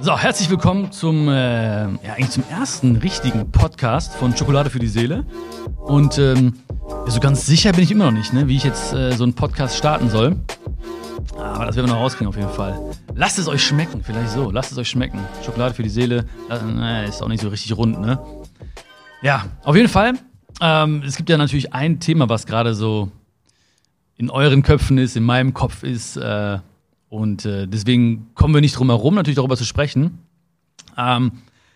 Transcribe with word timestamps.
So, 0.00 0.16
herzlich 0.16 0.48
willkommen 0.48 0.92
zum, 0.92 1.28
äh, 1.28 1.82
ja, 1.82 2.14
eigentlich 2.14 2.30
zum 2.30 2.44
ersten 2.48 2.94
richtigen 2.96 3.50
Podcast 3.50 4.14
von 4.14 4.36
Schokolade 4.36 4.70
für 4.70 4.78
die 4.78 4.86
Seele. 4.86 5.26
Und 5.76 6.18
ähm, 6.18 6.52
so 7.08 7.18
ganz 7.18 7.46
sicher 7.46 7.72
bin 7.72 7.82
ich 7.82 7.90
immer 7.90 8.04
noch 8.04 8.12
nicht, 8.12 8.32
ne, 8.32 8.46
wie 8.46 8.54
ich 8.54 8.62
jetzt 8.62 8.92
äh, 8.92 9.10
so 9.10 9.24
einen 9.24 9.34
Podcast 9.34 9.76
starten 9.76 10.08
soll. 10.08 10.36
Aber 11.36 11.66
das 11.66 11.74
werden 11.74 11.88
wir 11.88 11.94
noch 11.94 12.00
rauskriegen 12.00 12.28
auf 12.28 12.36
jeden 12.36 12.50
Fall. 12.50 12.78
Lasst 13.16 13.40
es 13.40 13.48
euch 13.48 13.64
schmecken, 13.64 14.04
vielleicht 14.04 14.30
so. 14.30 14.52
Lasst 14.52 14.70
es 14.70 14.78
euch 14.78 14.88
schmecken. 14.88 15.18
Schokolade 15.44 15.74
für 15.74 15.82
die 15.82 15.88
Seele, 15.88 16.26
äh, 16.48 17.08
ist 17.08 17.20
auch 17.20 17.28
nicht 17.28 17.40
so 17.40 17.48
richtig 17.48 17.76
rund, 17.76 18.00
ne? 18.00 18.20
Ja, 19.20 19.46
auf 19.64 19.74
jeden 19.74 19.88
Fall. 19.88 20.12
Ähm, 20.60 21.02
es 21.04 21.16
gibt 21.16 21.28
ja 21.28 21.36
natürlich 21.36 21.74
ein 21.74 21.98
Thema, 21.98 22.28
was 22.28 22.46
gerade 22.46 22.74
so 22.74 23.10
in 24.16 24.30
euren 24.30 24.62
Köpfen 24.62 24.96
ist, 24.96 25.16
in 25.16 25.24
meinem 25.24 25.54
Kopf 25.54 25.82
ist. 25.82 26.16
Äh, 26.16 26.58
und 27.08 27.44
äh, 27.44 27.66
deswegen 27.66 28.28
kommen 28.34 28.54
wir 28.54 28.60
nicht 28.60 28.78
drum 28.78 28.88
herum, 28.88 29.14
natürlich 29.14 29.36
darüber 29.36 29.56
zu 29.56 29.64
sprechen. 29.64 30.18
Ähm, 30.96 31.32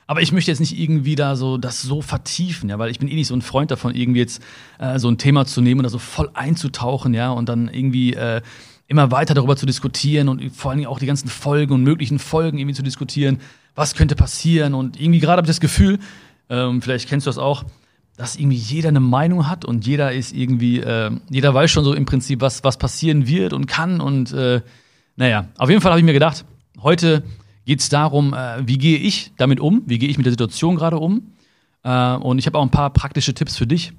aber 0.06 0.20
ich 0.20 0.32
möchte 0.32 0.50
jetzt 0.50 0.60
nicht 0.60 0.78
irgendwie 0.78 1.14
da 1.14 1.36
so 1.36 1.56
das 1.56 1.80
so 1.80 2.02
vertiefen, 2.02 2.68
ja, 2.68 2.78
weil 2.78 2.90
ich 2.90 2.98
bin 2.98 3.08
eh 3.08 3.14
nicht 3.14 3.28
so 3.28 3.34
ein 3.34 3.42
Freund 3.42 3.70
davon, 3.70 3.94
irgendwie 3.94 4.20
jetzt 4.20 4.42
äh, 4.78 4.98
so 4.98 5.08
ein 5.08 5.16
Thema 5.16 5.46
zu 5.46 5.60
nehmen 5.60 5.80
und 5.80 5.84
da 5.84 5.88
so 5.88 5.98
voll 5.98 6.30
einzutauchen, 6.34 7.14
ja, 7.14 7.30
und 7.30 7.48
dann 7.48 7.68
irgendwie 7.68 8.14
äh, 8.14 8.42
immer 8.88 9.10
weiter 9.10 9.32
darüber 9.32 9.56
zu 9.56 9.64
diskutieren 9.64 10.28
und 10.28 10.54
vor 10.54 10.70
allen 10.70 10.78
Dingen 10.78 10.90
auch 10.90 10.98
die 10.98 11.06
ganzen 11.06 11.28
Folgen 11.28 11.72
und 11.72 11.82
möglichen 11.82 12.18
Folgen 12.18 12.58
irgendwie 12.58 12.74
zu 12.74 12.82
diskutieren, 12.82 13.40
was 13.74 13.94
könnte 13.94 14.16
passieren. 14.16 14.74
Und 14.74 15.00
irgendwie 15.00 15.20
gerade 15.20 15.38
habe 15.38 15.46
ich 15.46 15.50
das 15.50 15.60
Gefühl, 15.60 15.98
ähm, 16.50 16.82
vielleicht 16.82 17.08
kennst 17.08 17.26
du 17.26 17.30
das 17.30 17.38
auch, 17.38 17.64
dass 18.16 18.36
irgendwie 18.36 18.58
jeder 18.58 18.90
eine 18.90 19.00
Meinung 19.00 19.48
hat 19.48 19.64
und 19.64 19.86
jeder 19.86 20.12
ist 20.12 20.34
irgendwie, 20.34 20.80
äh, 20.80 21.10
jeder 21.30 21.54
weiß 21.54 21.70
schon 21.70 21.84
so 21.84 21.94
im 21.94 22.04
Prinzip, 22.04 22.42
was, 22.42 22.64
was 22.64 22.76
passieren 22.76 23.26
wird 23.26 23.54
und 23.54 23.66
kann 23.66 24.00
und 24.00 24.32
äh, 24.32 24.60
naja, 25.16 25.48
auf 25.58 25.68
jeden 25.68 25.80
Fall 25.80 25.92
habe 25.92 26.00
ich 26.00 26.06
mir 26.06 26.12
gedacht, 26.12 26.44
heute 26.82 27.22
geht 27.64 27.80
es 27.80 27.88
darum, 27.88 28.34
äh, 28.34 28.66
wie 28.66 28.78
gehe 28.78 28.98
ich 28.98 29.32
damit 29.36 29.60
um, 29.60 29.82
wie 29.86 29.98
gehe 29.98 30.08
ich 30.08 30.16
mit 30.16 30.26
der 30.26 30.32
Situation 30.32 30.76
gerade 30.76 30.98
um. 30.98 31.32
Äh, 31.84 32.14
und 32.14 32.38
ich 32.38 32.46
habe 32.46 32.58
auch 32.58 32.62
ein 32.62 32.70
paar 32.70 32.90
praktische 32.90 33.34
Tipps 33.34 33.56
für 33.56 33.66
dich, 33.66 33.92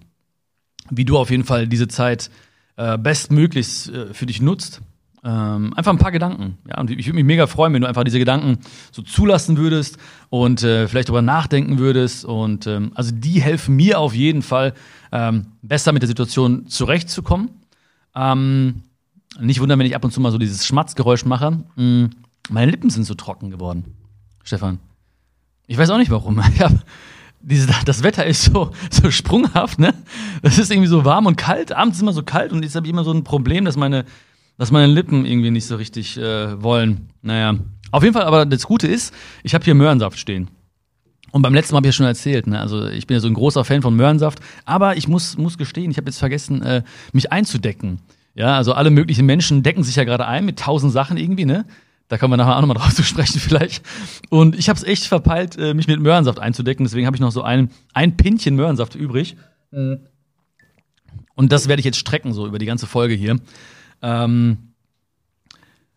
wie 0.89 1.05
du 1.05 1.17
auf 1.17 1.29
jeden 1.29 1.43
Fall 1.43 1.67
diese 1.67 1.87
Zeit 1.87 2.29
äh, 2.75 2.97
bestmöglichst 2.97 3.89
äh, 3.89 4.13
für 4.13 4.25
dich 4.25 4.41
nutzt. 4.41 4.81
Ähm, 5.25 5.73
einfach 5.75 5.93
ein 5.93 5.99
paar 5.99 6.11
Gedanken. 6.11 6.57
Ja, 6.67 6.81
und 6.81 6.91
ich 6.91 7.05
würde 7.05 7.15
mich 7.15 7.23
mega 7.23 7.47
freuen, 7.47 7.73
wenn 7.73 7.81
du 7.81 7.87
einfach 7.87 8.03
diese 8.03 8.19
Gedanken 8.19 8.57
so 8.91 9.01
zulassen 9.01 9.55
würdest 9.55 9.97
und 10.29 10.63
äh, 10.63 10.87
vielleicht 10.89 11.07
darüber 11.07 11.21
nachdenken 11.21 11.79
würdest. 11.79 12.25
Und 12.25 12.67
ähm, 12.67 12.91
also 12.95 13.11
die 13.13 13.41
helfen 13.41 13.77
mir 13.77 13.99
auf 13.99 14.13
jeden 14.13 14.41
Fall, 14.41 14.73
ähm, 15.13 15.45
besser 15.61 15.93
mit 15.93 16.01
der 16.01 16.09
Situation 16.09 16.67
zurechtzukommen. 16.67 17.51
Ähm, 18.13 18.83
nicht 19.39 19.59
wundern, 19.59 19.79
wenn 19.79 19.85
ich 19.85 19.95
ab 19.95 20.03
und 20.03 20.11
zu 20.11 20.21
mal 20.21 20.31
so 20.31 20.37
dieses 20.37 20.65
Schmatzgeräusch 20.65 21.25
mache. 21.25 21.63
Mm, 21.75 22.05
meine 22.49 22.71
Lippen 22.71 22.89
sind 22.89 23.03
so 23.03 23.15
trocken 23.15 23.51
geworden, 23.51 23.85
Stefan. 24.43 24.79
Ich 25.67 25.77
weiß 25.77 25.89
auch 25.89 25.97
nicht 25.97 26.11
warum. 26.11 26.41
Diese, 27.45 27.67
das 27.85 28.03
Wetter 28.03 28.25
ist 28.25 28.45
so, 28.45 28.71
so 28.89 29.11
sprunghaft, 29.11 29.77
ne? 29.77 29.93
Das 30.41 30.57
ist 30.57 30.71
irgendwie 30.71 30.87
so 30.87 31.03
warm 31.03 31.25
und 31.25 31.35
kalt. 31.35 31.73
Abends 31.73 31.97
ist 31.97 32.01
immer 32.01 32.13
so 32.13 32.23
kalt 32.23 32.53
und 32.53 32.63
jetzt 32.63 32.75
habe 32.75 32.85
ich 32.85 32.93
immer 32.93 33.03
so 33.03 33.11
ein 33.11 33.25
Problem, 33.25 33.65
dass 33.65 33.75
meine, 33.75 34.05
dass 34.57 34.71
meine 34.71 34.91
Lippen 34.91 35.25
irgendwie 35.25 35.51
nicht 35.51 35.65
so 35.65 35.75
richtig 35.75 36.17
äh, 36.17 36.61
wollen. 36.61 37.09
Naja. 37.21 37.55
Auf 37.91 38.01
jeden 38.01 38.13
Fall, 38.13 38.23
aber 38.23 38.45
das 38.45 38.65
Gute 38.65 38.87
ist, 38.87 39.13
ich 39.43 39.53
habe 39.53 39.65
hier 39.65 39.75
Möhrensaft 39.75 40.17
stehen. 40.17 40.49
Und 41.31 41.41
beim 41.41 41.53
letzten 41.53 41.73
Mal 41.73 41.77
habe 41.77 41.87
ich 41.87 41.95
ja 41.95 41.97
schon 41.97 42.05
erzählt, 42.05 42.47
ne? 42.47 42.59
also 42.59 42.87
ich 42.87 43.07
bin 43.07 43.15
ja 43.15 43.19
so 43.19 43.27
ein 43.27 43.33
großer 43.33 43.65
Fan 43.65 43.81
von 43.81 43.95
Möhrensaft, 43.95 44.39
aber 44.65 44.97
ich 44.97 45.07
muss, 45.07 45.35
muss 45.35 45.57
gestehen, 45.57 45.89
ich 45.89 45.97
habe 45.97 46.07
jetzt 46.07 46.19
vergessen, 46.19 46.61
äh, 46.61 46.83
mich 47.11 47.31
einzudecken. 47.31 47.99
Ja, 48.35 48.57
also 48.57 48.73
alle 48.73 48.89
möglichen 48.89 49.25
Menschen 49.25 49.63
decken 49.63 49.83
sich 49.83 49.95
ja 49.95 50.03
gerade 50.03 50.25
ein 50.25 50.45
mit 50.45 50.59
tausend 50.59 50.91
Sachen 50.91 51.17
irgendwie, 51.17 51.45
ne? 51.45 51.65
Da 52.07 52.17
kommen 52.17 52.33
wir 52.33 52.37
nachher 52.37 52.57
auch 52.57 52.61
nochmal 52.61 52.77
drauf 52.79 52.93
zu 52.93 53.03
sprechen 53.03 53.39
vielleicht. 53.39 53.83
Und 54.29 54.57
ich 54.57 54.69
habe 54.69 54.77
es 54.77 54.83
echt 54.83 55.05
verpeilt, 55.05 55.57
äh, 55.57 55.73
mich 55.73 55.87
mit 55.87 55.99
Möhrensaft 55.99 56.39
einzudecken. 56.39 56.85
Deswegen 56.85 57.05
habe 57.05 57.15
ich 57.15 57.21
noch 57.21 57.31
so 57.31 57.43
ein, 57.43 57.69
ein 57.93 58.17
Pinchen 58.17 58.55
Möhrensaft 58.55 58.95
übrig. 58.95 59.35
Und 61.35 61.51
das 61.51 61.67
werde 61.67 61.79
ich 61.79 61.85
jetzt 61.85 61.97
strecken, 61.97 62.33
so 62.33 62.45
über 62.47 62.59
die 62.59 62.65
ganze 62.65 62.87
Folge 62.87 63.15
hier. 63.15 63.39
Ähm 64.01 64.73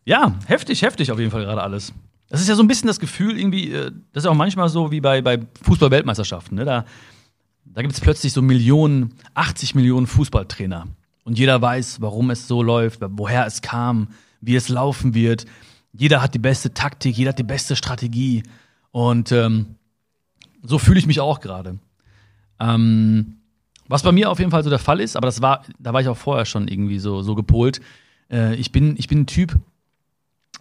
ja, 0.05 0.35
heftig, 0.47 0.83
heftig 0.83 1.11
auf 1.11 1.19
jeden 1.19 1.31
Fall 1.31 1.45
gerade 1.45 1.63
alles. 1.63 1.93
Das 2.29 2.41
ist 2.41 2.49
ja 2.49 2.55
so 2.55 2.63
ein 2.63 2.69
bisschen 2.69 2.87
das 2.87 3.01
Gefühl, 3.01 3.39
irgendwie, 3.39 3.73
äh, 3.73 3.91
das 4.13 4.25
ist 4.25 4.29
auch 4.29 4.35
manchmal 4.35 4.69
so 4.69 4.91
wie 4.91 5.01
bei, 5.01 5.21
bei 5.21 5.41
Fußball-Weltmeisterschaften. 5.63 6.57
Ne? 6.57 6.65
Da, 6.65 6.85
da 7.65 7.83
gibt 7.83 7.95
es 7.95 8.01
plötzlich 8.01 8.33
so 8.33 8.43
Millionen, 8.43 9.15
80 9.35 9.75
Millionen 9.75 10.07
Fußballtrainer. 10.07 10.87
Und 11.27 11.41
jeder 11.41 11.61
weiß, 11.61 12.01
warum 12.01 12.31
es 12.31 12.47
so 12.47 12.63
läuft, 12.63 13.01
woher 13.03 13.47
es 13.47 13.61
kam, 13.61 14.11
wie 14.41 14.55
es 14.55 14.69
laufen 14.69 15.13
wird. 15.13 15.45
Jeder 15.93 16.23
hat 16.23 16.35
die 16.35 16.39
beste 16.39 16.73
Taktik, 16.73 17.19
jeder 17.19 17.31
hat 17.31 17.39
die 17.41 17.43
beste 17.43 17.75
Strategie. 17.75 18.45
Und 18.93 19.33
ähm, 19.33 19.75
so 20.63 20.79
fühle 20.79 21.01
ich 21.01 21.09
mich 21.09 21.19
auch 21.19 21.41
gerade. 21.41 21.81
Ähm, 22.61 23.39
was 23.89 24.05
bei 24.05 24.13
mir 24.13 24.31
auf 24.31 24.39
jeden 24.39 24.53
Fall 24.53 24.63
so 24.63 24.71
der 24.71 24.79
Fall 24.79 25.01
ist, 25.01 25.17
aber 25.17 25.27
das 25.27 25.43
war, 25.43 25.65
da 25.81 25.93
war 25.93 26.01
ich 26.01 26.07
auch 26.07 26.17
vorher 26.17 26.45
schon 26.45 26.69
irgendwie 26.69 27.01
so, 27.01 27.23
so 27.23 27.35
gepolt. 27.35 27.81
Äh, 28.31 28.55
ich, 28.55 28.71
bin, 28.71 28.95
ich 28.97 29.09
bin 29.09 29.23
ein 29.23 29.27
Typ, 29.27 29.59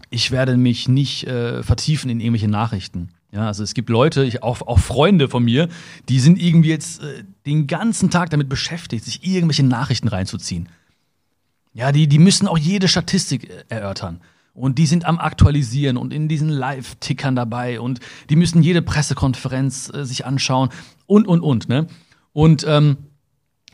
ich 0.09 0.31
werde 0.31 0.57
mich 0.57 0.87
nicht 0.87 1.27
äh, 1.27 1.61
vertiefen 1.61 2.09
in 2.09 2.19
irgendwelche 2.19 2.47
Nachrichten. 2.47 3.09
Ja, 3.35 3.47
also 3.47 3.63
es 3.63 3.73
gibt 3.73 3.89
Leute, 3.89 4.23
ich, 4.23 4.43
auch, 4.43 4.61
auch 4.61 4.79
Freunde 4.79 5.27
von 5.27 5.43
mir, 5.43 5.67
die 6.07 6.21
sind 6.21 6.41
irgendwie 6.41 6.69
jetzt 6.69 7.03
äh, 7.03 7.25
den 7.45 7.67
ganzen 7.67 8.09
Tag 8.09 8.29
damit 8.29 8.47
beschäftigt, 8.47 9.03
sich 9.03 9.27
irgendwelche 9.27 9.63
Nachrichten 9.63 10.07
reinzuziehen. 10.07 10.69
Ja, 11.73 11.91
die, 11.91 12.07
die 12.07 12.17
müssen 12.17 12.47
auch 12.47 12.57
jede 12.57 12.87
Statistik 12.87 13.49
äh, 13.49 13.63
erörtern. 13.67 14.21
Und 14.53 14.77
die 14.77 14.85
sind 14.85 15.03
am 15.03 15.19
Aktualisieren 15.19 15.97
und 15.97 16.13
in 16.13 16.29
diesen 16.29 16.47
Live-Tickern 16.47 17.35
dabei 17.35 17.81
und 17.81 17.99
die 18.29 18.37
müssen 18.37 18.63
jede 18.63 18.81
Pressekonferenz 18.81 19.91
äh, 19.93 20.05
sich 20.05 20.25
anschauen 20.25 20.69
und, 21.05 21.27
und, 21.27 21.41
und. 21.41 21.67
Ne? 21.67 21.87
Und 22.31 22.65
ähm, 22.65 22.95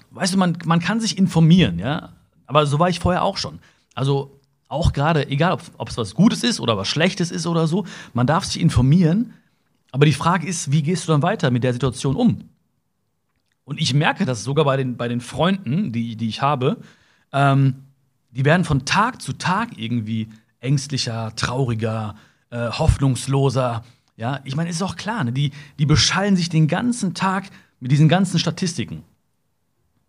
weißt 0.10 0.34
du, 0.34 0.40
man, 0.40 0.58
man 0.66 0.80
kann 0.80 1.00
sich 1.00 1.20
informieren, 1.20 1.78
ja. 1.78 2.14
Aber 2.48 2.66
so 2.66 2.80
war 2.80 2.90
ich 2.90 3.00
vorher 3.00 3.24
auch 3.24 3.38
schon. 3.38 3.60
Also 3.94 4.40
auch 4.70 4.92
gerade, 4.92 5.30
egal 5.30 5.60
ob 5.78 5.90
es 5.90 5.98
was 5.98 6.16
Gutes 6.16 6.44
ist 6.44 6.60
oder 6.60 6.78
was 6.78 6.88
Schlechtes 6.88 7.30
ist 7.30 7.46
oder 7.46 7.68
so, 7.68 7.86
man 8.16 8.26
darf 8.26 8.46
sich 8.46 8.60
informieren, 8.60 9.34
aber 9.92 10.06
die 10.06 10.14
Frage 10.14 10.48
ist, 10.48 10.72
wie 10.72 10.84
gehst 10.84 11.08
du 11.08 11.12
dann 11.12 11.22
weiter 11.22 11.52
mit 11.52 11.64
der 11.64 11.74
Situation 11.74 12.16
um? 12.16 12.50
Und 13.64 13.80
ich 13.80 13.94
merke 13.94 14.26
das 14.26 14.44
sogar 14.44 14.66
bei 14.66 14.78
den, 14.78 14.98
bei 14.98 15.08
den 15.08 15.22
Freunden, 15.22 15.92
die, 15.92 16.16
die 16.16 16.28
ich 16.28 16.42
habe, 16.42 16.78
ähm, 17.32 17.84
die 18.32 18.46
werden 18.46 18.64
von 18.64 18.86
Tag 18.86 19.22
zu 19.22 19.34
Tag 19.34 19.78
irgendwie 19.78 20.30
ängstlicher, 20.60 21.36
trauriger, 21.36 22.16
äh, 22.50 22.70
hoffnungsloser. 22.70 23.84
Ja, 24.16 24.40
ich 24.44 24.56
meine, 24.56 24.70
ist 24.70 24.82
auch 24.82 24.96
klar, 24.96 25.24
ne? 25.24 25.32
die, 25.32 25.52
die 25.80 25.86
beschallen 25.86 26.36
sich 26.36 26.50
den 26.50 26.68
ganzen 26.68 27.14
Tag 27.14 27.50
mit 27.80 27.92
diesen 27.92 28.10
ganzen 28.10 28.40
Statistiken. 28.40 29.04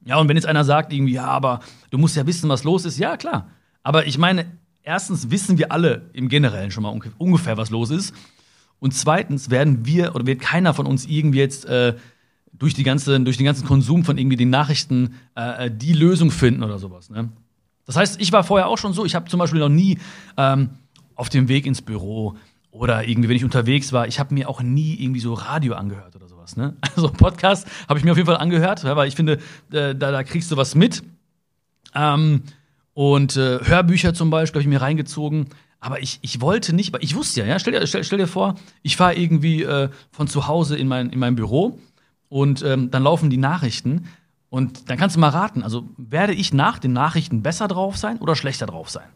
Ja, 0.04 0.16
und 0.16 0.28
wenn 0.28 0.36
jetzt 0.36 0.46
einer 0.46 0.64
sagt, 0.64 0.92
irgendwie, 0.92 1.14
ja, 1.14 1.26
aber 1.26 1.60
du 1.90 1.98
musst 1.98 2.16
ja 2.16 2.26
wissen, 2.26 2.48
was 2.48 2.64
los 2.64 2.84
ist, 2.84 2.98
ja, 2.98 3.16
klar. 3.16 3.48
Aber 3.82 4.06
ich 4.06 4.18
meine, 4.18 4.46
erstens 4.82 5.30
wissen 5.30 5.58
wir 5.58 5.72
alle 5.72 6.10
im 6.12 6.28
Generellen 6.28 6.70
schon 6.70 6.82
mal 6.82 7.00
ungefähr, 7.18 7.56
was 7.56 7.70
los 7.70 7.90
ist. 7.90 8.14
Und 8.82 8.92
zweitens 8.94 9.48
werden 9.48 9.86
wir 9.86 10.16
oder 10.16 10.26
wird 10.26 10.40
keiner 10.40 10.74
von 10.74 10.86
uns 10.86 11.06
irgendwie 11.06 11.38
jetzt 11.38 11.66
äh, 11.66 11.94
durch, 12.52 12.74
die 12.74 12.82
ganze, 12.82 13.20
durch 13.20 13.36
den 13.36 13.46
ganzen 13.46 13.64
Konsum 13.64 14.02
von 14.02 14.18
irgendwie 14.18 14.36
den 14.36 14.50
Nachrichten 14.50 15.14
äh, 15.36 15.70
die 15.70 15.92
Lösung 15.92 16.32
finden 16.32 16.64
oder 16.64 16.80
sowas. 16.80 17.08
Ne? 17.08 17.28
Das 17.86 17.94
heißt, 17.94 18.20
ich 18.20 18.32
war 18.32 18.42
vorher 18.42 18.66
auch 18.66 18.78
schon 18.78 18.92
so, 18.92 19.04
ich 19.04 19.14
habe 19.14 19.30
zum 19.30 19.38
Beispiel 19.38 19.60
noch 19.60 19.68
nie 19.68 20.00
ähm, 20.36 20.70
auf 21.14 21.28
dem 21.28 21.46
Weg 21.46 21.66
ins 21.66 21.80
Büro 21.80 22.34
oder 22.72 23.06
irgendwie, 23.06 23.28
wenn 23.28 23.36
ich 23.36 23.44
unterwegs 23.44 23.92
war, 23.92 24.08
ich 24.08 24.18
habe 24.18 24.34
mir 24.34 24.48
auch 24.48 24.60
nie 24.62 24.96
irgendwie 25.00 25.20
so 25.20 25.32
Radio 25.34 25.74
angehört 25.74 26.16
oder 26.16 26.26
sowas. 26.26 26.56
Ne? 26.56 26.74
Also 26.96 27.08
Podcast 27.08 27.68
habe 27.88 28.00
ich 28.00 28.04
mir 28.04 28.10
auf 28.10 28.16
jeden 28.16 28.26
Fall 28.26 28.38
angehört, 28.38 28.82
weil 28.82 29.06
ich 29.06 29.14
finde, 29.14 29.34
äh, 29.70 29.94
da, 29.94 30.10
da 30.10 30.24
kriegst 30.24 30.50
du 30.50 30.56
was 30.56 30.74
mit. 30.74 31.04
Ähm, 31.94 32.42
und 32.94 33.36
äh, 33.36 33.60
Hörbücher 33.62 34.12
zum 34.12 34.30
Beispiel 34.30 34.58
habe 34.58 34.68
ich 34.68 34.74
mir 34.74 34.82
reingezogen. 34.82 35.46
Aber 35.82 36.00
ich, 36.00 36.20
ich 36.22 36.40
wollte 36.40 36.72
nicht, 36.72 36.92
weil 36.92 37.02
ich 37.02 37.16
wusste 37.16 37.40
ja, 37.40 37.46
ja 37.46 37.58
stell, 37.58 37.72
dir, 37.72 37.84
stell, 37.88 38.04
stell 38.04 38.18
dir 38.18 38.28
vor, 38.28 38.54
ich 38.82 38.96
fahre 38.96 39.16
irgendwie 39.16 39.64
äh, 39.64 39.88
von 40.12 40.28
zu 40.28 40.46
Hause 40.46 40.76
in 40.76 40.86
mein, 40.86 41.10
in 41.10 41.18
mein 41.18 41.34
Büro 41.34 41.80
und 42.28 42.62
ähm, 42.62 42.92
dann 42.92 43.02
laufen 43.02 43.30
die 43.30 43.36
Nachrichten. 43.36 44.06
Und 44.48 44.88
dann 44.88 44.96
kannst 44.96 45.16
du 45.16 45.20
mal 45.20 45.30
raten, 45.30 45.64
also 45.64 45.88
werde 45.96 46.34
ich 46.34 46.54
nach 46.54 46.78
den 46.78 46.92
Nachrichten 46.92 47.42
besser 47.42 47.66
drauf 47.66 47.96
sein 47.96 48.18
oder 48.18 48.36
schlechter 48.36 48.66
drauf 48.66 48.90
sein? 48.90 49.08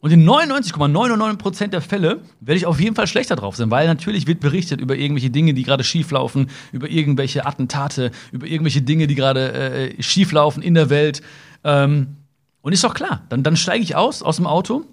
Und 0.00 0.10
in 0.10 0.26
99,99% 0.26 1.66
der 1.66 1.82
Fälle 1.82 2.22
werde 2.40 2.56
ich 2.56 2.64
auf 2.64 2.80
jeden 2.80 2.96
Fall 2.96 3.06
schlechter 3.06 3.36
drauf 3.36 3.54
sein, 3.54 3.70
weil 3.70 3.86
natürlich 3.86 4.26
wird 4.26 4.40
berichtet 4.40 4.80
über 4.80 4.96
irgendwelche 4.96 5.28
Dinge, 5.28 5.52
die 5.52 5.64
gerade 5.64 5.84
schief 5.84 6.10
laufen, 6.12 6.48
über 6.72 6.88
irgendwelche 6.88 7.44
Attentate, 7.44 8.10
über 8.32 8.46
irgendwelche 8.46 8.80
Dinge, 8.80 9.06
die 9.06 9.16
gerade 9.16 9.52
äh, 9.52 10.02
schief 10.02 10.32
laufen 10.32 10.62
in 10.62 10.72
der 10.72 10.88
Welt. 10.88 11.20
Ähm, 11.62 12.16
und 12.62 12.72
ist 12.72 12.84
doch 12.84 12.94
klar, 12.94 13.26
dann, 13.28 13.42
dann 13.42 13.56
steige 13.56 13.84
ich 13.84 13.96
aus 13.96 14.22
aus 14.22 14.36
dem 14.36 14.46
Auto 14.46 14.86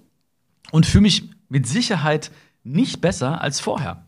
und 0.70 0.86
fühle 0.86 1.02
mich 1.02 1.24
mit 1.48 1.66
Sicherheit 1.66 2.30
nicht 2.64 3.00
besser 3.00 3.40
als 3.40 3.60
vorher. 3.60 4.04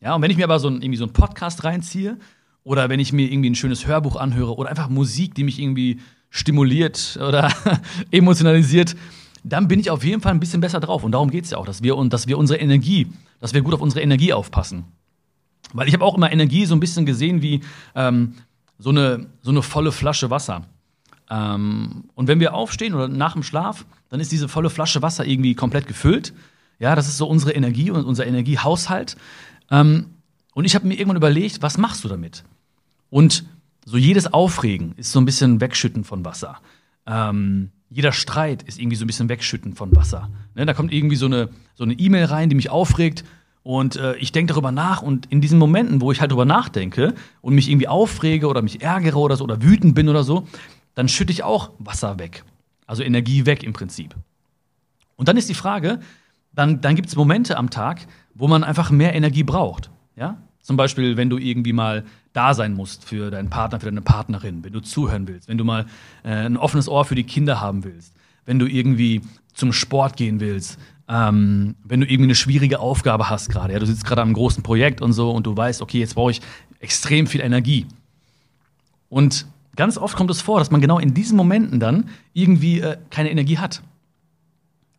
Ja, 0.00 0.14
und 0.14 0.22
wenn 0.22 0.30
ich 0.30 0.36
mir 0.36 0.44
aber 0.44 0.58
so 0.58 0.68
ein, 0.68 0.82
irgendwie 0.82 0.96
so 0.96 1.04
einen 1.04 1.12
Podcast 1.12 1.64
reinziehe 1.64 2.18
oder 2.64 2.88
wenn 2.88 3.00
ich 3.00 3.12
mir 3.12 3.30
irgendwie 3.30 3.50
ein 3.50 3.54
schönes 3.54 3.86
Hörbuch 3.86 4.16
anhöre 4.16 4.54
oder 4.54 4.70
einfach 4.70 4.88
Musik, 4.88 5.34
die 5.34 5.44
mich 5.44 5.58
irgendwie 5.58 6.00
stimuliert 6.30 7.18
oder 7.20 7.52
emotionalisiert, 8.10 8.96
dann 9.44 9.68
bin 9.68 9.78
ich 9.78 9.90
auf 9.90 10.04
jeden 10.04 10.20
Fall 10.20 10.32
ein 10.32 10.40
bisschen 10.40 10.60
besser 10.60 10.80
drauf. 10.80 11.04
Und 11.04 11.12
darum 11.12 11.30
geht 11.30 11.44
es 11.44 11.50
ja 11.50 11.58
auch, 11.58 11.66
dass 11.66 11.82
wir, 11.82 11.96
dass 12.08 12.26
wir 12.26 12.36
unsere 12.36 12.58
Energie, 12.58 13.06
dass 13.40 13.54
wir 13.54 13.62
gut 13.62 13.74
auf 13.74 13.80
unsere 13.80 14.02
Energie 14.02 14.32
aufpassen. 14.32 14.84
Weil 15.72 15.88
ich 15.88 15.94
habe 15.94 16.04
auch 16.04 16.16
immer 16.16 16.32
Energie 16.32 16.66
so 16.66 16.74
ein 16.74 16.80
bisschen 16.80 17.06
gesehen 17.06 17.42
wie 17.42 17.60
ähm, 17.94 18.34
so, 18.78 18.90
eine, 18.90 19.26
so 19.42 19.50
eine 19.50 19.62
volle 19.62 19.92
Flasche 19.92 20.30
Wasser. 20.30 20.62
Ähm, 21.30 22.04
und 22.14 22.28
wenn 22.28 22.40
wir 22.40 22.54
aufstehen 22.54 22.94
oder 22.94 23.08
nach 23.08 23.32
dem 23.32 23.42
Schlaf, 23.42 23.84
dann 24.08 24.20
ist 24.20 24.32
diese 24.32 24.48
volle 24.48 24.70
Flasche 24.70 25.02
Wasser 25.02 25.26
irgendwie 25.26 25.54
komplett 25.54 25.86
gefüllt. 25.86 26.32
Ja, 26.78 26.94
das 26.94 27.08
ist 27.08 27.16
so 27.16 27.26
unsere 27.26 27.52
Energie 27.52 27.90
und 27.90 28.04
unser 28.04 28.26
Energiehaushalt. 28.26 29.16
Ähm, 29.70 30.06
und 30.54 30.64
ich 30.64 30.74
habe 30.74 30.86
mir 30.86 30.94
irgendwann 30.94 31.16
überlegt, 31.16 31.62
was 31.62 31.78
machst 31.78 32.04
du 32.04 32.08
damit? 32.08 32.44
Und 33.10 33.44
so 33.84 33.96
jedes 33.96 34.32
Aufregen 34.32 34.94
ist 34.96 35.12
so 35.12 35.20
ein 35.20 35.24
bisschen 35.24 35.60
Wegschütten 35.60 36.04
von 36.04 36.24
Wasser. 36.24 36.60
Ähm, 37.06 37.70
jeder 37.88 38.12
Streit 38.12 38.62
ist 38.64 38.78
irgendwie 38.78 38.96
so 38.96 39.04
ein 39.04 39.06
bisschen 39.06 39.28
Wegschütten 39.28 39.74
von 39.74 39.94
Wasser. 39.94 40.28
Ne, 40.54 40.66
da 40.66 40.74
kommt 40.74 40.92
irgendwie 40.92 41.16
so 41.16 41.26
eine 41.26 41.50
so 41.74 41.84
eine 41.84 41.94
E-Mail 41.94 42.24
rein, 42.24 42.48
die 42.48 42.56
mich 42.56 42.70
aufregt 42.70 43.24
und 43.62 43.96
äh, 43.96 44.16
ich 44.16 44.32
denke 44.32 44.52
darüber 44.52 44.72
nach 44.72 45.02
und 45.02 45.26
in 45.26 45.40
diesen 45.40 45.58
Momenten, 45.58 46.00
wo 46.00 46.10
ich 46.10 46.20
halt 46.20 46.30
darüber 46.30 46.44
nachdenke 46.44 47.14
und 47.40 47.54
mich 47.54 47.68
irgendwie 47.68 47.88
aufrege 47.88 48.48
oder 48.48 48.62
mich 48.62 48.82
ärgere 48.82 49.18
oder 49.18 49.36
so 49.36 49.44
oder 49.44 49.62
wütend 49.62 49.94
bin 49.94 50.08
oder 50.08 50.24
so, 50.24 50.46
dann 50.96 51.08
schütte 51.08 51.32
ich 51.32 51.44
auch 51.44 51.70
Wasser 51.78 52.18
weg. 52.18 52.42
Also 52.86 53.04
Energie 53.04 53.46
weg 53.46 53.62
im 53.62 53.72
Prinzip. 53.72 54.16
Und 55.14 55.28
dann 55.28 55.36
ist 55.36 55.48
die 55.48 55.54
Frage, 55.54 56.00
dann, 56.52 56.80
dann 56.80 56.96
gibt 56.96 57.08
es 57.08 57.16
Momente 57.16 57.56
am 57.56 57.70
Tag, 57.70 58.06
wo 58.34 58.48
man 58.48 58.64
einfach 58.64 58.90
mehr 58.90 59.14
Energie 59.14 59.44
braucht. 59.44 59.90
Ja? 60.16 60.38
Zum 60.62 60.76
Beispiel, 60.76 61.16
wenn 61.16 61.30
du 61.30 61.38
irgendwie 61.38 61.74
mal 61.74 62.04
da 62.32 62.54
sein 62.54 62.72
musst 62.72 63.04
für 63.04 63.30
deinen 63.30 63.50
Partner, 63.50 63.78
für 63.78 63.86
deine 63.86 64.00
Partnerin, 64.00 64.64
wenn 64.64 64.72
du 64.72 64.80
zuhören 64.80 65.28
willst, 65.28 65.48
wenn 65.48 65.58
du 65.58 65.64
mal 65.64 65.86
äh, 66.24 66.30
ein 66.30 66.56
offenes 66.56 66.88
Ohr 66.88 67.04
für 67.04 67.14
die 67.14 67.24
Kinder 67.24 67.60
haben 67.60 67.84
willst, 67.84 68.14
wenn 68.46 68.58
du 68.58 68.66
irgendwie 68.66 69.20
zum 69.52 69.72
Sport 69.72 70.16
gehen 70.16 70.40
willst, 70.40 70.78
ähm, 71.08 71.76
wenn 71.84 72.00
du 72.00 72.06
irgendwie 72.06 72.24
eine 72.24 72.34
schwierige 72.34 72.80
Aufgabe 72.80 73.28
hast 73.28 73.50
gerade. 73.50 73.74
Ja? 73.74 73.78
Du 73.78 73.86
sitzt 73.86 74.06
gerade 74.06 74.22
am 74.22 74.32
großen 74.32 74.62
Projekt 74.62 75.02
und 75.02 75.12
so 75.12 75.30
und 75.30 75.46
du 75.46 75.54
weißt, 75.54 75.82
okay, 75.82 75.98
jetzt 75.98 76.14
brauche 76.14 76.30
ich 76.30 76.40
extrem 76.80 77.26
viel 77.26 77.42
Energie. 77.42 77.86
Und 79.10 79.46
ganz 79.76 79.98
oft 79.98 80.16
kommt 80.16 80.30
es 80.30 80.40
vor, 80.40 80.58
dass 80.58 80.70
man 80.70 80.80
genau 80.80 80.98
in 80.98 81.14
diesen 81.14 81.36
Momenten 81.36 81.80
dann 81.80 82.08
irgendwie 82.32 82.80
äh, 82.80 82.96
keine 83.10 83.30
Energie 83.30 83.58
hat. 83.58 83.82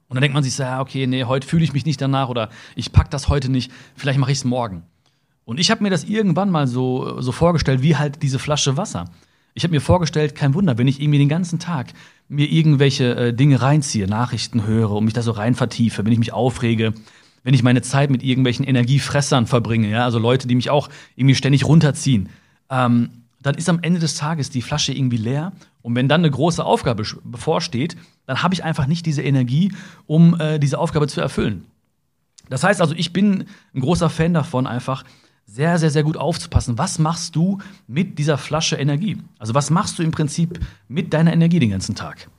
Und 0.08 0.16
dann 0.16 0.22
denkt 0.22 0.36
man 0.36 0.44
sich 0.44 0.54
so, 0.54 0.64
ja, 0.64 0.80
okay, 0.80 1.06
nee, 1.06 1.26
heute 1.26 1.46
fühle 1.46 1.64
ich 1.64 1.74
mich 1.74 1.86
nicht 1.86 2.00
danach 2.00 2.30
oder 2.30 2.50
ich 2.76 2.94
pack 2.94 3.12
das 3.12 3.28
heute 3.28 3.50
nicht, 3.50 3.72
vielleicht 3.96 4.20
mache 4.20 4.32
ich 4.32 4.38
es 4.38 4.46
morgen. 4.46 4.84
Und 5.44 5.60
ich 5.60 5.72
habe 5.72 5.84
mir 5.84 5.90
das 5.90 6.04
irgendwann 6.06 6.50
mal 6.50 6.68
so, 6.68 7.20
so 7.22 7.32
vorgestellt, 7.32 7.82
wie 7.82 7.96
halt 7.96 8.22
diese 8.22 8.40
Flasche 8.40 8.78
Wasser. 8.78 9.06
Ich 9.54 9.64
habe 9.64 9.74
mir 9.74 9.82
vorgestellt, 9.82 10.36
kein 10.36 10.54
Wunder, 10.54 10.78
wenn 10.78 10.88
ich 10.88 11.02
irgendwie 11.02 11.20
den 11.20 11.30
ganzen 11.30 11.58
Tag 11.58 11.88
mir 12.30 12.48
irgendwelche 12.48 13.16
äh, 13.16 13.34
Dinge 13.34 13.62
reinziehe, 13.62 14.08
Nachrichten 14.08 14.66
höre 14.66 14.92
und 14.92 15.06
mich 15.06 15.14
da 15.14 15.22
so 15.22 15.32
rein 15.32 15.56
vertiefe, 15.56 16.06
wenn 16.06 16.12
ich 16.12 16.20
mich 16.20 16.32
aufrege, 16.32 16.94
wenn 17.44 17.54
ich 17.54 17.64
meine 17.64 17.82
Zeit 17.82 18.10
mit 18.10 18.24
irgendwelchen 18.24 18.66
Energiefressern 18.66 19.48
verbringe, 19.48 19.90
ja, 19.90 20.04
also 20.04 20.20
Leute, 20.20 20.48
die 20.48 20.56
mich 20.56 20.70
auch 20.70 20.90
irgendwie 21.16 21.36
ständig 21.36 21.66
runterziehen, 21.66 22.30
ähm, 22.70 23.10
dann 23.40 23.56
ist 23.56 23.70
am 23.70 23.80
Ende 23.82 24.00
des 24.00 24.16
Tages 24.16 24.50
die 24.50 24.62
Flasche 24.62 24.94
irgendwie 24.94 25.18
leer. 25.18 25.54
Und 25.82 25.96
wenn 25.96 26.10
dann 26.10 26.22
eine 26.22 26.32
große 26.32 26.64
Aufgabe 26.64 27.04
bevorsteht, 27.24 27.96
dann 28.26 28.44
habe 28.44 28.54
ich 28.54 28.64
einfach 28.64 28.88
nicht 28.88 29.06
diese 29.06 29.22
Energie, 29.22 29.72
um 30.06 30.40
äh, 30.40 30.60
diese 30.60 30.80
Aufgabe 30.80 31.08
zu 31.08 31.22
erfüllen. 31.22 31.66
Das 32.50 32.64
heißt 32.64 32.82
also, 32.82 32.96
ich 32.96 33.14
bin 33.14 33.46
ein 33.74 33.82
großer 33.82 34.10
Fan 34.10 34.34
davon, 34.34 34.68
einfach 34.68 35.04
sehr, 35.46 35.78
sehr, 35.80 35.90
sehr 35.90 36.04
gut 36.04 36.18
aufzupassen. 36.18 36.78
Was 36.78 37.00
machst 37.00 37.36
du 37.36 37.60
mit 37.88 38.20
dieser 38.20 38.38
Flasche 38.38 38.76
Energie? 38.76 39.18
Also, 39.40 39.54
was 39.54 39.70
machst 39.70 39.98
du 39.98 40.04
im 40.04 40.12
Prinzip 40.12 40.60
mit 40.88 41.14
deiner 41.14 41.32
Energie 41.32 41.60
den 41.60 41.70
ganzen 41.70 41.96
Tag? 41.96 42.30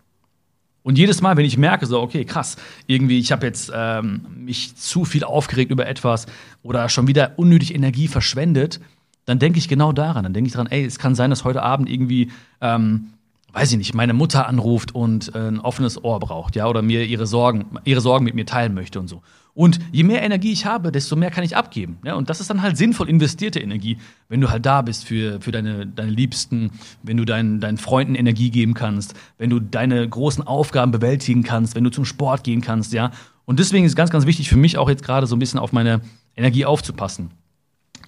Und 0.82 0.96
jedes 0.96 1.20
Mal, 1.20 1.36
wenn 1.36 1.44
ich 1.44 1.58
merke, 1.58 1.86
so, 1.86 2.00
okay, 2.00 2.24
krass, 2.24 2.56
irgendwie, 2.86 3.18
ich 3.18 3.32
habe 3.32 3.44
jetzt 3.44 3.70
ähm, 3.74 4.26
mich 4.34 4.76
zu 4.76 5.04
viel 5.04 5.24
aufgeregt 5.24 5.70
über 5.70 5.86
etwas 5.86 6.26
oder 6.62 6.88
schon 6.88 7.06
wieder 7.06 7.32
unnötig 7.36 7.74
Energie 7.74 8.08
verschwendet, 8.08 8.80
dann 9.28 9.38
denke 9.38 9.58
ich 9.58 9.69
genau 9.69 9.92
daran. 9.92 10.22
Dann 10.25 10.32
denke 10.32 10.48
ich 10.48 10.54
daran, 10.54 10.69
ey, 10.69 10.84
es 10.84 10.98
kann 10.98 11.14
sein, 11.14 11.30
dass 11.30 11.44
heute 11.44 11.62
Abend 11.62 11.90
irgendwie, 11.90 12.30
ähm, 12.60 13.08
weiß 13.52 13.72
ich 13.72 13.78
nicht, 13.78 13.94
meine 13.94 14.14
Mutter 14.14 14.46
anruft 14.46 14.94
und 14.94 15.34
äh, 15.34 15.48
ein 15.48 15.60
offenes 15.60 16.02
Ohr 16.02 16.19
braucht, 16.19 16.56
ja, 16.56 16.66
oder 16.66 16.82
mir 16.82 17.04
ihre 17.04 17.26
Sorgen, 17.26 17.66
ihre 17.84 18.00
Sorgen 18.00 18.25
mit 18.25 18.34
mir 18.34 18.46
teilen 18.46 18.75
möchte 18.75 18.98
und 18.98 19.08
so. 19.08 19.22
Und 19.58 19.80
je 19.90 20.04
mehr 20.04 20.22
Energie 20.22 20.52
ich 20.52 20.66
habe, 20.66 20.92
desto 20.92 21.16
mehr 21.16 21.32
kann 21.32 21.42
ich 21.42 21.56
abgeben. 21.56 21.98
Ja? 22.04 22.14
Und 22.14 22.30
das 22.30 22.40
ist 22.40 22.48
dann 22.48 22.62
halt 22.62 22.76
sinnvoll 22.76 23.08
investierte 23.08 23.58
Energie, 23.58 23.98
wenn 24.28 24.40
du 24.40 24.50
halt 24.50 24.64
da 24.64 24.82
bist 24.82 25.04
für, 25.04 25.40
für 25.40 25.50
deine, 25.50 25.84
deine 25.84 26.12
Liebsten, 26.12 26.70
wenn 27.02 27.16
du 27.16 27.24
deinen, 27.24 27.58
deinen 27.58 27.76
Freunden 27.76 28.14
Energie 28.14 28.50
geben 28.50 28.74
kannst, 28.74 29.14
wenn 29.36 29.50
du 29.50 29.58
deine 29.58 30.08
großen 30.08 30.46
Aufgaben 30.46 30.92
bewältigen 30.92 31.42
kannst, 31.42 31.74
wenn 31.74 31.82
du 31.82 31.90
zum 31.90 32.04
Sport 32.04 32.44
gehen 32.44 32.60
kannst, 32.60 32.92
ja. 32.92 33.10
Und 33.46 33.58
deswegen 33.58 33.84
ist 33.84 33.92
es 33.92 33.96
ganz, 33.96 34.10
ganz 34.10 34.26
wichtig 34.26 34.48
für 34.48 34.56
mich 34.56 34.78
auch 34.78 34.88
jetzt 34.88 35.02
gerade 35.02 35.26
so 35.26 35.34
ein 35.34 35.40
bisschen 35.40 35.58
auf 35.58 35.72
meine 35.72 36.02
Energie 36.36 36.64
aufzupassen. 36.64 37.32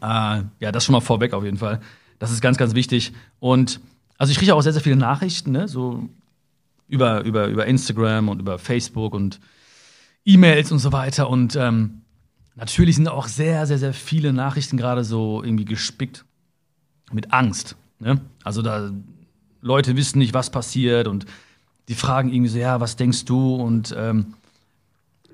Äh, 0.01 0.43
ja, 0.61 0.73
das 0.73 0.85
schon 0.85 0.93
mal 0.93 1.01
vorweg 1.01 1.33
auf 1.33 1.45
jeden 1.45 1.59
Fall. 1.59 1.81
Das 2.19 2.31
ist 2.31 2.41
ganz, 2.41 2.57
ganz 2.57 2.75
wichtig. 2.75 3.13
Und 3.39 3.81
also 4.19 4.31
ich 4.31 4.39
kriege 4.39 4.55
auch 4.55 4.63
sehr, 4.63 4.73
sehr 4.73 4.83
viele 4.83 4.97
Nachrichten, 4.97 5.53
ne? 5.53 5.69
so 5.69 6.09
über, 6.89 7.23
über, 7.23 7.47
über 7.47 7.67
Instagram 7.67 8.29
und 8.29 8.41
über 8.41 8.59
Facebook 8.59 9.15
und 9.15 9.41
E-Mails 10.25 10.73
und 10.73 10.79
so 10.79 10.93
weiter. 10.93 11.31
Und 11.31 11.57
ähm, 11.57 12.03
natürlich 12.57 12.97
sind 12.97 13.09
auch 13.09 13.29
sehr, 13.29 13.67
sehr, 13.67 13.79
sehr 13.79 13.95
viele 13.95 14.33
Nachrichten 14.33 14.77
gerade 14.77 15.05
so 15.05 15.43
irgendwie 15.43 15.65
gespickt 15.65 16.25
mit 17.13 17.33
Angst. 17.33 17.77
Ne? 17.99 18.21
Also 18.45 18.63
da 18.63 18.91
Leute 19.63 19.97
wissen 19.97 20.19
nicht, 20.19 20.35
was 20.35 20.51
passiert 20.51 21.09
und 21.09 21.27
die 21.89 21.95
fragen 21.95 22.33
irgendwie 22.33 22.51
so, 22.51 22.59
ja, 22.59 22.81
was 22.81 22.97
denkst 22.97 23.25
du? 23.25 23.57
Und 23.57 23.95
ähm, 23.97 24.35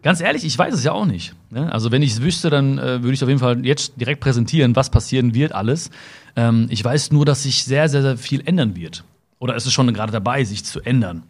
Ganz 0.07 0.21
ehrlich, 0.21 0.45
ich 0.45 0.57
weiß 0.57 0.73
es 0.73 0.85
ja 0.85 0.93
auch 0.93 1.05
nicht. 1.05 1.35
Ne? 1.51 1.73
Also 1.73 1.91
wenn 1.91 2.01
ich 2.01 2.13
es 2.13 2.23
wüsste, 2.23 2.49
dann 2.49 2.79
äh, 2.79 3.03
würde 3.03 3.15
ich 3.15 3.25
auf 3.25 3.29
jeden 3.29 3.41
Fall 3.41 3.67
jetzt 3.67 4.01
direkt 4.01 4.21
präsentieren, 4.21 4.77
was 4.77 4.89
passieren 4.89 5.35
wird 5.35 5.51
alles. 5.51 5.91
Ähm, 6.37 6.69
ich 6.71 6.85
weiß 6.85 7.11
nur, 7.11 7.27
dass 7.27 7.43
sich 7.43 7.65
sehr, 7.65 7.89
sehr, 7.89 8.03
sehr 8.03 8.17
viel 8.17 8.41
ändern 8.47 8.77
wird. 8.77 9.03
Oder 9.41 9.57
es 9.57 9.67
ist 9.67 9.73
schon 9.73 9.93
gerade 9.93 10.13
dabei, 10.13 10.45
sich 10.45 10.65
zu 10.65 10.81
ändern. 10.81 11.25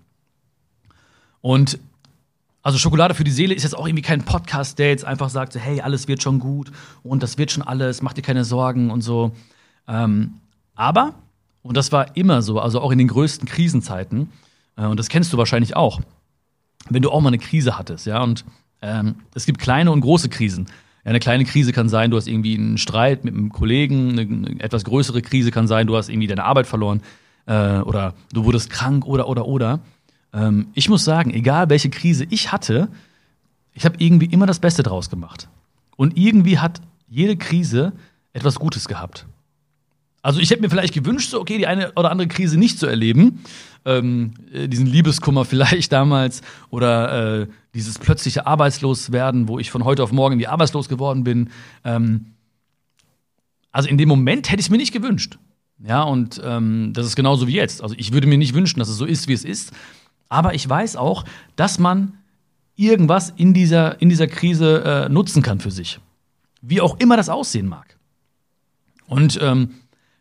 Und 1.41 1.79
also 2.63 2.77
Schokolade 2.77 3.15
für 3.15 3.25
die 3.25 3.31
Seele 3.31 3.55
ist 3.55 3.63
jetzt 3.63 3.75
auch 3.75 3.87
irgendwie 3.87 4.03
kein 4.03 4.27
Podcast, 4.27 4.79
der 4.79 4.91
jetzt 4.91 5.07
einfach 5.07 5.31
sagt, 5.31 5.55
hey, 5.55 5.81
alles 5.81 6.07
wird 6.07 6.23
schon 6.23 6.39
gut 6.39 6.71
und 7.03 7.23
das 7.23 7.39
wird 7.39 7.53
schon 7.53 7.63
alles, 7.63 8.03
mach 8.03 8.13
dir 8.13 8.21
keine 8.21 8.45
Sorgen 8.45 8.91
und 8.91 9.01
so. 9.01 9.33
Ähm, 9.89 10.35
aber, 10.75 11.15
und 11.63 11.79
das 11.79 11.93
war 11.93 12.15
immer 12.15 12.43
so, 12.43 12.61
also 12.61 12.83
auch 12.83 12.91
in 12.91 12.99
den 12.99 13.09
größten 13.09 13.49
Krisenzeiten, 13.49 14.31
äh, 14.77 14.85
und 14.85 15.01
das 15.01 15.09
kennst 15.09 15.33
du 15.33 15.39
wahrscheinlich 15.39 15.77
auch, 15.77 16.03
wenn 16.91 17.01
du 17.01 17.11
auch 17.11 17.23
mal 17.23 17.29
eine 17.29 17.39
Krise 17.39 17.79
hattest, 17.79 18.05
ja, 18.05 18.23
und 18.23 18.45
ähm, 18.83 19.17
es 19.35 19.47
gibt 19.47 19.61
kleine 19.61 19.91
und 19.91 20.01
große 20.01 20.29
Krisen. 20.29 20.67
Eine 21.05 21.21
kleine 21.21 21.45
Krise 21.45 21.73
kann 21.73 21.89
sein, 21.89 22.11
du 22.11 22.17
hast 22.17 22.27
irgendwie 22.27 22.57
einen 22.57 22.79
Streit 22.79 23.25
mit 23.25 23.35
einem 23.35 23.53
Kollegen, 23.53 24.11
eine, 24.11 24.23
eine 24.23 24.61
etwas 24.61 24.85
größere 24.85 25.23
Krise 25.23 25.53
kann 25.53 25.69
sein, 25.69 25.87
du 25.87 25.97
hast 25.97 26.09
irgendwie 26.09 26.27
deine 26.27 26.45
Arbeit 26.45 26.67
verloren 26.67 27.01
äh, 27.47 27.79
oder 27.79 28.15
du 28.33 28.45
wurdest 28.45 28.71
krank 28.71 29.07
oder 29.07 29.29
oder 29.29 29.47
oder. 29.47 29.81
Ähm, 30.33 30.69
ich 30.75 30.89
muss 30.89 31.05
sagen, 31.05 31.33
egal 31.33 31.71
welche 31.71 31.91
Krise 31.91 32.27
ich 32.29 32.51
hatte, 32.51 32.89
ich 33.73 33.85
habe 33.85 33.97
irgendwie 33.99 34.27
immer 34.27 34.47
das 34.47 34.59
Beste 34.59 34.83
draus 34.83 35.09
gemacht. 35.09 35.49
Und 35.97 36.19
irgendwie 36.19 36.59
hat 36.59 36.81
jede 37.09 37.37
Krise 37.37 37.93
etwas 38.33 38.59
Gutes 38.59 38.89
gehabt. 38.89 39.27
Also 40.27 40.41
ich 40.41 40.51
hätte 40.51 40.61
mir 40.61 40.71
vielleicht 40.71 40.93
gewünscht, 40.93 41.31
so, 41.31 41.41
okay, 41.41 41.57
die 41.57 41.69
eine 41.69 41.93
oder 41.93 42.11
andere 42.11 42.27
Krise 42.27 42.59
nicht 42.59 42.81
zu 42.81 42.87
erleben. 42.87 43.45
Ähm, 43.85 44.35
äh, 44.53 44.67
diesen 44.67 44.85
Liebeskummer 44.87 45.45
vielleicht 45.45 45.93
damals 45.93 46.43
oder 46.69 47.43
äh, 47.43 47.47
dieses 47.75 48.01
plötzliche 48.01 48.45
Arbeitsloswerden, 48.45 49.47
wo 49.47 49.61
ich 49.61 49.71
von 49.71 49.85
heute 49.85 50.03
auf 50.03 50.11
morgen 50.11 50.33
irgendwie 50.33 50.49
arbeitslos 50.49 50.89
geworden 50.89 51.23
bin. 51.23 51.51
Ähm, 51.85 52.33
also 53.71 53.89
in 53.89 53.99
dem 53.99 54.09
Moment 54.09 54.51
hätte 54.51 54.59
ich 54.59 54.67
es 54.67 54.71
mir 54.71 54.79
nicht 54.79 54.93
gewünscht. 54.93 55.39
Ja, 55.79 56.03
und 56.03 56.41
ähm, 56.45 56.91
das 56.93 57.07
ist 57.07 57.15
genauso 57.15 57.47
wie 57.47 57.55
jetzt. 57.55 57.81
Also 57.81 57.95
ich 57.97 58.13
würde 58.13 58.27
mir 58.27 58.37
nicht 58.37 58.55
wünschen, 58.55 58.81
dass 58.81 58.89
es 58.89 58.97
so 58.97 59.05
ist, 59.05 59.29
wie 59.29 59.33
es 59.33 59.45
ist. 59.45 59.71
Aber 60.29 60.55
ich 60.55 60.69
weiß 60.69 60.97
auch, 60.97 61.25
dass 61.55 61.79
man 61.79 62.15
irgendwas 62.75 63.33
in 63.37 63.55
dieser, 63.55 64.03
in 64.03 64.09
dieser 64.09 64.27
Krise 64.27 64.83
äh, 64.83 65.09
nutzen 65.09 65.45
kann 65.45 65.61
für 65.61 65.71
sich. 65.71 66.01
Wie 66.63 66.81
auch 66.81 66.99
immer 66.99 67.17
das 67.17 67.29
aussehen 67.29 67.69
mag. 67.69 67.97
Und 69.07 69.39
ähm, 69.41 69.71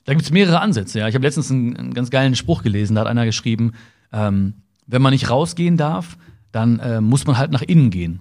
da 0.06 0.14
gibt 0.14 0.24
es 0.24 0.32
mehrere 0.32 0.62
Ansätze. 0.62 1.00
Ja. 1.00 1.08
Ich 1.08 1.16
habe 1.16 1.26
letztens 1.26 1.52
einen, 1.52 1.76
einen, 1.76 1.94
ganz 1.94 2.10
geilen 2.10 2.36
Spruch 2.36 2.64
gelesen, 2.64 2.96
da 2.96 3.02
hat 3.02 3.08
einer 3.08 3.26
geschrieben, 3.26 3.74
ähm, 4.14 4.54
wenn 4.88 5.02
man 5.02 5.12
nicht 5.12 5.30
rausgehen 5.30 5.78
darf, 5.78 6.18
dann 6.52 6.80
äh, 6.80 7.02
muss 7.02 7.26
man 7.26 7.38
halt 7.38 7.52
nach 7.52 7.64
innen 7.64 7.90
gehen. 7.90 8.20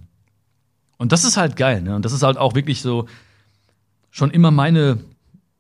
Und 0.97 1.13
das 1.13 1.25
ist 1.25 1.37
halt 1.37 1.57
geil. 1.57 1.83
Ne? 1.83 1.95
Und 1.95 2.05
das 2.05 2.13
ist 2.13 2.23
halt 2.23 2.39
auch 2.39 2.55
wirklich 2.55 2.81
so 2.81 3.07
schon 4.11 4.31
immer 4.31 4.51
meine, 4.51 4.99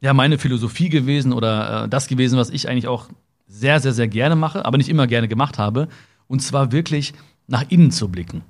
ja, 0.01 0.15
meine 0.15 0.39
Philosophie 0.39 0.89
gewesen 0.89 1.33
oder 1.33 1.85
äh, 1.85 1.89
das 1.89 2.09
gewesen, 2.09 2.39
was 2.39 2.51
ich 2.51 2.69
eigentlich 2.69 2.89
auch 2.89 3.09
sehr, 3.47 3.81
sehr, 3.81 3.93
sehr 3.93 4.09
gerne 4.09 4.37
mache, 4.37 4.65
aber 4.65 4.79
nicht 4.79 4.89
immer 4.89 5.07
gerne 5.07 5.29
gemacht 5.29 5.59
habe. 5.59 5.89
Und 6.27 6.41
zwar 6.41 6.73
wirklich 6.73 7.13
nach 7.47 7.65
innen 7.69 7.91
zu 7.91 8.09
blicken. 8.09 8.43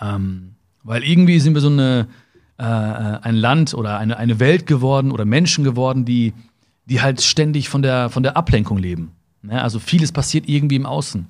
Ähm, 0.00 0.54
weil 0.82 1.04
irgendwie 1.04 1.38
sind 1.38 1.54
wir 1.54 1.60
so 1.60 1.70
eine, 1.70 2.08
äh, 2.58 2.62
ein 2.62 3.36
Land 3.36 3.74
oder 3.74 3.98
eine, 3.98 4.16
eine 4.16 4.40
Welt 4.40 4.66
geworden 4.66 5.10
oder 5.12 5.24
Menschen 5.24 5.64
geworden, 5.64 6.04
die 6.04 6.34
die 6.88 7.02
halt 7.02 7.20
ständig 7.20 7.68
von 7.68 7.82
der, 7.82 8.08
von 8.08 8.22
der 8.22 8.36
Ablenkung 8.36 8.78
leben. 8.78 9.12
Ja, 9.42 9.62
also 9.62 9.78
vieles 9.78 10.10
passiert 10.10 10.48
irgendwie 10.48 10.76
im 10.76 10.86
Außen. 10.86 11.26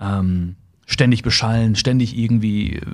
Ähm, 0.00 0.56
ständig 0.86 1.22
beschallen, 1.22 1.76
ständig 1.76 2.16
irgendwie 2.16 2.76
äh, 2.76 2.86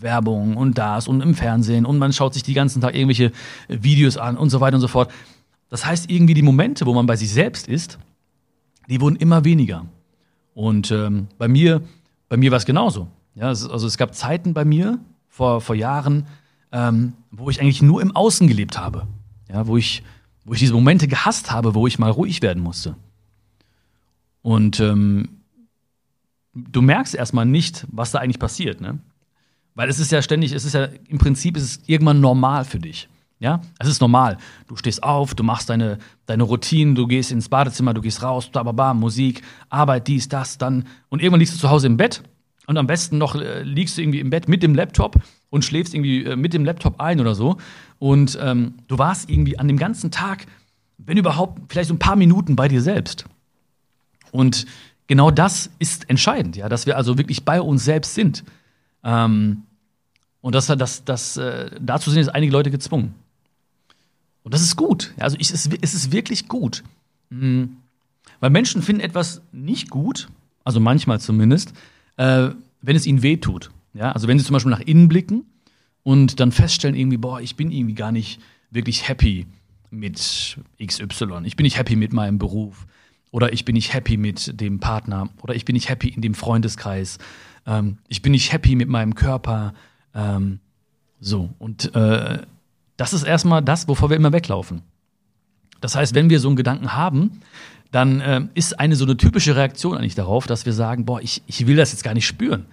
Werbung 0.00 0.56
und 0.56 0.78
das 0.78 1.08
und 1.08 1.20
im 1.20 1.34
Fernsehen 1.34 1.84
und 1.84 1.98
man 1.98 2.12
schaut 2.12 2.32
sich 2.34 2.44
die 2.44 2.54
ganzen 2.54 2.80
Tag 2.80 2.94
irgendwelche 2.94 3.32
Videos 3.68 4.16
an 4.16 4.36
und 4.36 4.50
so 4.50 4.60
weiter 4.60 4.76
und 4.76 4.80
so 4.80 4.88
fort. 4.88 5.10
Das 5.68 5.84
heißt, 5.84 6.10
irgendwie 6.10 6.34
die 6.34 6.42
Momente, 6.42 6.86
wo 6.86 6.94
man 6.94 7.06
bei 7.06 7.16
sich 7.16 7.30
selbst 7.30 7.66
ist, 7.66 7.98
die 8.88 9.00
wurden 9.00 9.16
immer 9.16 9.44
weniger. 9.44 9.86
Und 10.54 10.90
ähm, 10.90 11.26
bei 11.38 11.48
mir, 11.48 11.82
bei 12.28 12.36
mir 12.36 12.50
war 12.50 12.58
es 12.58 12.66
genauso. 12.66 13.08
Ja, 13.34 13.48
also 13.48 13.86
es 13.86 13.96
gab 13.96 14.14
Zeiten 14.14 14.54
bei 14.54 14.64
mir 14.64 14.98
vor, 15.28 15.60
vor 15.60 15.74
Jahren, 15.74 16.26
ähm, 16.72 17.12
wo 17.30 17.50
ich 17.50 17.60
eigentlich 17.60 17.82
nur 17.82 18.02
im 18.02 18.16
Außen 18.16 18.48
gelebt 18.48 18.78
habe. 18.78 19.06
Ja, 19.48 19.66
wo 19.66 19.76
ich, 19.76 20.02
wo 20.44 20.54
ich 20.54 20.60
diese 20.60 20.72
Momente 20.72 21.06
gehasst 21.06 21.50
habe, 21.50 21.74
wo 21.74 21.86
ich 21.86 21.98
mal 21.98 22.10
ruhig 22.10 22.42
werden 22.42 22.62
musste. 22.62 22.96
Und 24.40 24.80
ähm, 24.80 25.28
du 26.54 26.82
merkst 26.82 27.14
erstmal 27.14 27.46
nicht, 27.46 27.86
was 27.90 28.10
da 28.10 28.18
eigentlich 28.18 28.38
passiert, 28.38 28.80
ne? 28.80 28.98
Weil 29.74 29.88
es 29.88 29.98
ist 29.98 30.12
ja 30.12 30.20
ständig, 30.20 30.52
es 30.52 30.66
ist 30.66 30.74
ja 30.74 30.88
im 31.08 31.18
Prinzip 31.18 31.56
ist 31.56 31.62
es 31.62 31.80
irgendwann 31.86 32.20
normal 32.20 32.64
für 32.64 32.78
dich. 32.78 33.08
Ja, 33.38 33.60
es 33.78 33.88
ist 33.88 34.00
normal. 34.00 34.38
Du 34.68 34.76
stehst 34.76 35.02
auf, 35.02 35.34
du 35.34 35.42
machst 35.42 35.68
deine, 35.68 35.98
deine 36.26 36.44
Routinen, 36.44 36.94
du 36.94 37.06
gehst 37.08 37.32
ins 37.32 37.48
Badezimmer, 37.48 37.92
du 37.92 38.00
gehst 38.00 38.22
raus, 38.22 38.48
bla, 38.48 38.94
Musik, 38.94 39.42
Arbeit, 39.68 40.06
dies, 40.06 40.28
das, 40.28 40.58
dann. 40.58 40.86
Und 41.08 41.20
irgendwann 41.20 41.40
liegst 41.40 41.54
du 41.54 41.58
zu 41.58 41.70
Hause 41.70 41.88
im 41.88 41.96
Bett 41.96 42.22
und 42.66 42.76
am 42.76 42.86
besten 42.86 43.18
noch 43.18 43.34
äh, 43.34 43.62
liegst 43.62 43.96
du 43.96 44.02
irgendwie 44.02 44.20
im 44.20 44.30
Bett 44.30 44.48
mit 44.48 44.62
dem 44.62 44.74
Laptop 44.74 45.16
und 45.52 45.66
schläfst 45.66 45.92
irgendwie 45.92 46.24
äh, 46.24 46.34
mit 46.34 46.54
dem 46.54 46.64
Laptop 46.64 46.98
ein 46.98 47.20
oder 47.20 47.34
so. 47.34 47.58
Und 47.98 48.38
ähm, 48.40 48.74
du 48.88 48.96
warst 48.96 49.28
irgendwie 49.28 49.58
an 49.58 49.68
dem 49.68 49.76
ganzen 49.76 50.10
Tag, 50.10 50.46
wenn 50.96 51.18
überhaupt, 51.18 51.60
vielleicht 51.70 51.88
so 51.88 51.94
ein 51.94 51.98
paar 51.98 52.16
Minuten 52.16 52.56
bei 52.56 52.68
dir 52.68 52.80
selbst. 52.80 53.26
Und 54.30 54.64
genau 55.08 55.30
das 55.30 55.68
ist 55.78 56.08
entscheidend, 56.08 56.56
ja, 56.56 56.70
dass 56.70 56.86
wir 56.86 56.96
also 56.96 57.18
wirklich 57.18 57.44
bei 57.44 57.60
uns 57.60 57.84
selbst 57.84 58.14
sind. 58.14 58.44
Ähm, 59.04 59.64
und 60.40 60.54
das, 60.54 60.68
das, 60.68 61.04
das, 61.04 61.36
äh, 61.36 61.70
dazu 61.78 62.10
sind 62.10 62.20
jetzt 62.20 62.34
einige 62.34 62.50
Leute 62.50 62.70
gezwungen. 62.70 63.14
Und 64.44 64.54
das 64.54 64.62
ist 64.62 64.76
gut. 64.76 65.12
Also 65.18 65.36
ich, 65.38 65.52
es, 65.52 65.68
es 65.82 65.94
ist 65.94 66.12
wirklich 66.12 66.48
gut. 66.48 66.82
Mhm. 67.28 67.76
Weil 68.40 68.48
Menschen 68.48 68.80
finden 68.80 69.02
etwas 69.02 69.42
nicht 69.52 69.90
gut, 69.90 70.28
also 70.64 70.80
manchmal 70.80 71.20
zumindest, 71.20 71.74
äh, 72.16 72.48
wenn 72.80 72.96
es 72.96 73.04
ihnen 73.04 73.22
wehtut. 73.22 73.70
Ja? 73.94 74.12
Also 74.12 74.28
wenn 74.28 74.38
sie 74.38 74.44
zum 74.44 74.54
Beispiel 74.54 74.70
nach 74.70 74.80
innen 74.80 75.08
blicken 75.08 75.44
und 76.02 76.40
dann 76.40 76.52
feststellen, 76.52 76.96
irgendwie, 76.96 77.18
boah, 77.18 77.40
ich 77.40 77.56
bin 77.56 77.70
irgendwie 77.70 77.94
gar 77.94 78.12
nicht 78.12 78.40
wirklich 78.70 79.08
happy 79.08 79.46
mit 79.90 80.56
XY. 80.84 81.42
Ich 81.44 81.56
bin 81.56 81.64
nicht 81.64 81.76
happy 81.76 81.96
mit 81.96 82.12
meinem 82.12 82.38
Beruf. 82.38 82.86
Oder 83.30 83.52
ich 83.52 83.64
bin 83.64 83.74
nicht 83.74 83.94
happy 83.94 84.16
mit 84.16 84.60
dem 84.60 84.80
Partner. 84.80 85.28
Oder 85.42 85.54
ich 85.54 85.64
bin 85.64 85.74
nicht 85.74 85.88
happy 85.88 86.08
in 86.08 86.22
dem 86.22 86.34
Freundeskreis. 86.34 87.18
Ähm, 87.66 87.98
ich 88.08 88.22
bin 88.22 88.32
nicht 88.32 88.52
happy 88.52 88.74
mit 88.74 88.88
meinem 88.88 89.14
Körper. 89.14 89.74
Ähm, 90.14 90.60
so. 91.20 91.50
Und 91.58 91.94
äh, 91.94 92.40
das 92.96 93.12
ist 93.12 93.22
erstmal 93.22 93.62
das, 93.62 93.88
wovor 93.88 94.10
wir 94.10 94.16
immer 94.16 94.32
weglaufen. 94.32 94.82
Das 95.80 95.94
heißt, 95.94 96.14
wenn 96.14 96.30
wir 96.30 96.40
so 96.40 96.48
einen 96.48 96.56
Gedanken 96.56 96.94
haben, 96.94 97.40
dann 97.90 98.20
äh, 98.20 98.42
ist 98.54 98.78
eine 98.80 98.96
so 98.96 99.04
eine 99.04 99.16
typische 99.16 99.56
Reaktion 99.56 99.96
eigentlich 99.96 100.14
darauf, 100.14 100.46
dass 100.46 100.64
wir 100.66 100.72
sagen, 100.72 101.04
boah, 101.04 101.20
ich, 101.20 101.42
ich 101.46 101.66
will 101.66 101.76
das 101.76 101.92
jetzt 101.92 102.04
gar 102.04 102.14
nicht 102.14 102.26
spüren. 102.26 102.66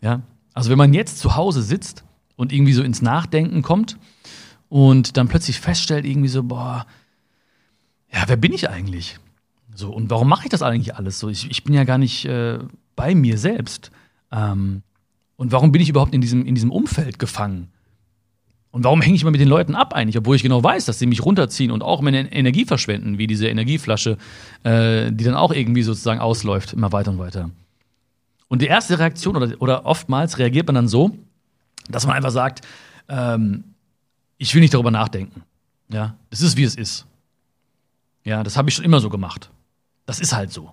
Ja? 0.00 0.22
Also 0.54 0.70
wenn 0.70 0.78
man 0.78 0.94
jetzt 0.94 1.18
zu 1.18 1.36
Hause 1.36 1.62
sitzt 1.62 2.04
und 2.36 2.52
irgendwie 2.52 2.72
so 2.72 2.82
ins 2.82 3.02
Nachdenken 3.02 3.62
kommt 3.62 3.98
und 4.68 5.16
dann 5.16 5.28
plötzlich 5.28 5.60
feststellt, 5.60 6.06
irgendwie 6.06 6.28
so, 6.28 6.44
boah, 6.44 6.86
ja, 8.12 8.22
wer 8.26 8.36
bin 8.36 8.52
ich 8.52 8.70
eigentlich? 8.70 9.18
So, 9.74 9.92
und 9.92 10.08
warum 10.08 10.28
mache 10.28 10.44
ich 10.44 10.50
das 10.50 10.62
eigentlich 10.62 10.94
alles 10.94 11.18
so? 11.18 11.28
Ich, 11.28 11.50
ich 11.50 11.64
bin 11.64 11.74
ja 11.74 11.82
gar 11.84 11.98
nicht 11.98 12.24
äh, 12.24 12.60
bei 12.94 13.14
mir 13.14 13.36
selbst. 13.38 13.90
Ähm, 14.30 14.82
und 15.36 15.50
warum 15.50 15.72
bin 15.72 15.82
ich 15.82 15.88
überhaupt 15.88 16.14
in 16.14 16.20
diesem, 16.20 16.46
in 16.46 16.54
diesem 16.54 16.70
Umfeld 16.70 17.18
gefangen? 17.18 17.72
Und 18.70 18.84
warum 18.84 19.00
hänge 19.02 19.14
ich 19.14 19.22
immer 19.22 19.30
mit 19.30 19.40
den 19.40 19.48
Leuten 19.48 19.74
ab 19.74 19.94
eigentlich, 19.94 20.18
obwohl 20.18 20.34
ich 20.34 20.42
genau 20.42 20.62
weiß, 20.62 20.84
dass 20.84 20.98
sie 20.98 21.06
mich 21.06 21.24
runterziehen 21.24 21.70
und 21.70 21.82
auch 21.82 22.00
meine 22.00 22.32
Energie 22.32 22.64
verschwenden, 22.64 23.18
wie 23.18 23.26
diese 23.26 23.48
Energieflasche, 23.48 24.18
äh, 24.64 25.12
die 25.12 25.24
dann 25.24 25.34
auch 25.34 25.52
irgendwie 25.52 25.82
sozusagen 25.82 26.20
ausläuft, 26.20 26.72
immer 26.72 26.90
weiter 26.92 27.12
und 27.12 27.18
weiter. 27.18 27.50
Und 28.54 28.62
die 28.62 28.68
erste 28.68 29.00
Reaktion, 29.00 29.34
oder, 29.34 29.60
oder 29.60 29.84
oftmals 29.84 30.38
reagiert 30.38 30.68
man 30.68 30.76
dann 30.76 30.86
so, 30.86 31.18
dass 31.88 32.06
man 32.06 32.14
einfach 32.14 32.30
sagt, 32.30 32.60
ähm, 33.08 33.64
ich 34.38 34.54
will 34.54 34.60
nicht 34.60 34.74
darüber 34.74 34.92
nachdenken. 34.92 35.42
Ja, 35.88 36.14
es 36.30 36.40
ist, 36.40 36.56
wie 36.56 36.62
es 36.62 36.76
ist. 36.76 37.04
Ja, 38.22 38.44
das 38.44 38.56
habe 38.56 38.68
ich 38.68 38.76
schon 38.76 38.84
immer 38.84 39.00
so 39.00 39.10
gemacht. 39.10 39.50
Das 40.06 40.20
ist 40.20 40.36
halt 40.36 40.52
so. 40.52 40.70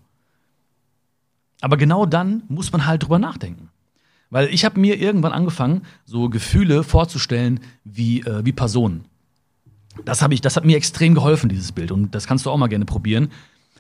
Aber 1.59 1.75
genau 1.75 2.05
dann 2.05 2.43
muss 2.49 2.71
man 2.71 2.85
halt 2.85 3.01
drüber 3.01 3.17
nachdenken. 3.17 3.71
Weil 4.29 4.49
ich 4.53 4.63
habe 4.63 4.79
mir 4.79 4.99
irgendwann 4.99 5.33
angefangen, 5.33 5.81
so 6.05 6.29
Gefühle 6.29 6.83
vorzustellen 6.83 7.61
wie, 7.83 8.21
äh, 8.21 8.45
wie 8.45 8.51
Personen. 8.51 9.05
Das, 10.05 10.21
ich, 10.29 10.41
das 10.41 10.55
hat 10.55 10.65
mir 10.65 10.77
extrem 10.77 11.15
geholfen, 11.15 11.49
dieses 11.49 11.71
Bild. 11.71 11.91
Und 11.91 12.13
das 12.13 12.27
kannst 12.27 12.45
du 12.45 12.51
auch 12.51 12.57
mal 12.57 12.67
gerne 12.67 12.85
probieren. 12.85 13.31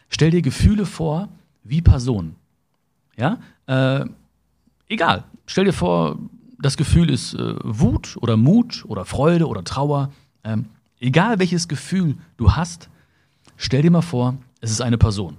Stell 0.09 0.31
dir 0.31 0.41
Gefühle 0.41 0.87
vor 0.87 1.29
wie 1.63 1.83
Personen. 1.83 2.40
Ja? 3.17 3.39
Äh, 3.67 4.05
egal. 4.87 5.23
Stell 5.45 5.65
dir 5.65 5.73
vor, 5.73 6.17
das 6.59 6.77
Gefühl 6.77 7.09
ist 7.09 7.33
äh, 7.33 7.55
Wut 7.63 8.17
oder 8.21 8.37
Mut 8.37 8.85
oder 8.87 9.05
Freude 9.05 9.47
oder 9.47 9.63
Trauer. 9.63 10.11
Ähm, 10.43 10.65
egal 10.99 11.39
welches 11.39 11.67
Gefühl 11.67 12.15
du 12.37 12.53
hast, 12.53 12.89
stell 13.57 13.81
dir 13.81 13.91
mal 13.91 14.01
vor, 14.01 14.37
es 14.61 14.71
ist 14.71 14.81
eine 14.81 14.97
Person. 14.97 15.37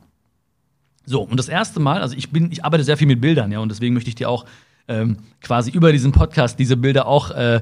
So, 1.04 1.22
und 1.22 1.36
das 1.36 1.48
erste 1.48 1.80
Mal, 1.80 2.00
also 2.00 2.16
ich 2.16 2.30
bin, 2.30 2.52
ich 2.52 2.64
arbeite 2.64 2.84
sehr 2.84 2.96
viel 2.96 3.08
mit 3.08 3.20
Bildern, 3.20 3.50
ja, 3.50 3.58
und 3.58 3.68
deswegen 3.70 3.94
möchte 3.94 4.08
ich 4.08 4.14
dir 4.14 4.28
auch 4.28 4.46
ähm, 4.88 5.18
quasi 5.40 5.70
über 5.70 5.92
diesen 5.92 6.12
Podcast 6.12 6.58
diese 6.58 6.76
Bilder 6.76 7.06
auch 7.06 7.30
äh, 7.30 7.60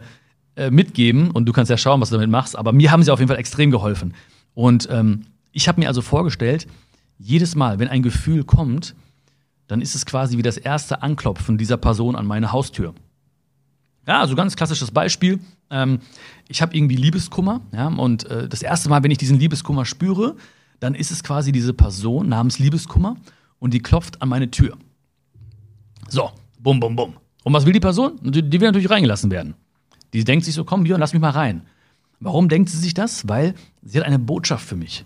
äh, 0.56 0.70
mitgeben 0.70 1.30
und 1.30 1.46
du 1.46 1.52
kannst 1.52 1.70
ja 1.70 1.76
schauen, 1.76 2.00
was 2.00 2.10
du 2.10 2.16
damit 2.16 2.30
machst. 2.30 2.56
Aber 2.56 2.72
mir 2.72 2.90
haben 2.90 3.02
sie 3.02 3.12
auf 3.12 3.18
jeden 3.18 3.28
Fall 3.28 3.38
extrem 3.38 3.70
geholfen. 3.70 4.14
Und 4.54 4.88
ähm, 4.90 5.22
ich 5.52 5.68
habe 5.68 5.80
mir 5.80 5.88
also 5.88 6.02
vorgestellt, 6.02 6.66
jedes 7.18 7.54
Mal, 7.54 7.78
wenn 7.78 7.88
ein 7.88 8.02
Gefühl 8.02 8.44
kommt, 8.44 8.94
dann 9.70 9.80
ist 9.80 9.94
es 9.94 10.04
quasi 10.04 10.36
wie 10.36 10.42
das 10.42 10.56
erste 10.56 11.02
Anklopfen 11.02 11.56
dieser 11.56 11.76
Person 11.76 12.16
an 12.16 12.26
meine 12.26 12.52
Haustür. 12.52 12.94
Ja, 14.06 14.20
also 14.20 14.34
ganz 14.34 14.56
klassisches 14.56 14.90
Beispiel. 14.90 15.38
Ähm, 15.70 16.00
ich 16.48 16.62
habe 16.62 16.76
irgendwie 16.76 16.96
Liebeskummer, 16.96 17.60
ja, 17.72 17.86
und 17.86 18.24
äh, 18.24 18.48
das 18.48 18.62
erste 18.62 18.88
Mal, 18.88 19.04
wenn 19.04 19.10
ich 19.10 19.18
diesen 19.18 19.38
Liebeskummer 19.38 19.84
spüre, 19.84 20.36
dann 20.80 20.94
ist 20.94 21.10
es 21.10 21.22
quasi 21.22 21.52
diese 21.52 21.74
Person 21.74 22.28
namens 22.28 22.58
Liebeskummer 22.58 23.16
und 23.58 23.72
die 23.72 23.80
klopft 23.80 24.20
an 24.22 24.28
meine 24.28 24.50
Tür. 24.50 24.76
So, 26.08 26.30
Bum, 26.58 26.78
bum, 26.78 26.96
bum. 26.96 27.14
Und 27.44 27.52
was 27.52 27.64
will 27.64 27.72
die 27.72 27.80
Person? 27.80 28.18
Die, 28.22 28.42
die 28.42 28.60
will 28.60 28.68
natürlich 28.68 28.90
reingelassen 28.90 29.30
werden. 29.30 29.54
Die 30.12 30.24
denkt 30.24 30.44
sich 30.44 30.54
so, 30.54 30.64
komm, 30.64 30.82
Björn, 30.82 31.00
lass 31.00 31.12
mich 31.12 31.22
mal 31.22 31.30
rein. 31.30 31.62
Warum 32.18 32.48
denkt 32.48 32.68
sie 32.68 32.76
sich 32.76 32.92
das? 32.92 33.28
Weil 33.28 33.54
sie 33.82 33.98
hat 33.98 34.06
eine 34.06 34.18
Botschaft 34.18 34.66
für 34.66 34.76
mich. 34.76 35.04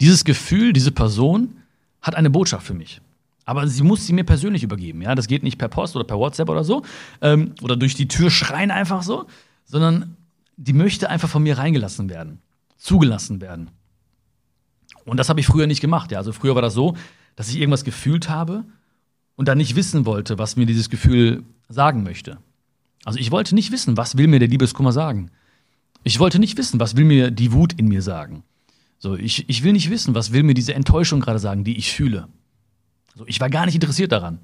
Dieses 0.00 0.24
Gefühl, 0.24 0.72
diese 0.72 0.90
Person 0.90 1.58
hat 2.00 2.16
eine 2.16 2.30
Botschaft 2.30 2.66
für 2.66 2.74
mich. 2.74 3.00
Aber 3.48 3.66
sie 3.66 3.82
muss 3.82 4.06
sie 4.06 4.12
mir 4.12 4.24
persönlich 4.24 4.62
übergeben. 4.62 5.00
Ja, 5.00 5.14
das 5.14 5.26
geht 5.26 5.42
nicht 5.42 5.56
per 5.56 5.68
Post 5.68 5.96
oder 5.96 6.04
per 6.04 6.18
WhatsApp 6.18 6.50
oder 6.50 6.64
so 6.64 6.84
ähm, 7.22 7.54
oder 7.62 7.78
durch 7.78 7.94
die 7.94 8.06
Tür 8.06 8.30
schreien 8.30 8.70
einfach 8.70 9.02
so, 9.02 9.24
sondern 9.64 10.18
die 10.58 10.74
möchte 10.74 11.08
einfach 11.08 11.30
von 11.30 11.42
mir 11.42 11.56
reingelassen 11.56 12.10
werden, 12.10 12.42
zugelassen 12.76 13.40
werden. 13.40 13.70
Und 15.06 15.16
das 15.16 15.30
habe 15.30 15.40
ich 15.40 15.46
früher 15.46 15.66
nicht 15.66 15.80
gemacht. 15.80 16.12
Ja, 16.12 16.18
also 16.18 16.32
früher 16.32 16.56
war 16.56 16.60
das 16.60 16.74
so, 16.74 16.94
dass 17.36 17.48
ich 17.48 17.58
irgendwas 17.58 17.84
gefühlt 17.84 18.28
habe 18.28 18.66
und 19.34 19.48
dann 19.48 19.56
nicht 19.56 19.76
wissen 19.76 20.04
wollte, 20.04 20.36
was 20.36 20.56
mir 20.56 20.66
dieses 20.66 20.90
Gefühl 20.90 21.42
sagen 21.70 22.02
möchte. 22.02 22.36
Also 23.06 23.18
ich 23.18 23.30
wollte 23.30 23.54
nicht 23.54 23.72
wissen, 23.72 23.96
was 23.96 24.18
will 24.18 24.26
mir 24.26 24.40
der 24.40 24.48
Liebeskummer 24.48 24.92
sagen. 24.92 25.30
Ich 26.04 26.18
wollte 26.18 26.38
nicht 26.38 26.58
wissen, 26.58 26.80
was 26.80 26.96
will 26.96 27.06
mir 27.06 27.30
die 27.30 27.52
Wut 27.52 27.72
in 27.72 27.88
mir 27.88 28.02
sagen. 28.02 28.42
So, 28.98 29.16
ich, 29.16 29.48
ich 29.48 29.64
will 29.64 29.72
nicht 29.72 29.88
wissen, 29.88 30.14
was 30.14 30.32
will 30.32 30.42
mir 30.42 30.52
diese 30.52 30.74
Enttäuschung 30.74 31.20
gerade 31.20 31.38
sagen, 31.38 31.64
die 31.64 31.78
ich 31.78 31.94
fühle. 31.94 32.28
Also 33.18 33.26
ich 33.26 33.40
war 33.40 33.50
gar 33.50 33.66
nicht 33.66 33.74
interessiert 33.74 34.12
daran. 34.12 34.38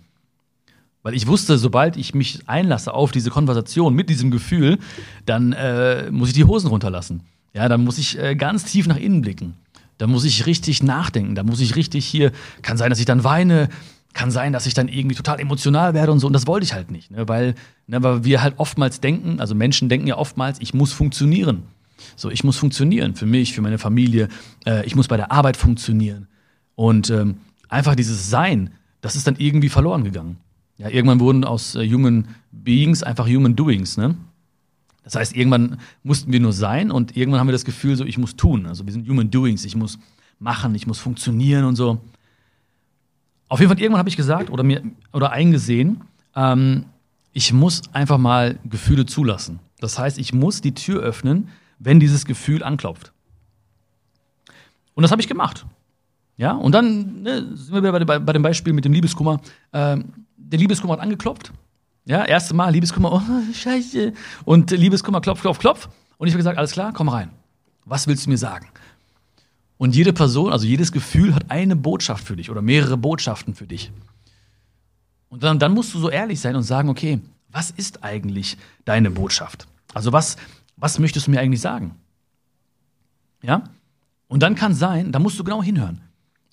Weil 1.04 1.14
ich 1.14 1.28
wusste, 1.28 1.58
sobald 1.58 1.96
ich 1.96 2.12
mich 2.12 2.40
einlasse 2.48 2.92
auf 2.92 3.12
diese 3.12 3.30
Konversation 3.30 3.94
mit 3.94 4.10
diesem 4.10 4.32
Gefühl, 4.32 4.78
dann 5.26 5.52
äh, 5.52 6.10
muss 6.10 6.30
ich 6.30 6.34
die 6.34 6.42
Hosen 6.42 6.66
runterlassen. 6.66 7.20
Ja, 7.52 7.68
dann 7.68 7.84
muss 7.84 7.98
ich 7.98 8.18
äh, 8.18 8.34
ganz 8.34 8.64
tief 8.64 8.88
nach 8.88 8.96
innen 8.96 9.20
blicken. 9.20 9.54
Da 9.98 10.08
muss 10.08 10.24
ich 10.24 10.46
richtig 10.46 10.82
nachdenken. 10.82 11.36
Da 11.36 11.44
muss 11.44 11.60
ich 11.60 11.76
richtig 11.76 12.04
hier, 12.04 12.32
kann 12.62 12.76
sein, 12.76 12.90
dass 12.90 12.98
ich 12.98 13.04
dann 13.04 13.22
weine, 13.22 13.68
kann 14.12 14.32
sein, 14.32 14.52
dass 14.52 14.66
ich 14.66 14.74
dann 14.74 14.88
irgendwie 14.88 15.14
total 15.14 15.38
emotional 15.38 15.94
werde 15.94 16.10
und 16.10 16.18
so. 16.18 16.26
Und 16.26 16.32
das 16.32 16.48
wollte 16.48 16.64
ich 16.64 16.74
halt 16.74 16.90
nicht, 16.90 17.12
ne? 17.12 17.28
weil, 17.28 17.54
ne, 17.86 18.02
weil 18.02 18.24
wir 18.24 18.42
halt 18.42 18.54
oftmals 18.56 19.00
denken, 19.00 19.38
also 19.38 19.54
Menschen 19.54 19.88
denken 19.88 20.08
ja 20.08 20.16
oftmals, 20.16 20.58
ich 20.60 20.74
muss 20.74 20.92
funktionieren. 20.92 21.62
So, 22.16 22.28
ich 22.28 22.42
muss 22.42 22.56
funktionieren 22.56 23.14
für 23.14 23.26
mich, 23.26 23.52
für 23.52 23.62
meine 23.62 23.78
Familie. 23.78 24.28
Äh, 24.66 24.84
ich 24.84 24.96
muss 24.96 25.06
bei 25.06 25.16
der 25.16 25.30
Arbeit 25.30 25.56
funktionieren. 25.56 26.26
Und 26.74 27.08
ähm, 27.10 27.36
einfach 27.74 27.94
dieses 27.96 28.30
Sein, 28.30 28.70
das 29.00 29.16
ist 29.16 29.26
dann 29.26 29.36
irgendwie 29.36 29.68
verloren 29.68 30.04
gegangen. 30.04 30.38
Ja, 30.78 30.88
irgendwann 30.88 31.20
wurden 31.20 31.44
aus 31.44 31.74
äh, 31.74 31.88
Human 31.88 32.28
Beings 32.52 33.02
einfach 33.02 33.26
Human 33.26 33.54
Doings, 33.54 33.96
ne? 33.96 34.16
Das 35.02 35.16
heißt, 35.16 35.36
irgendwann 35.36 35.78
mussten 36.02 36.32
wir 36.32 36.40
nur 36.40 36.54
sein 36.54 36.90
und 36.90 37.14
irgendwann 37.14 37.40
haben 37.40 37.48
wir 37.48 37.52
das 37.52 37.66
Gefühl, 37.66 37.94
so 37.96 38.06
ich 38.06 38.16
muss 38.16 38.36
tun. 38.36 38.66
Also 38.66 38.86
wir 38.86 38.92
sind 38.92 39.06
Human 39.06 39.30
Doings, 39.30 39.66
ich 39.66 39.76
muss 39.76 39.98
machen, 40.38 40.74
ich 40.74 40.86
muss 40.86 40.98
funktionieren 40.98 41.64
und 41.64 41.76
so. 41.76 42.00
auf 43.48 43.60
jeden 43.60 43.70
Fall 43.70 43.80
irgendwann 43.80 43.98
habe 43.98 44.08
ich 44.08 44.16
gesagt 44.16 44.48
oder 44.50 44.62
mir 44.62 44.82
oder 45.12 45.30
eingesehen, 45.30 46.00
ähm, 46.34 46.86
ich 47.32 47.52
muss 47.52 47.82
einfach 47.92 48.16
mal 48.16 48.58
Gefühle 48.64 49.04
zulassen. 49.04 49.58
Das 49.78 49.98
heißt, 49.98 50.18
ich 50.18 50.32
muss 50.32 50.62
die 50.62 50.72
Tür 50.72 51.02
öffnen, 51.02 51.48
wenn 51.78 52.00
dieses 52.00 52.24
Gefühl 52.24 52.62
anklopft. 52.62 53.12
Und 54.94 55.02
das 55.02 55.10
habe 55.10 55.20
ich 55.20 55.28
gemacht. 55.28 55.66
Ja, 56.36 56.52
und 56.52 56.72
dann 56.72 57.22
ne, 57.22 57.56
sind 57.56 57.72
wir 57.72 57.82
wieder 57.82 58.04
bei, 58.04 58.18
bei, 58.18 58.32
dem 58.32 58.42
Beispiel 58.42 58.72
mit 58.72 58.84
dem 58.84 58.92
Liebeskummer. 58.92 59.40
Ähm, 59.72 60.26
der 60.36 60.58
Liebeskummer 60.58 60.94
hat 60.94 61.00
angeklopft. 61.00 61.52
Ja, 62.06 62.24
erste 62.24 62.54
Mal 62.54 62.72
Liebeskummer, 62.72 63.12
oh, 63.12 63.52
Scheiße. 63.52 64.12
Und 64.44 64.70
Liebeskummer, 64.70 65.20
klopf, 65.20 65.40
klopf, 65.40 65.58
klopf. 65.58 65.88
Und 66.18 66.26
ich 66.26 66.34
habe 66.34 66.38
gesagt, 66.38 66.58
alles 66.58 66.72
klar, 66.72 66.92
komm 66.92 67.08
rein. 67.08 67.30
Was 67.84 68.06
willst 68.06 68.26
du 68.26 68.30
mir 68.30 68.38
sagen? 68.38 68.66
Und 69.76 69.94
jede 69.94 70.12
Person, 70.12 70.52
also 70.52 70.66
jedes 70.66 70.92
Gefühl 70.92 71.34
hat 71.34 71.50
eine 71.50 71.76
Botschaft 71.76 72.24
für 72.24 72.36
dich 72.36 72.50
oder 72.50 72.62
mehrere 72.62 72.96
Botschaften 72.96 73.54
für 73.54 73.66
dich. 73.66 73.90
Und 75.28 75.42
dann, 75.42 75.58
dann 75.58 75.72
musst 75.72 75.92
du 75.94 75.98
so 75.98 76.10
ehrlich 76.10 76.40
sein 76.40 76.56
und 76.56 76.62
sagen, 76.62 76.88
okay, 76.88 77.20
was 77.50 77.70
ist 77.70 78.04
eigentlich 78.04 78.56
deine 78.84 79.10
Botschaft? 79.10 79.66
Also 79.92 80.12
was, 80.12 80.36
was 80.76 80.98
möchtest 80.98 81.26
du 81.26 81.30
mir 81.30 81.40
eigentlich 81.40 81.60
sagen? 81.60 81.96
Ja? 83.42 83.64
Und 84.28 84.42
dann 84.42 84.54
kann 84.54 84.74
sein, 84.74 85.12
da 85.12 85.18
musst 85.18 85.38
du 85.38 85.44
genau 85.44 85.62
hinhören. 85.62 86.00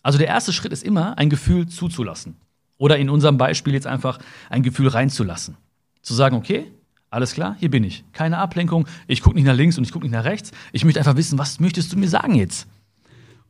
Also 0.03 0.17
der 0.17 0.27
erste 0.27 0.53
Schritt 0.53 0.71
ist 0.71 0.83
immer, 0.83 1.17
ein 1.17 1.29
Gefühl 1.29 1.67
zuzulassen. 1.67 2.35
Oder 2.77 2.97
in 2.97 3.09
unserem 3.09 3.37
Beispiel 3.37 3.73
jetzt 3.73 3.87
einfach 3.87 4.19
ein 4.49 4.63
Gefühl 4.63 4.87
reinzulassen. 4.87 5.55
Zu 6.01 6.13
sagen, 6.13 6.35
okay, 6.35 6.71
alles 7.11 7.33
klar, 7.33 7.55
hier 7.59 7.69
bin 7.69 7.83
ich. 7.83 8.03
Keine 8.13 8.37
Ablenkung, 8.37 8.87
ich 9.07 9.21
gucke 9.21 9.35
nicht 9.35 9.45
nach 9.45 9.55
links 9.55 9.77
und 9.77 9.83
ich 9.83 9.91
gucke 9.91 10.05
nicht 10.05 10.13
nach 10.13 10.23
rechts. 10.23 10.51
Ich 10.71 10.85
möchte 10.85 10.99
einfach 10.99 11.17
wissen, 11.17 11.37
was 11.37 11.59
möchtest 11.59 11.93
du 11.93 11.97
mir 11.97 12.09
sagen 12.09 12.35
jetzt? 12.35 12.67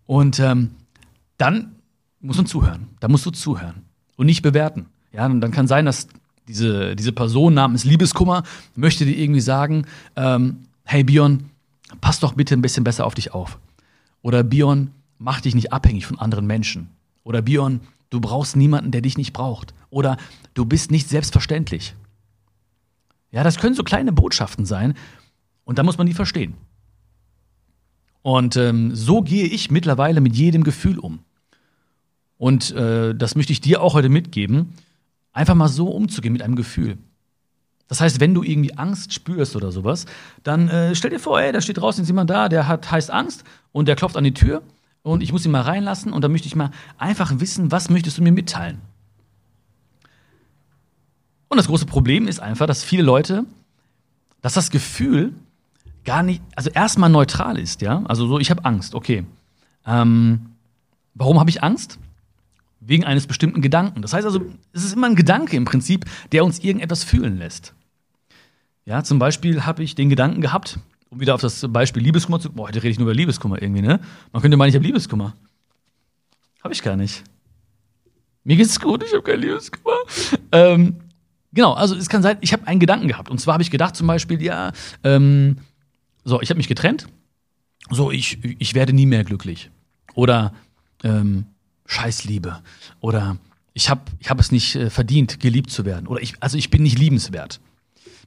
Und 0.06 0.40
ähm, 0.40 0.72
dann 1.38 1.76
muss 2.20 2.38
man 2.38 2.46
zuhören. 2.46 2.90
Da 3.00 3.08
musst 3.08 3.26
du 3.26 3.32
zuhören 3.32 3.84
und 4.18 4.26
nicht 4.26 4.42
bewerten. 4.42 4.88
Ja, 5.14 5.26
und 5.28 5.42
dann 5.42 5.52
kann 5.52 5.68
sein, 5.68 5.86
dass 5.86 6.08
diese, 6.48 6.96
diese 6.96 7.12
Person 7.12 7.54
namens 7.54 7.84
Liebeskummer 7.84 8.44
möchte 8.76 9.06
dir 9.06 9.18
irgendwie 9.18 9.42
sagen, 9.42 9.86
ähm, 10.16 10.64
hey 10.84 11.04
Bion, 11.04 11.52
pass 12.02 12.20
doch 12.20 12.34
bitte 12.34 12.56
ein 12.56 12.62
bisschen 12.62 12.84
besser 12.84 13.06
auf 13.06 13.14
dich 13.14 13.34
auf. 13.34 13.60
Oder 14.22 14.44
Bion, 14.44 14.92
mach 15.22 15.40
dich 15.42 15.56
nicht 15.56 15.72
abhängig 15.72 16.06
von 16.06 16.20
anderen 16.20 16.48
Menschen. 16.48 16.90
Oder 17.24 17.42
Bion, 17.42 17.82
du 18.10 18.20
brauchst 18.20 18.56
niemanden, 18.56 18.92
der 18.92 19.02
dich 19.02 19.18
nicht 19.18 19.34
braucht. 19.34 19.74
Oder 19.90 20.18
du 20.54 20.66
bist 20.66 20.92
nicht 20.92 21.08
selbstverständlich. 21.08 21.96
Ja, 23.32 23.44
das 23.44 23.60
können 23.60 23.76
so 23.76 23.84
kleine 23.84 24.12
Botschaften 24.12 24.66
sein 24.66 24.96
und 25.64 25.78
da 25.78 25.84
muss 25.84 25.98
man 25.98 26.08
die 26.08 26.14
verstehen. 26.14 26.56
Und 28.24 28.58
ähm, 28.58 28.94
so 28.96 29.22
gehe 29.22 29.46
ich 29.46 29.72
mittlerweile 29.72 30.22
mit 30.22 30.36
jedem 30.36 30.64
Gefühl 30.64 31.00
um. 31.00 31.20
Und 32.38 32.72
äh, 32.72 33.16
das 33.16 33.36
möchte 33.36 33.54
ich 33.54 33.62
dir 33.62 33.82
auch 33.82 33.94
heute 33.94 34.10
mitgeben, 34.10 34.74
einfach 35.34 35.56
mal 35.56 35.70
so 35.70 35.90
umzugehen 35.90 36.34
mit 36.34 36.42
einem 36.42 36.56
Gefühl. 36.56 36.98
Das 37.88 38.02
heißt, 38.02 38.20
wenn 38.20 38.34
du 38.34 38.42
irgendwie 38.42 38.78
Angst 38.78 39.14
spürst 39.14 39.56
oder 39.56 39.72
sowas, 39.72 40.06
dann 40.44 40.68
äh, 40.70 40.96
stell 40.96 41.12
dir 41.12 41.20
vor, 41.20 41.40
ey, 41.40 41.52
da 41.52 41.62
steht 41.62 41.78
draußen 41.78 42.06
jemand 42.06 42.30
da, 42.30 42.50
der 42.50 42.68
hat 42.68 42.90
heißt 42.90 43.12
Angst 43.12 43.44
und 43.72 43.88
der 43.88 43.96
klopft 43.96 44.18
an 44.18 44.24
die 44.24 44.34
Tür 44.34 44.64
und 45.04 45.24
ich 45.24 45.32
muss 45.32 45.46
ihn 45.46 45.52
mal 45.52 45.62
reinlassen 45.62 46.14
und 46.14 46.24
dann 46.24 46.32
möchte 46.32 46.48
ich 46.48 46.56
mal 46.56 46.72
einfach 46.98 47.40
wissen, 47.40 47.72
was 47.72 47.90
möchtest 47.90 48.18
du 48.18 48.22
mir 48.22 48.32
mitteilen? 48.32 48.80
Und 51.48 51.58
das 51.58 51.68
große 51.68 51.86
Problem 51.86 52.28
ist 52.28 52.40
einfach, 52.40 52.66
dass 52.66 52.84
viele 52.84 53.04
Leute, 53.04 53.46
dass 54.42 54.54
das 54.54 54.72
Gefühl 54.72 55.34
gar 56.06 56.24
nicht, 56.24 56.42
also 56.56 56.70
erstmal 56.70 57.10
neutral 57.10 57.60
ist, 57.60 57.82
ja. 57.82 58.04
Also 58.06 58.28
so, 58.28 58.40
ich 58.40 58.50
habe 58.50 58.64
Angst, 58.66 58.96
okay. 58.96 59.26
Ähm, 59.86 60.52
warum 61.14 61.40
habe 61.40 61.50
ich 61.50 61.64
Angst? 61.64 62.00
Wegen 62.80 63.04
eines 63.04 63.28
bestimmten 63.28 63.62
Gedanken. 63.62 64.02
Das 64.02 64.14
heißt 64.14 64.26
also, 64.26 64.42
es 64.74 64.84
ist 64.84 64.94
immer 64.94 65.08
ein 65.08 65.16
Gedanke 65.16 65.56
im 65.58 65.66
Prinzip, 65.66 66.06
der 66.32 66.46
uns 66.46 66.60
irgendetwas 66.60 67.04
fühlen 67.04 67.38
lässt. 67.38 67.74
Ja, 68.86 69.04
zum 69.04 69.20
Beispiel 69.20 69.66
habe 69.66 69.84
ich 69.84 69.94
den 69.94 70.10
Gedanken 70.10 70.42
gehabt, 70.42 70.80
um 71.12 71.20
wieder 71.20 71.36
auf 71.36 71.42
das 71.42 71.66
Beispiel 71.70 72.02
Liebeskummer 72.02 72.40
zu. 72.40 72.52
Boah, 72.52 72.70
heute 72.70 72.82
rede 72.82 72.90
ich 72.90 72.98
nur 72.98 73.08
über 73.08 73.14
Liebeskummer 73.14 73.62
irgendwie, 73.62 73.82
ne? 73.82 74.00
Man 74.32 74.42
könnte 74.42 74.58
meinen, 74.58 74.70
ich 74.70 74.76
habe 74.76 74.86
Liebeskummer. 74.86 75.36
Habe 76.64 76.74
ich 76.74 76.82
gar 76.82 76.96
nicht. 76.96 77.24
Mir 78.44 78.56
geht's 78.56 78.80
gut, 78.80 79.04
ich 79.04 79.14
habe 79.14 79.22
kein 79.22 79.40
Liebeskummer. 79.40 79.98
Ähm, 80.52 80.96
genau, 81.54 81.74
also 81.74 81.96
es 81.96 82.10
kann 82.10 82.24
sein, 82.24 82.38
ich 82.42 82.54
habe 82.54 82.66
einen 82.66 82.80
Gedanken 82.80 83.08
gehabt. 83.08 83.30
Und 83.30 83.40
zwar 83.40 83.54
habe 83.54 83.64
ich 83.64 83.70
gedacht 83.70 83.96
zum 83.96 84.08
Beispiel, 84.08 84.42
ja, 84.42 84.72
ähm, 85.04 85.58
so, 86.24 86.42
ich 86.42 86.50
habe 86.50 86.58
mich 86.58 86.68
getrennt. 86.68 87.08
So, 87.90 88.10
ich, 88.10 88.40
ich 88.60 88.74
werde 88.74 88.94
nie 88.94 89.06
mehr 89.06 89.24
glücklich. 89.24 89.70
Oder 90.14 90.54
ähm, 91.04 91.46
Scheißliebe. 91.88 92.62
Oder 93.02 93.38
ich 93.74 93.90
habe 93.90 94.02
ich 94.20 94.30
hab 94.30 94.40
es 94.40 94.52
nicht 94.52 94.76
äh, 94.76 94.90
verdient, 94.90 95.42
geliebt 95.42 95.72
zu 95.72 95.84
werden. 95.84 96.08
Oder 96.08 96.22
ich, 96.22 96.36
also 96.40 96.58
ich 96.58 96.70
bin 96.70 96.84
nicht 96.84 96.98
liebenswert. 96.98 97.60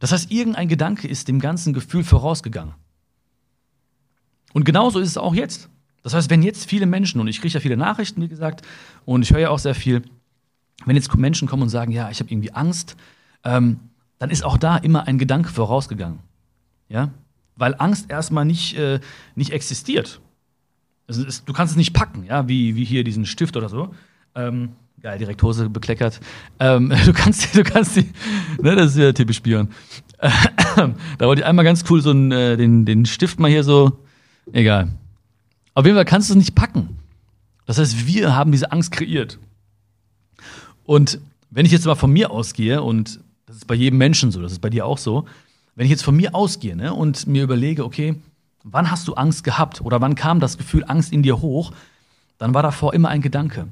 Das 0.05 0.12
heißt, 0.12 0.31
irgendein 0.31 0.69
Gedanke 0.69 1.09
ist 1.09 1.29
dem 1.29 1.40
ganzen 1.40 1.73
Gefühl 1.73 2.05
vorausgegangen. 2.05 2.75
Und 4.53 4.64
genauso 4.64 4.99
ist 4.99 5.09
es 5.09 5.17
auch 5.17 5.35
jetzt. 5.35 5.69
Das 6.03 6.12
heißt, 6.12 6.29
wenn 6.29 6.43
jetzt 6.43 6.69
viele 6.69 6.87
Menschen, 6.87 7.21
und 7.21 7.29
ich 7.29 7.40
kriege 7.40 7.55
ja 7.55 7.61
viele 7.61 7.77
Nachrichten, 7.77 8.21
wie 8.21 8.29
gesagt, 8.29 8.67
und 9.05 9.23
ich 9.23 9.31
höre 9.31 9.40
ja 9.40 9.49
auch 9.51 9.59
sehr 9.59 9.75
viel, 9.75 10.03
wenn 10.85 10.97
jetzt 10.97 11.14
Menschen 11.14 11.49
kommen 11.49 11.62
und 11.62 11.71
sagen, 11.71 11.90
ja, 11.90 12.11
ich 12.11 12.21
habe 12.21 12.31
irgendwie 12.31 12.53
Angst, 12.53 12.97
ähm, 13.45 13.81
dann 14.19 14.31
ist 14.31 14.45
auch 14.45 14.59
da 14.59 14.77
immer 14.77 15.07
ein 15.07 15.19
Gedanke 15.19 15.49
vorausgegangen. 15.49 16.19
Ja? 16.88 17.11
weil 17.57 17.75
Angst 17.79 18.11
erstmal 18.11 18.45
nicht, 18.45 18.77
äh, 18.77 19.01
nicht 19.35 19.51
existiert. 19.51 20.21
Ist, 21.07 21.49
du 21.49 21.53
kannst 21.53 21.73
es 21.73 21.77
nicht 21.77 21.93
packen, 21.93 22.25
ja, 22.25 22.49
wie, 22.49 22.77
wie 22.77 22.85
hier 22.85 23.05
diesen 23.05 23.27
Stift 23.27 23.57
oder 23.57 23.69
so. 23.69 23.95
Ähm, 24.35 24.73
geil, 25.05 25.19
direkt 25.19 25.43
Hose 25.43 25.69
bekleckert. 25.69 26.19
Ähm, 26.59 26.90
du 27.05 27.12
kannst, 27.12 27.55
du 27.55 27.62
kannst 27.62 27.97
die, 27.97 28.07
ne, 28.62 28.75
das 28.75 28.93
ist 28.93 28.97
ja 28.97 29.12
typisch 29.12 29.43
Björn. 29.43 29.69
da 30.79 31.27
wollte 31.27 31.43
ich 31.43 31.47
einmal 31.47 31.67
ganz 31.67 31.85
cool 31.90 32.01
so 32.01 32.09
einen, 32.09 32.33
äh, 32.33 32.57
den, 32.57 32.87
den 32.87 33.05
Stift 33.05 33.38
mal 33.38 33.51
hier 33.51 33.64
so, 33.64 33.99
egal. 34.51 34.88
Auf 35.75 35.85
jeden 35.85 35.95
Fall 35.95 36.07
kannst 36.07 36.31
du 36.31 36.33
es 36.33 36.38
nicht 36.38 36.55
packen. 36.55 36.97
Das 37.67 37.77
heißt, 37.79 38.07
wir 38.07 38.35
haben 38.35 38.51
diese 38.51 38.73
Angst 38.73 38.93
kreiert. 38.93 39.38
Und 40.85 41.21
wenn 41.51 41.67
ich 41.67 41.73
jetzt 41.73 41.85
mal 41.85 41.97
von 41.97 42.11
mir 42.11 42.31
ausgehe, 42.31 42.83
und 42.83 43.21
das 43.45 43.57
ist 43.57 43.67
bei 43.67 43.75
jedem 43.75 43.99
Menschen 43.99 44.33
so, 44.33 44.40
das 44.40 44.53
ist 44.53 44.61
bei 44.61 44.71
dir 44.71 44.87
auch 44.87 44.97
so, 44.97 45.27
wenn 45.75 45.85
ich 45.85 45.90
jetzt 45.90 46.05
von 46.05 46.17
mir 46.17 46.35
ausgehe 46.35 46.77
ne, 46.77 46.95
und 46.95 47.27
mir 47.27 47.43
überlege, 47.43 47.85
okay, 47.85 48.14
wann 48.62 48.90
hast 48.90 49.07
du 49.07 49.14
Angst 49.14 49.45
gehabt 49.45 49.83
oder 49.83 50.01
wann 50.01 50.14
kam 50.14 50.40
das 50.40 50.57
Gefühl 50.57 50.83
Angst 50.85 51.12
in 51.12 51.23
dir 51.23 51.43
hoch, 51.43 51.73
dann 52.38 52.55
war 52.55 52.62
davor 52.62 52.95
immer 52.95 53.11
ein 53.11 53.21
Gedanke. 53.21 53.69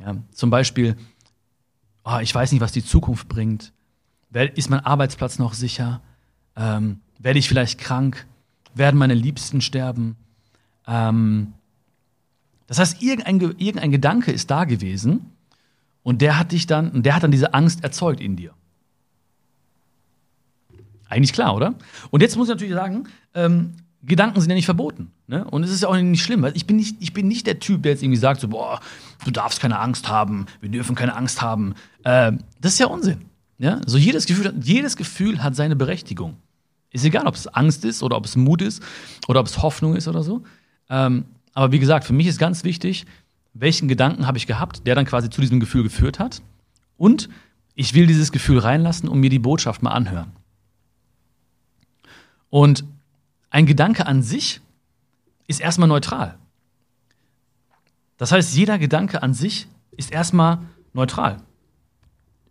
Ja, 0.00 0.16
zum 0.32 0.50
Beispiel, 0.50 0.96
oh, 2.04 2.18
ich 2.20 2.34
weiß 2.34 2.52
nicht, 2.52 2.60
was 2.60 2.72
die 2.72 2.84
Zukunft 2.84 3.28
bringt. 3.28 3.72
Ist 4.32 4.70
mein 4.70 4.80
Arbeitsplatz 4.80 5.38
noch 5.38 5.54
sicher? 5.54 6.00
Ähm, 6.56 7.00
werde 7.18 7.38
ich 7.38 7.48
vielleicht 7.48 7.78
krank? 7.78 8.26
Werden 8.74 8.96
meine 8.96 9.14
Liebsten 9.14 9.60
sterben? 9.60 10.16
Ähm, 10.86 11.52
das 12.66 12.78
heißt, 12.78 13.02
irgendein, 13.02 13.40
irgendein 13.40 13.90
Gedanke 13.90 14.30
ist 14.32 14.50
da 14.50 14.64
gewesen 14.64 15.32
und 16.02 16.22
der 16.22 16.38
hat 16.38 16.52
dich 16.52 16.66
dann, 16.66 17.02
der 17.02 17.16
hat 17.16 17.22
dann 17.22 17.32
diese 17.32 17.52
Angst 17.52 17.82
erzeugt 17.82 18.20
in 18.20 18.36
dir. 18.36 18.54
Eigentlich 21.08 21.32
klar, 21.32 21.56
oder? 21.56 21.74
Und 22.10 22.22
jetzt 22.22 22.36
muss 22.36 22.48
ich 22.48 22.54
natürlich 22.54 22.74
sagen, 22.74 23.08
ähm, 23.34 23.74
Gedanken 24.02 24.40
sind 24.40 24.50
ja 24.50 24.56
nicht 24.56 24.64
verboten. 24.64 25.10
Ne? 25.26 25.44
Und 25.44 25.62
es 25.62 25.70
ist 25.70 25.82
ja 25.82 25.88
auch 25.88 25.96
nicht 25.96 26.22
schlimm, 26.22 26.42
weil 26.42 26.56
ich 26.56 26.66
bin 26.66 26.76
nicht, 26.76 26.96
ich 27.00 27.12
bin 27.12 27.28
nicht 27.28 27.46
der 27.46 27.58
Typ, 27.58 27.82
der 27.82 27.92
jetzt 27.92 28.02
irgendwie 28.02 28.18
sagt, 28.18 28.40
so, 28.40 28.48
boah, 28.48 28.80
du 29.24 29.30
darfst 29.30 29.60
keine 29.60 29.78
Angst 29.78 30.08
haben, 30.08 30.46
wir 30.60 30.70
dürfen 30.70 30.94
keine 30.94 31.14
Angst 31.14 31.42
haben. 31.42 31.74
Äh, 32.04 32.32
das 32.60 32.72
ist 32.72 32.78
ja 32.78 32.86
Unsinn. 32.86 33.26
Ja? 33.58 33.80
So 33.86 33.98
jedes 33.98 34.26
Gefühl, 34.26 34.54
jedes 34.62 34.96
Gefühl 34.96 35.42
hat 35.42 35.54
seine 35.54 35.76
Berechtigung. 35.76 36.36
Ist 36.92 37.04
egal, 37.04 37.26
ob 37.26 37.34
es 37.34 37.46
Angst 37.46 37.84
ist 37.84 38.02
oder 38.02 38.16
ob 38.16 38.24
es 38.24 38.36
Mut 38.36 38.62
ist 38.62 38.82
oder 39.28 39.40
ob 39.40 39.46
es 39.46 39.62
Hoffnung 39.62 39.94
ist 39.94 40.08
oder 40.08 40.22
so. 40.22 40.42
Ähm, 40.88 41.26
aber 41.52 41.70
wie 41.72 41.78
gesagt, 41.78 42.04
für 42.04 42.12
mich 42.12 42.26
ist 42.26 42.38
ganz 42.38 42.64
wichtig, 42.64 43.06
welchen 43.52 43.86
Gedanken 43.86 44.26
habe 44.26 44.38
ich 44.38 44.46
gehabt, 44.46 44.86
der 44.86 44.94
dann 44.94 45.04
quasi 45.04 45.28
zu 45.28 45.40
diesem 45.40 45.60
Gefühl 45.60 45.82
geführt 45.82 46.18
hat. 46.18 46.42
Und 46.96 47.28
ich 47.74 47.94
will 47.94 48.06
dieses 48.06 48.32
Gefühl 48.32 48.58
reinlassen 48.58 49.08
und 49.08 49.20
mir 49.20 49.30
die 49.30 49.38
Botschaft 49.38 49.82
mal 49.82 49.90
anhören. 49.90 50.32
Und 52.48 52.84
ein 53.50 53.66
Gedanke 53.66 54.06
an 54.06 54.22
sich 54.22 54.60
ist 55.46 55.60
erstmal 55.60 55.88
neutral. 55.88 56.38
Das 58.16 58.32
heißt, 58.32 58.56
jeder 58.56 58.78
Gedanke 58.78 59.22
an 59.22 59.34
sich 59.34 59.66
ist 59.96 60.12
erstmal 60.12 60.58
neutral. 60.92 61.38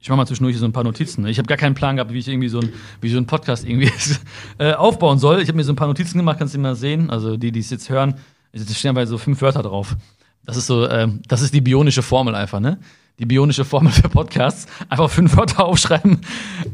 Ich 0.01 0.09
mache 0.09 0.17
mal 0.17 0.25
zwischendurch 0.25 0.57
so 0.57 0.65
ein 0.65 0.71
paar 0.71 0.83
Notizen. 0.83 1.25
Ich 1.27 1.37
habe 1.37 1.47
gar 1.47 1.57
keinen 1.57 1.75
Plan 1.75 1.97
gehabt, 1.97 2.13
wie 2.13 2.19
ich 2.19 2.27
irgendwie 2.27 2.47
so 2.47 2.59
ein, 2.59 2.71
wie 3.01 3.09
so 3.09 3.17
ein 3.17 3.25
Podcast 3.25 3.65
irgendwie 3.65 3.91
äh, 4.57 4.73
aufbauen 4.73 5.19
soll. 5.19 5.41
Ich 5.41 5.47
habe 5.47 5.57
mir 5.57 5.63
so 5.63 5.73
ein 5.73 5.77
paar 5.77 5.87
Notizen 5.87 6.17
gemacht, 6.17 6.39
kannst 6.39 6.53
du 6.53 6.59
mal 6.59 6.75
sehen. 6.75 7.09
Also 7.09 7.37
die, 7.37 7.51
die 7.51 7.59
es 7.59 7.69
jetzt 7.69 7.89
hören, 7.89 8.15
es 8.51 8.77
stehen 8.77 8.89
aber 8.89 9.05
so 9.07 9.17
fünf 9.17 9.41
Wörter 9.41 9.61
drauf. 9.61 9.95
Das 10.43 10.57
ist 10.57 10.67
so, 10.67 10.85
äh, 10.85 11.07
das 11.27 11.41
ist 11.41 11.53
die 11.53 11.61
bionische 11.61 12.01
Formel 12.01 12.35
einfach, 12.35 12.59
ne? 12.59 12.79
Die 13.19 13.25
bionische 13.25 13.65
Formel 13.65 13.91
für 13.91 14.09
Podcasts. 14.09 14.67
Einfach 14.89 15.09
fünf 15.09 15.35
Wörter 15.37 15.65
aufschreiben. 15.65 16.21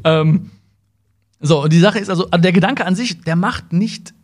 Ähm, 0.04 0.52
so, 1.40 1.64
und 1.64 1.74
die 1.74 1.80
Sache 1.80 2.00
ist 2.00 2.10
also, 2.10 2.26
der 2.26 2.52
Gedanke 2.52 2.86
an 2.86 2.96
sich, 2.96 3.22
der 3.22 3.36
macht 3.36 3.72
nicht, 3.72 4.15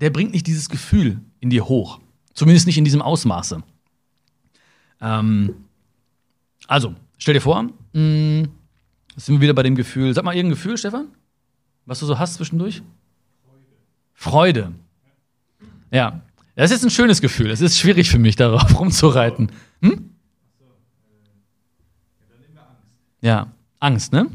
der 0.00 0.10
bringt 0.10 0.32
nicht 0.32 0.46
dieses 0.46 0.68
Gefühl 0.68 1.20
in 1.40 1.50
dir 1.50 1.66
hoch. 1.66 2.00
Zumindest 2.34 2.66
nicht 2.66 2.78
in 2.78 2.84
diesem 2.84 3.02
Ausmaße. 3.02 3.62
Ähm, 5.00 5.54
Also, 6.68 6.94
stell 7.18 7.34
dir 7.34 7.40
vor, 7.40 7.62
mh, 7.62 8.48
sind 9.16 9.34
wir 9.36 9.40
wieder 9.40 9.54
bei 9.54 9.62
dem 9.62 9.74
Gefühl. 9.74 10.12
Sag 10.14 10.24
mal 10.24 10.34
irgendein 10.34 10.56
Gefühl, 10.56 10.76
Stefan? 10.76 11.08
Was 11.86 12.00
du 12.00 12.06
so 12.06 12.18
hast 12.18 12.34
zwischendurch? 12.34 12.82
Freude. 14.12 14.72
Freude. 14.72 14.72
Ja. 15.90 16.20
Das 16.56 16.70
ist 16.70 16.82
ein 16.84 16.90
schönes 16.90 17.20
Gefühl. 17.20 17.50
Es 17.50 17.60
ist 17.60 17.78
schwierig 17.78 18.10
für 18.10 18.18
mich, 18.18 18.36
darauf 18.36 18.78
rumzureiten. 18.80 19.52
Hm? 19.82 20.10
Ja, 23.20 23.52
Angst, 23.80 24.12
ne? 24.12 24.28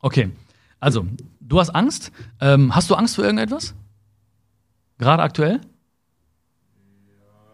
Okay. 0.00 0.30
Also, 0.78 1.06
du 1.40 1.58
hast 1.60 1.70
Angst. 1.70 2.12
Ähm, 2.40 2.74
hast 2.74 2.90
du 2.90 2.94
Angst 2.94 3.16
vor 3.16 3.24
irgendetwas? 3.24 3.74
Gerade 5.00 5.22
aktuell? 5.22 5.54
Ja, 5.54 5.60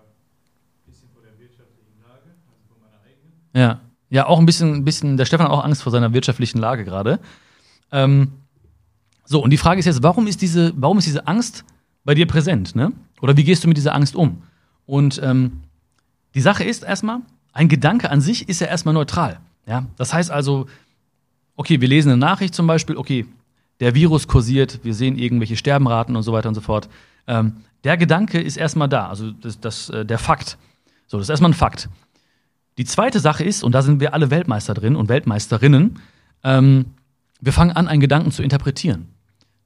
ein 0.03 0.91
bisschen 0.91 1.09
vor 1.11 1.23
der 1.23 1.39
wirtschaftlichen 1.39 2.03
Lage, 2.03 2.35
also 2.45 2.61
vor 2.69 2.77
meiner 2.83 3.01
eigenen. 3.05 3.33
Ja. 3.55 3.81
Ja, 4.09 4.27
auch 4.27 4.41
ein 4.41 4.47
bisschen, 4.47 4.75
ein 4.75 4.85
bisschen, 4.85 5.17
der 5.17 5.27
Stefan 5.27 5.47
hat 5.47 5.53
auch 5.53 5.65
Angst 5.65 5.83
vor 5.83 5.93
seiner 5.93 6.13
wirtschaftlichen 6.13 6.59
Lage 6.59 6.85
gerade. 6.85 7.21
Ähm, 7.93 8.33
so, 9.25 9.43
und 9.43 9.51
die 9.51 9.57
Frage 9.57 9.79
ist 9.79 9.87
jetzt, 9.87 10.03
warum 10.03 10.27
ist 10.27 10.43
diese, 10.43 10.73
warum 10.77 10.99
ist 10.99 11.07
diese 11.07 11.27
Angst 11.29 11.65
bei 12.05 12.15
dir 12.15 12.27
präsent, 12.27 12.75
ne? 12.75 12.93
Oder 13.21 13.37
wie 13.37 13.45
gehst 13.45 13.63
du 13.63 13.69
mit 13.69 13.77
dieser 13.77 13.95
Angst 13.95 14.17
um? 14.17 14.43
Und 14.85 15.21
ähm, 15.23 15.63
die 16.35 16.41
Sache 16.41 16.65
ist 16.65 16.83
erstmal, 16.83 17.21
ein 17.53 17.69
Gedanke 17.69 18.11
an 18.11 18.21
sich 18.21 18.49
ist 18.49 18.61
ja 18.61 18.67
erstmal 18.67 18.95
neutral. 18.95 19.39
Ja? 19.67 19.87
Das 19.97 20.13
heißt 20.13 20.31
also, 20.31 20.67
okay, 21.55 21.81
wir 21.81 21.89
lesen 21.89 22.11
eine 22.11 22.19
Nachricht 22.19 22.55
zum 22.55 22.67
Beispiel, 22.67 22.97
okay, 22.97 23.25
der 23.81 23.95
Virus 23.95 24.29
kursiert, 24.29 24.81
wir 24.83 24.95
sehen 24.95 25.19
irgendwelche 25.19 25.57
Sterbenraten 25.57 26.17
und 26.17 26.23
so 26.23 26.33
weiter 26.33 26.49
und 26.49 26.55
so 26.55 26.61
fort. 26.61 26.89
Ähm, 27.27 27.59
der 27.85 27.97
Gedanke 27.97 28.41
ist 28.41 28.57
erstmal 28.57 28.89
da, 28.89 29.09
also 29.09 29.31
das, 29.31 29.61
das, 29.61 29.91
äh, 29.91 30.05
der 30.05 30.19
Fakt. 30.19 30.59
So, 31.07 31.19
das 31.19 31.27
ist 31.27 31.31
erstmal 31.31 31.51
ein 31.51 31.55
Fakt. 31.55 31.89
Die 32.79 32.85
zweite 32.85 33.21
Sache 33.21 33.45
ist, 33.45 33.65
und 33.65 33.73
da 33.73 33.83
sind 33.83 34.01
wir 34.01 34.13
alle 34.13 34.31
Weltmeister 34.31 34.75
drin 34.75 34.97
und 34.97 35.09
Weltmeisterinnen, 35.09 35.99
ähm, 36.43 36.87
wir 37.41 37.53
fangen 37.53 37.73
an, 37.73 37.89
einen 37.89 38.01
Gedanken 38.01 38.33
zu 38.33 38.43
interpretieren. 38.43 39.09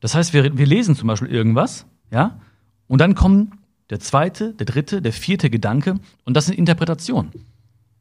Das 0.00 0.14
heißt, 0.14 0.32
wir, 0.32 0.56
wir 0.56 0.66
lesen 0.66 0.96
zum 0.96 1.08
Beispiel 1.08 1.28
irgendwas, 1.28 1.86
ja, 2.10 2.40
und 2.88 3.00
dann 3.00 3.14
kommen 3.14 3.52
der 3.90 4.00
zweite, 4.00 4.54
der 4.54 4.66
dritte, 4.66 5.02
der 5.02 5.12
vierte 5.12 5.50
Gedanke, 5.50 5.96
und 6.24 6.36
das 6.36 6.46
sind 6.46 6.58
Interpretationen. 6.58 7.32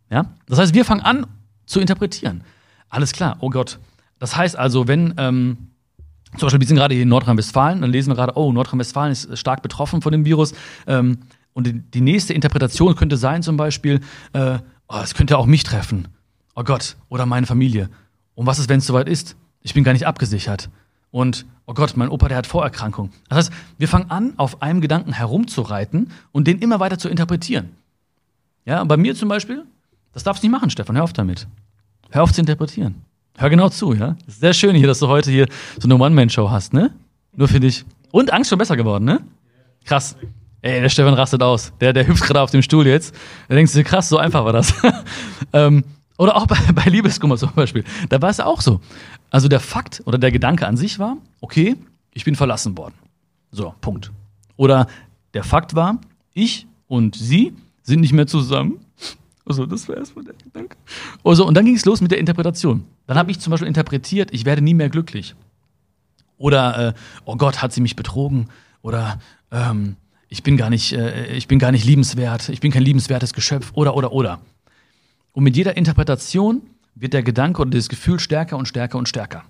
Ja? 0.09 0.33
Das 0.47 0.59
heißt, 0.59 0.73
wir 0.73 0.85
fangen 0.85 1.01
an 1.01 1.27
zu 1.65 1.79
interpretieren. 1.79 2.43
Alles 2.89 3.11
klar, 3.11 3.37
oh 3.41 3.49
Gott. 3.49 3.79
Das 4.17 4.35
heißt 4.35 4.57
also, 4.57 4.87
wenn, 4.87 5.13
ähm, 5.17 5.68
zum 6.37 6.45
Beispiel, 6.45 6.59
wir 6.59 6.67
sind 6.67 6.77
gerade 6.77 6.93
hier 6.93 7.03
in 7.03 7.09
Nordrhein-Westfalen, 7.09 7.81
dann 7.81 7.91
lesen 7.91 8.11
wir 8.11 8.15
gerade, 8.15 8.33
oh, 8.35 8.51
Nordrhein-Westfalen 8.51 9.11
ist 9.11 9.37
stark 9.37 9.61
betroffen 9.61 10.01
von 10.01 10.11
dem 10.11 10.25
Virus. 10.25 10.53
Ähm, 10.85 11.19
und 11.53 11.65
die, 11.65 11.73
die, 11.73 12.01
nächste 12.01 12.33
Interpretation 12.33 12.95
könnte 12.95 13.17
sein, 13.17 13.41
zum 13.41 13.57
Beispiel, 13.57 14.01
äh, 14.33 14.59
oh, 14.87 14.99
es 15.03 15.15
könnte 15.15 15.37
auch 15.37 15.47
mich 15.47 15.63
treffen. 15.63 16.07
Oh 16.55 16.63
Gott, 16.63 16.97
oder 17.09 17.25
meine 17.25 17.47
Familie. 17.47 17.89
Und 18.35 18.45
was 18.45 18.59
ist, 18.59 18.69
wenn 18.69 18.79
es 18.79 18.85
soweit 18.85 19.09
ist? 19.09 19.35
Ich 19.61 19.73
bin 19.73 19.83
gar 19.83 19.93
nicht 19.93 20.05
abgesichert. 20.05 20.69
Und, 21.11 21.45
oh 21.65 21.73
Gott, 21.73 21.97
mein 21.97 22.09
Opa, 22.09 22.27
der 22.27 22.37
hat 22.37 22.47
Vorerkrankung. 22.47 23.11
Das 23.27 23.37
heißt, 23.37 23.53
wir 23.77 23.87
fangen 23.87 24.11
an, 24.11 24.33
auf 24.37 24.61
einem 24.61 24.81
Gedanken 24.81 25.13
herumzureiten 25.13 26.11
und 26.31 26.47
den 26.47 26.59
immer 26.59 26.79
weiter 26.79 26.99
zu 26.99 27.09
interpretieren. 27.09 27.71
Ja, 28.65 28.81
und 28.81 28.87
bei 28.87 28.97
mir 28.97 29.15
zum 29.15 29.29
Beispiel, 29.29 29.65
das 30.13 30.23
darfst 30.23 30.43
du 30.43 30.47
nicht 30.47 30.55
machen, 30.55 30.69
Stefan, 30.69 30.95
hör 30.95 31.03
auf 31.03 31.13
damit. 31.13 31.47
Hör 32.11 32.23
auf 32.23 32.31
zu 32.31 32.41
interpretieren. 32.41 33.03
Hör 33.39 33.49
genau 33.49 33.69
zu, 33.69 33.93
ja. 33.93 34.17
Sehr 34.27 34.53
schön 34.53 34.75
hier, 34.75 34.87
dass 34.87 34.99
du 34.99 35.07
heute 35.07 35.31
hier 35.31 35.47
so 35.77 35.87
eine 35.87 35.95
One-Man-Show 35.95 36.49
hast, 36.51 36.73
ne? 36.73 36.93
Nur 37.33 37.47
für 37.47 37.61
dich. 37.61 37.85
Und 38.11 38.33
Angst 38.33 38.49
schon 38.49 38.59
besser 38.59 38.75
geworden, 38.75 39.05
ne? 39.05 39.21
Krass. 39.85 40.17
Ey, 40.61 40.81
der 40.81 40.89
Stefan 40.89 41.13
rastet 41.13 41.41
aus. 41.41 41.71
Der, 41.79 41.93
der 41.93 42.05
hüpft 42.05 42.23
gerade 42.23 42.41
auf 42.41 42.51
dem 42.51 42.61
Stuhl 42.61 42.85
jetzt. 42.85 43.15
Da 43.47 43.55
denkst 43.55 43.71
du, 43.71 43.81
krass, 43.85 44.09
so 44.09 44.17
einfach 44.17 44.43
war 44.43 44.51
das. 44.51 44.73
ähm, 45.53 45.85
oder 46.17 46.35
auch 46.35 46.47
bei, 46.47 46.57
bei 46.75 46.83
Liebeskummer 46.89 47.37
zum 47.37 47.53
Beispiel. 47.53 47.85
Da 48.09 48.21
war 48.21 48.29
es 48.29 48.41
auch 48.41 48.59
so. 48.59 48.81
Also 49.29 49.47
der 49.47 49.61
Fakt 49.61 50.01
oder 50.03 50.17
der 50.17 50.33
Gedanke 50.33 50.67
an 50.67 50.75
sich 50.75 50.99
war, 50.99 51.15
okay, 51.39 51.77
ich 52.13 52.25
bin 52.25 52.35
verlassen 52.35 52.77
worden. 52.77 52.95
So, 53.51 53.73
Punkt. 53.79 54.11
Oder 54.57 54.87
der 55.33 55.45
Fakt 55.45 55.75
war, 55.75 56.01
ich 56.33 56.67
und 56.89 57.15
sie 57.15 57.53
sind 57.83 58.01
nicht 58.01 58.11
mehr 58.11 58.27
zusammen. 58.27 58.81
Also, 59.49 59.65
das 59.65 59.89
war 59.89 59.97
erstmal 59.97 60.23
der 60.23 60.35
Gedanke. 60.35 60.77
Also, 61.23 61.45
und 61.45 61.55
dann 61.55 61.65
ging 61.65 61.75
es 61.75 61.83
los 61.83 62.01
mit 62.01 62.11
der 62.11 62.19
Interpretation. 62.19 62.85
Dann 63.07 63.17
habe 63.17 63.31
ich 63.31 63.39
zum 63.39 63.49
Beispiel 63.49 63.67
interpretiert, 63.67 64.29
ich 64.31 64.45
werde 64.45 64.61
nie 64.61 64.75
mehr 64.75 64.89
glücklich. 64.89 65.33
Oder, 66.37 66.89
äh, 66.89 66.93
oh 67.25 67.35
Gott, 67.35 67.61
hat 67.61 67.73
sie 67.73 67.81
mich 67.81 67.95
betrogen? 67.95 68.49
Oder, 68.83 69.19
ähm, 69.51 69.95
ich 70.27 70.43
bin 70.43 70.55
gar 70.55 70.69
nicht, 70.69 70.93
äh, 70.93 71.35
ich 71.35 71.47
bin 71.47 71.57
gar 71.57 71.71
nicht 71.71 71.83
liebenswert, 71.83 72.49
ich 72.49 72.59
bin 72.61 72.71
kein 72.71 72.83
liebenswertes 72.83 73.33
Geschöpf 73.33 73.71
oder 73.73 73.95
oder 73.95 74.11
oder. 74.11 74.39
Und 75.33 75.43
mit 75.43 75.57
jeder 75.57 75.75
Interpretation 75.75 76.61
wird 76.93 77.13
der 77.13 77.23
Gedanke 77.23 77.61
oder 77.61 77.71
das 77.71 77.89
Gefühl 77.89 78.19
stärker 78.19 78.55
und 78.55 78.67
stärker 78.67 78.99
und 78.99 79.09
stärker. 79.09 79.43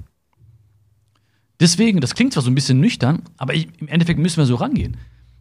Deswegen, 1.59 1.99
das 1.99 2.15
klingt 2.15 2.31
zwar 2.31 2.43
so 2.43 2.49
ein 2.49 2.55
bisschen 2.55 2.79
nüchtern, 2.79 3.23
aber 3.35 3.53
ich, 3.53 3.67
im 3.81 3.89
Endeffekt 3.89 4.17
müssen 4.17 4.38
wir 4.38 4.45
so 4.45 4.55
rangehen. 4.55 4.95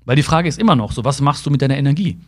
Weil 0.05 0.17
die 0.17 0.25
Frage 0.25 0.49
ist 0.49 0.59
immer 0.59 0.75
noch 0.75 0.91
so, 0.91 1.05
was 1.05 1.21
machst 1.21 1.47
du 1.47 1.51
mit 1.51 1.63
deiner 1.63 1.77
Energie? 1.77 2.19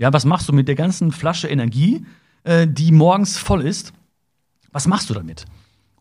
Ja, 0.00 0.14
was 0.14 0.24
machst 0.24 0.48
du 0.48 0.54
mit 0.54 0.66
der 0.66 0.76
ganzen 0.76 1.12
Flasche 1.12 1.46
Energie, 1.46 2.06
äh, 2.44 2.66
die 2.66 2.90
morgens 2.90 3.36
voll 3.36 3.60
ist? 3.60 3.92
Was 4.72 4.86
machst 4.86 5.10
du 5.10 5.14
damit? 5.14 5.44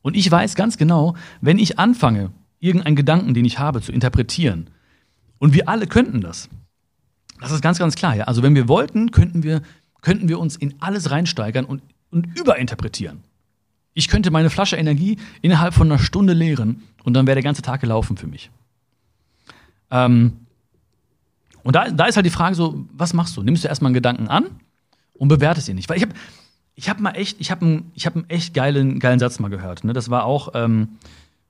Und 0.02 0.16
ich 0.16 0.32
weiß 0.32 0.56
ganz 0.56 0.78
genau, 0.78 1.18
wenn 1.42 1.60
ich 1.60 1.80
anfange, 1.80 2.32
irgendeinen 2.62 2.96
Gedanken, 2.96 3.34
den 3.34 3.44
ich 3.44 3.60
habe, 3.60 3.82
zu 3.82 3.92
interpretieren, 3.92 4.70
und 5.38 5.54
wir 5.54 5.68
alle 5.68 5.86
könnten 5.86 6.22
das. 6.22 6.48
Das 7.42 7.52
ist 7.52 7.62
ganz, 7.62 7.78
ganz 7.78 7.96
klar. 7.96 8.16
Ja? 8.16 8.24
Also 8.24 8.42
wenn 8.42 8.56
wir 8.56 8.70
wollten, 8.70 9.12
könnten 9.12 9.44
wir, 9.44 9.62
könnten 10.02 10.30
wir 10.30 10.40
uns 10.40 10.56
in 10.56 10.76
alles 10.80 11.12
reinsteigern 11.12 11.66
und, 11.66 11.82
und 12.10 12.40
überinterpretieren. 12.40 13.20
Ich 13.94 14.08
könnte 14.08 14.32
meine 14.32 14.50
Flasche 14.50 14.78
Energie 14.78 15.18
innerhalb 15.42 15.74
von 15.74 15.92
einer 15.92 16.00
Stunde 16.00 16.32
leeren 16.32 16.84
und 17.04 17.16
dann 17.16 17.28
wäre 17.28 17.36
der 17.36 17.44
ganze 17.44 17.64
Tag 17.64 17.82
gelaufen 17.82 18.16
für 18.16 18.28
mich. 18.28 18.50
Ähm, 19.92 20.46
und 21.64 21.76
da, 21.76 21.90
da 21.90 22.06
ist 22.06 22.16
halt 22.16 22.26
die 22.26 22.32
Frage 22.32 22.56
so, 22.56 22.86
was 22.94 23.14
machst 23.14 23.36
du? 23.38 23.44
Nimmst 23.44 23.64
du 23.64 23.68
erstmal 23.68 23.90
einen 23.90 23.96
Gedanken 23.96 24.28
an 24.28 24.46
und 25.14 25.28
bewertest 25.28 25.70
ihn 25.70 25.76
nicht? 25.76 25.90
Weil 25.90 25.98
ich 25.98 26.04
habe 26.04 26.14
ich 26.76 26.90
hab 26.90 27.00
mal 27.00 27.12
echt, 27.12 27.42
ich 27.42 27.52
habe 27.52 27.66
einen, 27.66 27.92
hab 28.00 28.32
echt 28.32 28.54
geilen, 28.54 29.00
geilen 29.00 29.20
Satz 29.20 29.40
mal 29.40 29.50
gehört. 29.50 29.84
Ne? 29.84 29.92
Das 29.92 30.10
war 30.10 30.24
auch, 30.24 30.52
ähm, 30.54 30.98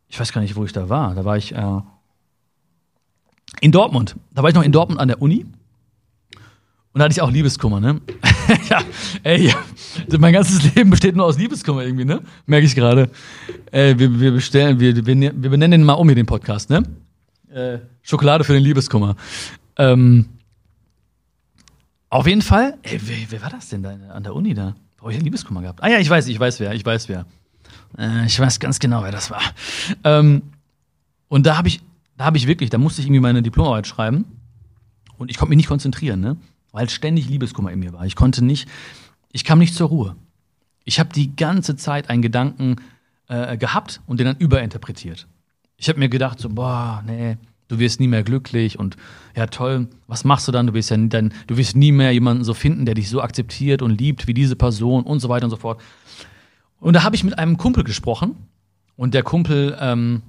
ich 0.07 0.19
weiß 0.19 0.33
gar 0.33 0.41
nicht, 0.41 0.55
wo 0.55 0.65
ich 0.65 0.73
da 0.73 0.89
war. 0.89 1.13
Da 1.13 1.23
war 1.23 1.37
ich, 1.37 1.53
äh, 1.53 1.81
in 3.61 3.71
Dortmund. 3.71 4.15
Da 4.33 4.41
war 4.41 4.49
ich 4.49 4.55
noch 4.55 4.63
in 4.63 4.71
Dortmund 4.71 4.99
an 4.99 5.07
der 5.07 5.21
Uni. 5.21 5.45
Und 6.91 6.99
da 6.99 7.03
hatte 7.03 7.11
ich 7.11 7.21
auch 7.21 7.29
Liebeskummer, 7.29 7.79
ne? 7.79 8.01
ja, 8.69 8.81
ey, 9.21 9.53
mein 10.17 10.33
ganzes 10.33 10.73
Leben 10.75 10.89
besteht 10.89 11.15
nur 11.15 11.25
aus 11.25 11.37
Liebeskummer 11.37 11.83
irgendwie, 11.83 12.05
ne? 12.05 12.21
Merke 12.47 12.65
ich 12.65 12.73
gerade. 12.73 13.09
Äh, 13.71 13.95
wir, 13.97 14.19
wir 14.19 14.31
bestellen, 14.31 14.79
wir, 14.79 14.95
wir, 14.95 15.05
wir 15.05 15.49
benennen 15.49 15.81
den 15.81 15.83
mal 15.83 15.93
um 15.93 16.07
hier 16.07 16.15
den 16.15 16.25
Podcast, 16.25 16.71
ne? 16.71 16.83
Äh, 17.53 17.79
Schokolade 18.01 18.43
für 18.43 18.53
den 18.53 18.63
Liebeskummer. 18.63 19.15
Ähm, 19.79 20.29
auf 22.09 22.27
jeden 22.27 22.43
Fall, 22.43 22.77
ey, 22.83 22.99
wer, 23.03 23.17
wer, 23.29 23.41
war 23.41 23.49
das 23.49 23.69
denn 23.69 23.81
da 23.81 23.89
an 23.89 24.23
der 24.23 24.35
Uni 24.35 24.53
da? 24.53 24.75
Brauche 24.97 25.11
ich 25.11 25.17
einen 25.17 25.25
Liebeskummer 25.25 25.61
gehabt? 25.61 25.81
Ah 25.81 25.87
ja, 25.87 25.97
ich 25.97 26.09
weiß, 26.09 26.27
ich 26.27 26.39
weiß 26.39 26.59
wer, 26.59 26.73
ich 26.73 26.85
weiß 26.85 27.09
wer. 27.09 27.25
Äh, 27.97 28.27
ich 28.27 28.39
weiß 28.39 28.59
ganz 28.59 28.77
genau, 28.77 29.01
wer 29.01 29.11
das 29.11 29.31
war. 29.31 29.41
Ähm, 30.03 30.43
und 31.27 31.47
da 31.47 31.57
habe 31.57 31.69
ich 31.69 31.81
da 32.19 32.25
habe 32.25 32.35
ich 32.35 32.47
wirklich, 32.47 32.69
da 32.69 32.77
musste 32.77 32.99
ich 32.99 33.07
irgendwie 33.07 33.21
meine 33.21 33.41
Diplomarbeit 33.41 33.87
schreiben 33.87 34.25
und 35.17 35.31
ich 35.31 35.37
konnte 35.37 35.51
mich 35.51 35.57
nicht 35.57 35.69
konzentrieren, 35.69 36.19
ne? 36.19 36.35
weil 36.73 36.89
ständig 36.89 37.29
Liebeskummer 37.29 37.71
in 37.71 37.79
mir 37.79 37.93
war. 37.93 38.05
Ich 38.05 38.17
konnte 38.17 38.43
nicht, 38.43 38.67
ich 39.31 39.45
kam 39.45 39.59
nicht 39.59 39.73
zur 39.73 39.87
Ruhe. 39.87 40.17
Ich 40.83 40.99
habe 40.99 41.13
die 41.13 41.33
ganze 41.33 41.77
Zeit 41.77 42.09
einen 42.09 42.21
Gedanken 42.21 42.75
äh, 43.29 43.55
gehabt 43.55 44.01
und 44.05 44.19
den 44.19 44.27
dann 44.27 44.35
überinterpretiert. 44.35 45.27
Ich 45.77 45.87
habe 45.87 45.97
mir 45.97 46.09
gedacht, 46.09 46.41
so, 46.41 46.49
boah, 46.49 47.01
nee, 47.05 47.37
du 47.69 47.79
wirst 47.79 48.01
nie 48.01 48.08
mehr 48.08 48.23
glücklich 48.23 48.77
und 48.77 48.97
ja, 49.36 49.47
toll, 49.47 49.88
was 50.08 50.25
machst 50.25 50.47
du 50.47 50.51
dann? 50.51 50.67
Du 50.67 50.73
wirst 50.73 50.89
ja 50.89 50.97
dann, 50.97 51.32
du 51.47 51.55
wirst 51.55 51.77
nie 51.77 51.93
mehr 51.93 52.12
jemanden 52.12 52.43
so 52.43 52.53
finden, 52.53 52.86
der 52.86 52.95
dich 52.95 53.10
so 53.10 53.21
akzeptiert 53.21 53.82
und 53.82 53.97
liebt 53.97 54.27
wie 54.27 54.34
diese 54.34 54.58
Person 54.58 55.03
und 55.03 55.21
so 55.21 55.29
weiter 55.29 55.45
und 55.45 55.51
so 55.51 55.55
fort. 55.55 55.82
Und 56.79 56.95
da 56.95 57.03
habe 57.03 57.15
ich 57.15 57.23
mit 57.23 57.38
einem 57.39 57.58
Kumpel 57.58 57.84
gesprochen 57.84 58.36
und 58.97 59.13
der 59.13 59.23
Kumpel 59.23 59.77
ähm, 59.79 60.23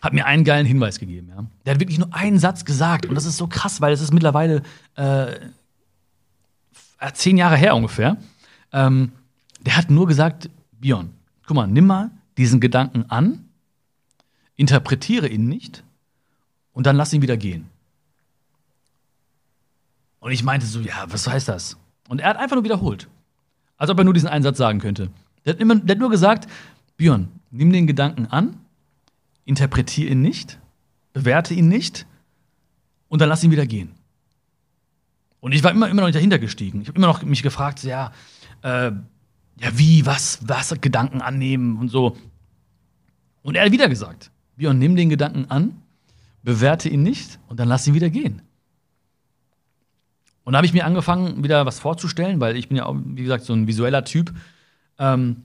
hat 0.00 0.12
mir 0.12 0.26
einen 0.26 0.44
geilen 0.44 0.66
Hinweis 0.66 0.98
gegeben. 0.98 1.28
Ja. 1.28 1.44
Der 1.64 1.74
hat 1.74 1.80
wirklich 1.80 1.98
nur 1.98 2.12
einen 2.12 2.38
Satz 2.38 2.64
gesagt 2.64 3.06
und 3.06 3.14
das 3.14 3.24
ist 3.24 3.36
so 3.36 3.46
krass, 3.46 3.80
weil 3.80 3.92
es 3.92 4.00
ist 4.00 4.12
mittlerweile 4.12 4.62
äh, 4.96 5.36
zehn 7.14 7.38
Jahre 7.38 7.56
her 7.56 7.76
ungefähr. 7.76 8.16
Ähm, 8.72 9.12
der 9.64 9.76
hat 9.76 9.90
nur 9.90 10.06
gesagt, 10.06 10.50
Björn, 10.80 11.10
guck 11.46 11.54
mal, 11.54 11.66
nimm 11.66 11.86
mal 11.86 12.10
diesen 12.38 12.60
Gedanken 12.60 13.04
an, 13.08 13.44
interpretiere 14.56 15.28
ihn 15.28 15.46
nicht 15.46 15.84
und 16.80 16.86
dann 16.86 16.96
lass 16.96 17.12
ihn 17.12 17.20
wieder 17.20 17.36
gehen. 17.36 17.68
Und 20.20 20.32
ich 20.32 20.42
meinte 20.42 20.64
so, 20.64 20.80
ja, 20.80 21.04
was 21.08 21.28
heißt 21.28 21.46
das? 21.48 21.76
Und 22.08 22.20
er 22.20 22.30
hat 22.30 22.38
einfach 22.38 22.56
nur 22.56 22.64
wiederholt. 22.64 23.06
Als 23.76 23.90
ob 23.90 23.98
er 23.98 24.04
nur 24.04 24.14
diesen 24.14 24.30
einen 24.30 24.42
Satz 24.42 24.56
sagen 24.56 24.78
könnte. 24.78 25.10
Der 25.44 25.52
hat, 25.52 25.60
immer, 25.60 25.76
der 25.76 25.94
hat 25.94 26.00
nur 26.00 26.08
gesagt, 26.08 26.48
Björn, 26.96 27.28
nimm 27.50 27.70
den 27.70 27.86
Gedanken 27.86 28.26
an 28.26 28.56
interpretiere 29.50 30.10
ihn 30.10 30.22
nicht, 30.22 30.58
bewerte 31.12 31.54
ihn 31.54 31.68
nicht 31.68 32.06
und 33.08 33.20
dann 33.20 33.28
lass 33.28 33.44
ihn 33.44 33.50
wieder 33.50 33.66
gehen. 33.66 33.90
Und 35.40 35.52
ich 35.52 35.64
war 35.64 35.72
immer, 35.72 35.88
immer 35.88 36.02
noch 36.02 36.08
nicht 36.08 36.16
dahinter 36.16 36.38
gestiegen. 36.38 36.82
Ich 36.82 36.88
habe 36.88 36.98
immer 36.98 37.08
noch 37.08 37.22
mich 37.24 37.42
gefragt, 37.42 37.82
ja, 37.82 38.12
äh, 38.62 38.92
ja, 39.58 39.70
wie, 39.72 40.06
was, 40.06 40.38
was, 40.42 40.80
Gedanken 40.80 41.20
annehmen 41.20 41.78
und 41.78 41.88
so. 41.88 42.16
Und 43.42 43.56
er 43.56 43.64
hat 43.64 43.72
wieder 43.72 43.88
gesagt, 43.88 44.30
Björn, 44.56 44.78
nimm 44.78 44.96
den 44.96 45.08
Gedanken 45.08 45.50
an, 45.50 45.82
bewerte 46.42 46.88
ihn 46.88 47.02
nicht 47.02 47.38
und 47.48 47.60
dann 47.60 47.68
lass 47.68 47.86
ihn 47.86 47.94
wieder 47.94 48.10
gehen. 48.10 48.42
Und 50.44 50.54
da 50.54 50.58
habe 50.58 50.66
ich 50.66 50.72
mir 50.72 50.84
angefangen, 50.84 51.44
wieder 51.44 51.66
was 51.66 51.78
vorzustellen, 51.78 52.40
weil 52.40 52.56
ich 52.56 52.68
bin 52.68 52.76
ja 52.76 52.86
auch, 52.86 52.96
wie 53.04 53.22
gesagt, 53.22 53.44
so 53.44 53.52
ein 53.52 53.66
visueller 53.66 54.04
Typ. 54.04 54.32
Ähm, 54.98 55.44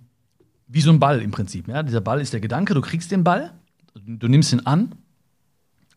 wie 0.68 0.82
so 0.82 0.90
ein 0.90 1.00
Ball 1.00 1.22
im 1.22 1.32
Prinzip. 1.32 1.68
Ja? 1.68 1.84
Dieser 1.84 2.02
Ball 2.02 2.22
ist 2.22 2.34
der 2.34 2.40
Gedanke, 2.40 2.74
du 2.74 2.82
kriegst 2.82 3.12
den 3.12 3.24
Ball, 3.24 3.54
du 3.94 4.28
nimmst 4.28 4.52
ihn 4.52 4.62
an, 4.62 4.96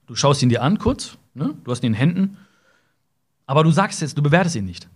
du 0.07 0.15
schaust 0.15 0.43
ihn 0.43 0.49
dir 0.49 0.63
an 0.63 0.79
kurz, 0.79 1.17
ne? 1.35 1.55
du 1.65 1.71
hast 1.71 1.83
ihn 1.83 1.87
in 1.87 1.93
den 1.93 1.99
Händen, 1.99 2.37
aber 3.47 3.65
du 3.65 3.71
sagst 3.71 4.03
jetzt, 4.03 4.19
du 4.19 4.23
bewertest 4.23 4.57
ihn 4.57 4.67
nicht. 4.67 4.89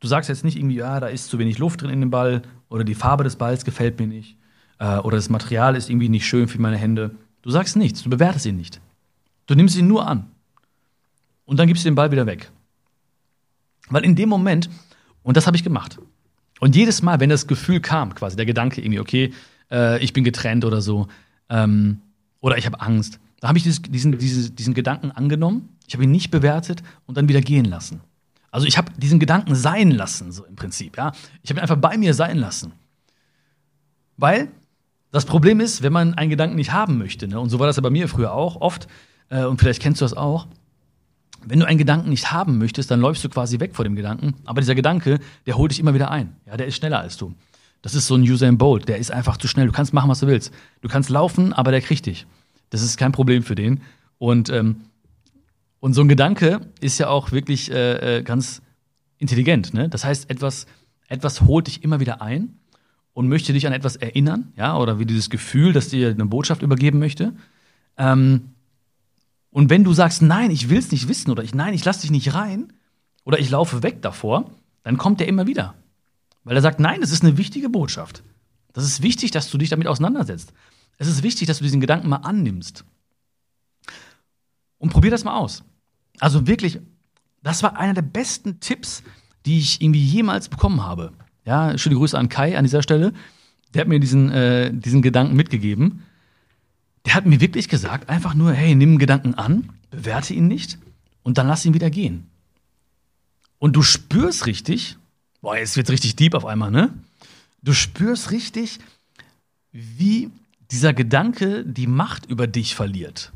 Du 0.00 0.06
sagst 0.06 0.28
jetzt 0.28 0.44
nicht 0.44 0.56
irgendwie, 0.56 0.76
ja, 0.76 1.00
da 1.00 1.08
ist 1.08 1.28
zu 1.28 1.40
wenig 1.40 1.58
Luft 1.58 1.82
drin 1.82 1.90
in 1.90 2.00
dem 2.00 2.10
Ball 2.10 2.42
oder 2.68 2.84
die 2.84 2.94
Farbe 2.94 3.24
des 3.24 3.34
Balls 3.34 3.64
gefällt 3.64 3.98
mir 3.98 4.06
nicht 4.06 4.38
äh, 4.78 4.98
oder 4.98 5.16
das 5.16 5.28
Material 5.28 5.76
ist 5.76 5.90
irgendwie 5.90 6.08
nicht 6.08 6.26
schön 6.26 6.48
für 6.48 6.60
meine 6.60 6.76
Hände. 6.76 7.16
Du 7.42 7.50
sagst 7.50 7.76
nichts, 7.76 8.02
du 8.02 8.10
bewertest 8.10 8.46
ihn 8.46 8.56
nicht. 8.56 8.80
Du 9.48 9.54
nimmst 9.54 9.76
ihn 9.76 9.88
nur 9.88 10.06
an 10.06 10.30
und 11.46 11.58
dann 11.58 11.66
gibst 11.66 11.84
du 11.84 11.88
den 11.88 11.94
Ball 11.94 12.12
wieder 12.12 12.26
weg. 12.26 12.50
Weil 13.88 14.04
in 14.04 14.14
dem 14.14 14.28
Moment, 14.28 14.68
und 15.22 15.36
das 15.36 15.46
habe 15.46 15.56
ich 15.56 15.64
gemacht, 15.64 15.98
und 16.60 16.76
jedes 16.76 17.02
Mal, 17.02 17.18
wenn 17.18 17.30
das 17.30 17.46
Gefühl 17.46 17.80
kam, 17.80 18.14
quasi 18.14 18.36
der 18.36 18.44
Gedanke 18.44 18.82
irgendwie, 18.82 19.00
okay, 19.00 19.32
äh, 19.70 20.02
ich 20.04 20.12
bin 20.12 20.22
getrennt 20.22 20.64
oder 20.64 20.82
so, 20.82 21.08
ähm, 21.48 22.00
oder 22.40 22.58
ich 22.58 22.66
habe 22.66 22.80
Angst, 22.80 23.18
da 23.40 23.48
habe 23.48 23.56
ich 23.56 23.64
dieses, 23.64 23.80
diesen, 23.80 24.18
diesen, 24.18 24.54
diesen 24.54 24.74
Gedanken 24.74 25.12
angenommen, 25.12 25.70
ich 25.86 25.94
habe 25.94 26.04
ihn 26.04 26.10
nicht 26.10 26.30
bewertet 26.30 26.82
und 27.06 27.16
dann 27.16 27.28
wieder 27.28 27.40
gehen 27.40 27.64
lassen. 27.64 28.02
Also 28.50 28.66
ich 28.66 28.76
habe 28.76 28.92
diesen 28.98 29.18
Gedanken 29.18 29.54
sein 29.54 29.90
lassen, 29.92 30.30
so 30.30 30.44
im 30.44 30.56
Prinzip, 30.56 30.98
ja. 30.98 31.12
Ich 31.42 31.48
habe 31.50 31.60
ihn 31.60 31.62
einfach 31.62 31.76
bei 31.76 31.96
mir 31.96 32.12
sein 32.12 32.36
lassen. 32.36 32.72
Weil 34.18 34.48
das 35.10 35.24
Problem 35.24 35.60
ist, 35.60 35.82
wenn 35.82 35.92
man 35.92 36.12
einen 36.14 36.28
Gedanken 36.28 36.56
nicht 36.56 36.72
haben 36.72 36.98
möchte, 36.98 37.28
ne, 37.28 37.40
und 37.40 37.48
so 37.48 37.58
war 37.58 37.66
das 37.66 37.76
ja 37.76 37.82
bei 37.82 37.90
mir 37.90 38.08
früher 38.08 38.32
auch 38.32 38.60
oft, 38.60 38.88
äh, 39.30 39.44
und 39.44 39.60
vielleicht 39.60 39.82
kennst 39.82 40.00
du 40.00 40.04
das 40.04 40.14
auch, 40.14 40.46
wenn 41.44 41.60
du 41.60 41.66
einen 41.66 41.78
Gedanken 41.78 42.10
nicht 42.10 42.32
haben 42.32 42.58
möchtest, 42.58 42.90
dann 42.90 43.00
läufst 43.00 43.24
du 43.24 43.28
quasi 43.28 43.60
weg 43.60 43.74
vor 43.74 43.84
dem 43.84 43.94
Gedanken. 43.94 44.34
Aber 44.44 44.60
dieser 44.60 44.74
Gedanke, 44.74 45.20
der 45.46 45.56
holt 45.56 45.70
dich 45.70 45.80
immer 45.80 45.94
wieder 45.94 46.10
ein. 46.10 46.36
Ja, 46.46 46.56
der 46.56 46.66
ist 46.66 46.76
schneller 46.76 46.98
als 46.98 47.16
du. 47.16 47.34
Das 47.80 47.94
ist 47.94 48.06
so 48.06 48.16
ein 48.16 48.22
Usain 48.22 48.58
Bolt. 48.58 48.88
Der 48.88 48.98
ist 48.98 49.12
einfach 49.12 49.36
zu 49.36 49.46
schnell. 49.46 49.66
Du 49.66 49.72
kannst 49.72 49.92
machen, 49.92 50.10
was 50.10 50.20
du 50.20 50.26
willst. 50.26 50.52
Du 50.80 50.88
kannst 50.88 51.10
laufen, 51.10 51.52
aber 51.52 51.70
der 51.70 51.80
kriegt 51.80 52.06
dich. 52.06 52.26
Das 52.70 52.82
ist 52.82 52.96
kein 52.96 53.12
Problem 53.12 53.42
für 53.42 53.54
den. 53.54 53.82
Und, 54.18 54.50
ähm, 54.50 54.82
und 55.78 55.94
so 55.94 56.00
ein 56.00 56.08
Gedanke 56.08 56.60
ist 56.80 56.98
ja 56.98 57.08
auch 57.08 57.30
wirklich 57.30 57.70
äh, 57.70 58.18
äh 58.18 58.22
ganz 58.22 58.62
intelligent. 59.18 59.74
Ne? 59.74 59.88
Das 59.88 60.04
heißt, 60.04 60.28
etwas, 60.28 60.66
etwas 61.06 61.42
holt 61.42 61.68
dich 61.68 61.84
immer 61.84 62.00
wieder 62.00 62.20
ein 62.20 62.58
und 63.14 63.28
möchte 63.28 63.52
dich 63.52 63.66
an 63.66 63.72
etwas 63.72 63.96
erinnern, 63.96 64.52
ja, 64.56 64.76
oder 64.76 64.98
wie 64.98 65.06
dieses 65.06 65.30
Gefühl, 65.30 65.72
das 65.72 65.88
dir 65.88 66.10
eine 66.10 66.26
Botschaft 66.26 66.62
übergeben 66.62 66.98
möchte. 66.98 67.32
Ähm, 67.96 68.50
und 69.50 69.70
wenn 69.70 69.84
du 69.84 69.92
sagst, 69.92 70.22
nein, 70.22 70.50
ich 70.50 70.68
will 70.68 70.78
es 70.78 70.92
nicht 70.92 71.08
wissen 71.08 71.30
oder 71.30 71.42
ich, 71.42 71.54
nein, 71.54 71.74
ich 71.74 71.84
lasse 71.84 72.02
dich 72.02 72.10
nicht 72.10 72.34
rein 72.34 72.72
oder 73.24 73.38
ich 73.38 73.50
laufe 73.50 73.82
weg 73.82 74.02
davor, 74.02 74.50
dann 74.82 74.98
kommt 74.98 75.20
er 75.20 75.28
immer 75.28 75.46
wieder. 75.46 75.74
Weil 76.44 76.56
er 76.56 76.62
sagt, 76.62 76.80
nein, 76.80 77.00
das 77.00 77.10
ist 77.10 77.22
eine 77.22 77.36
wichtige 77.36 77.68
Botschaft. 77.68 78.22
Das 78.72 78.84
ist 78.84 79.02
wichtig, 79.02 79.30
dass 79.30 79.50
du 79.50 79.58
dich 79.58 79.70
damit 79.70 79.86
auseinandersetzt. 79.86 80.52
Es 80.98 81.08
ist 81.08 81.22
wichtig, 81.22 81.46
dass 81.46 81.58
du 81.58 81.64
diesen 81.64 81.80
Gedanken 81.80 82.08
mal 82.08 82.16
annimmst. 82.16 82.84
Und 84.78 84.92
probier 84.92 85.10
das 85.10 85.24
mal 85.24 85.36
aus. 85.36 85.64
Also 86.20 86.46
wirklich, 86.46 86.78
das 87.42 87.62
war 87.62 87.76
einer 87.78 87.94
der 87.94 88.02
besten 88.02 88.60
Tipps, 88.60 89.02
die 89.46 89.58
ich 89.58 89.80
irgendwie 89.80 90.04
jemals 90.04 90.48
bekommen 90.48 90.84
habe. 90.84 91.12
Ja, 91.44 91.76
schöne 91.78 91.96
Grüße 91.96 92.18
an 92.18 92.28
Kai 92.28 92.56
an 92.56 92.64
dieser 92.64 92.82
Stelle. 92.82 93.12
Der 93.72 93.82
hat 93.82 93.88
mir 93.88 94.00
diesen, 94.00 94.30
äh, 94.30 94.72
diesen 94.72 95.02
Gedanken 95.02 95.34
mitgegeben 95.34 96.02
der 97.08 97.14
hat 97.14 97.24
mir 97.24 97.40
wirklich 97.40 97.70
gesagt, 97.70 98.10
einfach 98.10 98.34
nur, 98.34 98.52
hey, 98.52 98.74
nimm 98.74 98.90
einen 98.90 98.98
Gedanken 98.98 99.32
an, 99.32 99.70
bewerte 99.90 100.34
ihn 100.34 100.46
nicht 100.46 100.76
und 101.22 101.38
dann 101.38 101.46
lass 101.46 101.64
ihn 101.64 101.72
wieder 101.72 101.88
gehen. 101.88 102.28
Und 103.58 103.76
du 103.76 103.82
spürst 103.82 104.44
richtig, 104.44 104.98
boah, 105.40 105.56
jetzt 105.56 105.78
wird's 105.78 105.88
richtig 105.88 106.16
deep 106.16 106.34
auf 106.34 106.44
einmal, 106.44 106.70
ne? 106.70 106.92
Du 107.62 107.72
spürst 107.72 108.30
richtig, 108.30 108.78
wie 109.72 110.30
dieser 110.70 110.92
Gedanke 110.92 111.64
die 111.64 111.86
Macht 111.86 112.26
über 112.26 112.46
dich 112.46 112.74
verliert. 112.74 113.32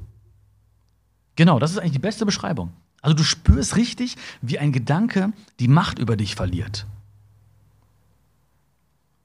Genau, 1.36 1.58
das 1.58 1.70
ist 1.70 1.78
eigentlich 1.78 1.92
die 1.92 1.98
beste 1.98 2.26
Beschreibung. 2.26 2.74
Also 3.00 3.16
du 3.16 3.24
spürst 3.24 3.76
richtig, 3.76 4.16
wie 4.42 4.58
ein 4.58 4.72
Gedanke 4.72 5.32
die 5.60 5.68
Macht 5.68 5.98
über 5.98 6.18
dich 6.18 6.34
verliert. 6.34 6.84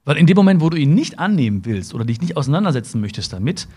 Weil 0.06 0.16
in 0.16 0.26
dem 0.26 0.38
Moment, 0.38 0.62
wo 0.62 0.70
du 0.70 0.78
ihn 0.78 0.96
nicht 0.96 1.20
annehmen 1.20 1.66
willst 1.66 1.94
oder 1.94 2.06
dich 2.06 2.22
nicht 2.22 2.38
auseinandersetzen 2.38 3.02
möchtest 3.02 3.34
damit, 3.34 3.68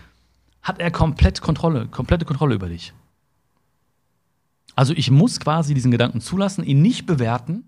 hat 0.61 0.79
er 0.79 0.91
komplett 0.91 1.41
Kontrolle, 1.41 1.87
komplette 1.87 2.25
Kontrolle 2.25 2.55
über 2.55 2.69
dich. 2.69 2.93
Also 4.75 4.93
ich 4.93 5.11
muss 5.11 5.39
quasi 5.39 5.73
diesen 5.73 5.91
Gedanken 5.91 6.21
zulassen, 6.21 6.63
ihn 6.63 6.81
nicht 6.81 7.05
bewerten, 7.05 7.65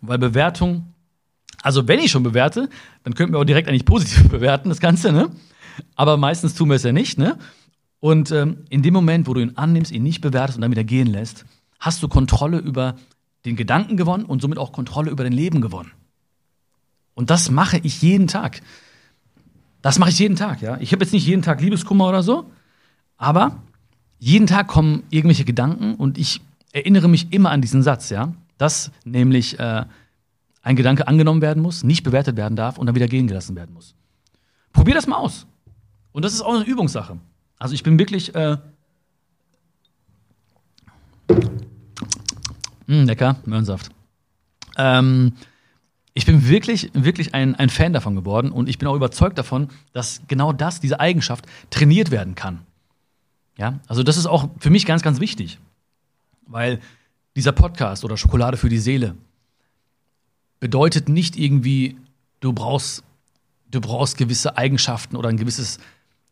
weil 0.00 0.18
Bewertung, 0.18 0.92
also 1.62 1.88
wenn 1.88 2.00
ich 2.00 2.10
schon 2.10 2.22
bewerte, 2.22 2.68
dann 3.04 3.14
könnten 3.14 3.34
wir 3.34 3.38
auch 3.38 3.44
direkt 3.44 3.68
eigentlich 3.68 3.86
positiv 3.86 4.28
bewerten, 4.30 4.68
das 4.68 4.80
Ganze, 4.80 5.12
ne? 5.12 5.30
Aber 5.96 6.16
meistens 6.16 6.54
tun 6.54 6.68
wir 6.68 6.76
es 6.76 6.82
ja 6.82 6.92
nicht, 6.92 7.18
ne? 7.18 7.38
Und 8.00 8.30
ähm, 8.32 8.64
in 8.68 8.82
dem 8.82 8.92
Moment, 8.92 9.26
wo 9.26 9.34
du 9.34 9.40
ihn 9.40 9.56
annimmst, 9.56 9.90
ihn 9.90 10.02
nicht 10.02 10.20
bewertest 10.20 10.58
und 10.58 10.62
dann 10.62 10.70
wieder 10.70 10.84
gehen 10.84 11.06
lässt, 11.06 11.46
hast 11.80 12.02
du 12.02 12.08
Kontrolle 12.08 12.58
über 12.58 12.96
den 13.44 13.56
Gedanken 13.56 13.96
gewonnen 13.96 14.24
und 14.24 14.42
somit 14.42 14.58
auch 14.58 14.72
Kontrolle 14.72 15.10
über 15.10 15.24
dein 15.24 15.32
Leben 15.32 15.60
gewonnen. 15.60 15.92
Und 17.14 17.30
das 17.30 17.50
mache 17.50 17.78
ich 17.78 18.02
jeden 18.02 18.26
Tag. 18.26 18.60
Das 19.84 19.98
mache 19.98 20.08
ich 20.08 20.18
jeden 20.18 20.34
Tag, 20.34 20.62
ja. 20.62 20.78
Ich 20.80 20.92
habe 20.92 21.04
jetzt 21.04 21.12
nicht 21.12 21.26
jeden 21.26 21.42
Tag 21.42 21.60
Liebeskummer 21.60 22.08
oder 22.08 22.22
so, 22.22 22.50
aber 23.18 23.62
jeden 24.18 24.46
Tag 24.46 24.66
kommen 24.66 25.02
irgendwelche 25.10 25.44
Gedanken 25.44 25.96
und 25.96 26.16
ich 26.16 26.40
erinnere 26.72 27.06
mich 27.06 27.34
immer 27.34 27.50
an 27.50 27.60
diesen 27.60 27.82
Satz, 27.82 28.08
ja, 28.08 28.32
dass 28.56 28.92
nämlich 29.04 29.58
äh, 29.58 29.84
ein 30.62 30.76
Gedanke 30.76 31.06
angenommen 31.06 31.42
werden 31.42 31.62
muss, 31.62 31.84
nicht 31.84 32.02
bewertet 32.02 32.38
werden 32.38 32.56
darf 32.56 32.78
und 32.78 32.86
dann 32.86 32.94
wieder 32.94 33.08
gehen 33.08 33.26
gelassen 33.26 33.56
werden 33.56 33.74
muss. 33.74 33.94
Probier 34.72 34.94
das 34.94 35.06
mal 35.06 35.16
aus. 35.16 35.46
Und 36.12 36.24
das 36.24 36.32
ist 36.32 36.40
auch 36.40 36.54
eine 36.54 36.64
Übungssache. 36.64 37.18
Also 37.58 37.74
ich 37.74 37.82
bin 37.82 37.98
wirklich 37.98 38.34
äh, 38.34 38.56
mh, 41.28 41.36
hm, 42.86 43.04
lecker, 43.04 43.36
Möhrensaft. 43.44 43.90
Ähm, 44.78 45.34
ich 46.14 46.26
bin 46.26 46.48
wirklich, 46.48 46.90
wirklich 46.94 47.34
ein, 47.34 47.56
ein 47.56 47.68
Fan 47.68 47.92
davon 47.92 48.14
geworden 48.14 48.52
und 48.52 48.68
ich 48.68 48.78
bin 48.78 48.88
auch 48.88 48.94
überzeugt 48.94 49.36
davon, 49.36 49.68
dass 49.92 50.22
genau 50.28 50.52
das, 50.52 50.80
diese 50.80 51.00
Eigenschaft, 51.00 51.44
trainiert 51.70 52.12
werden 52.12 52.36
kann. 52.36 52.60
Ja, 53.58 53.80
also 53.88 54.02
das 54.02 54.16
ist 54.16 54.26
auch 54.26 54.48
für 54.58 54.70
mich 54.70 54.86
ganz, 54.86 55.02
ganz 55.02 55.20
wichtig, 55.20 55.58
weil 56.46 56.80
dieser 57.36 57.52
Podcast 57.52 58.04
oder 58.04 58.16
Schokolade 58.16 58.56
für 58.56 58.68
die 58.68 58.78
Seele 58.78 59.16
bedeutet 60.60 61.08
nicht 61.08 61.36
irgendwie, 61.36 61.96
du 62.40 62.52
brauchst, 62.52 63.02
du 63.70 63.80
brauchst 63.80 64.16
gewisse 64.16 64.56
Eigenschaften 64.56 65.16
oder 65.16 65.28
ein 65.28 65.36
gewisses 65.36 65.78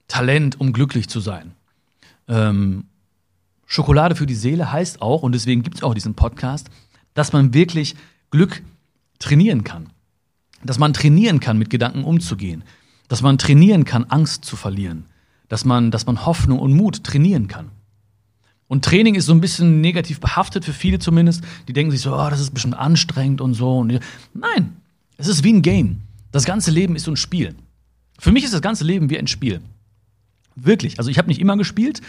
Talent, 0.07 0.61
um 0.61 0.73
glücklich 0.73 1.09
zu 1.09 1.21
sein. 1.21 1.53
Ähm, 2.29 2.85
Schokolade 3.67 4.15
für 4.15 4.27
die 4.27 4.35
Seele 4.35 4.71
heißt 4.71 5.03
auch, 5.03 5.23
und 5.23 5.33
deswegen 5.33 5.63
gibt 5.63 5.77
es 5.77 5.83
auch 5.83 5.95
diesen 5.95 6.15
Podcast, 6.15 6.71
dass 7.15 7.33
man 7.33 7.53
wirklich 7.53 7.97
Glück 8.31 8.63
trainieren 9.23 9.65
kann. 9.65 9.91
Dass 10.65 10.79
man 10.79 10.93
trainieren 10.93 11.41
kann, 11.41 11.59
mit 11.59 11.71
Gedanken 11.71 12.05
umzugehen. 12.05 12.65
Dass 13.09 13.23
man 13.23 13.39
trainieren 13.39 13.85
kann, 13.85 14.05
Angst 14.05 14.45
zu 14.45 14.57
verlieren. 14.57 15.07
Dass 15.49 15.65
man, 15.65 15.91
dass 15.91 16.07
man 16.07 16.25
Hoffnung 16.25 16.59
und 16.59 16.73
Mut 16.73 17.05
trainieren 17.05 17.49
kann. 17.49 17.71
Und 18.69 18.85
Training 18.85 19.17
ist 19.17 19.27
so 19.27 19.35
ein 19.35 19.41
bisschen 19.41 19.83
negativ 19.83 20.19
behaftet, 20.19 20.65
für 20.65 20.73
viele 20.73 20.99
zumindest. 20.99 21.45
Die 21.69 21.75
denken 21.75 21.91
sich 21.91 22.01
so, 22.01 22.15
oh, 22.15 22.31
das 22.31 22.41
ist 22.41 22.55
bestimmt 22.55 22.75
anstrengend 22.75 23.41
und 23.43 23.55
so. 23.55 23.85
Nein, 23.85 24.77
es 25.19 25.29
ist 25.29 25.45
wie 25.45 25.53
ein 25.53 25.63
Game. 25.63 26.01
Das 26.31 26.47
ganze 26.47 26.71
Leben 26.71 26.97
ist 26.97 27.05
so 27.05 27.11
ein 27.11 27.17
Spiel. 27.17 27.55
Für 28.19 28.33
mich 28.33 28.45
ist 28.45 28.55
das 28.55 28.63
ganze 28.63 28.85
Leben 28.85 29.11
wie 29.11 29.19
ein 29.19 29.27
Spiel. 29.27 29.61
Wirklich. 30.57 30.99
Also 30.99 31.11
ich 31.11 31.19
habe 31.19 31.29
nicht 31.29 31.41
immer 31.41 31.57
gespielt, 31.57 32.01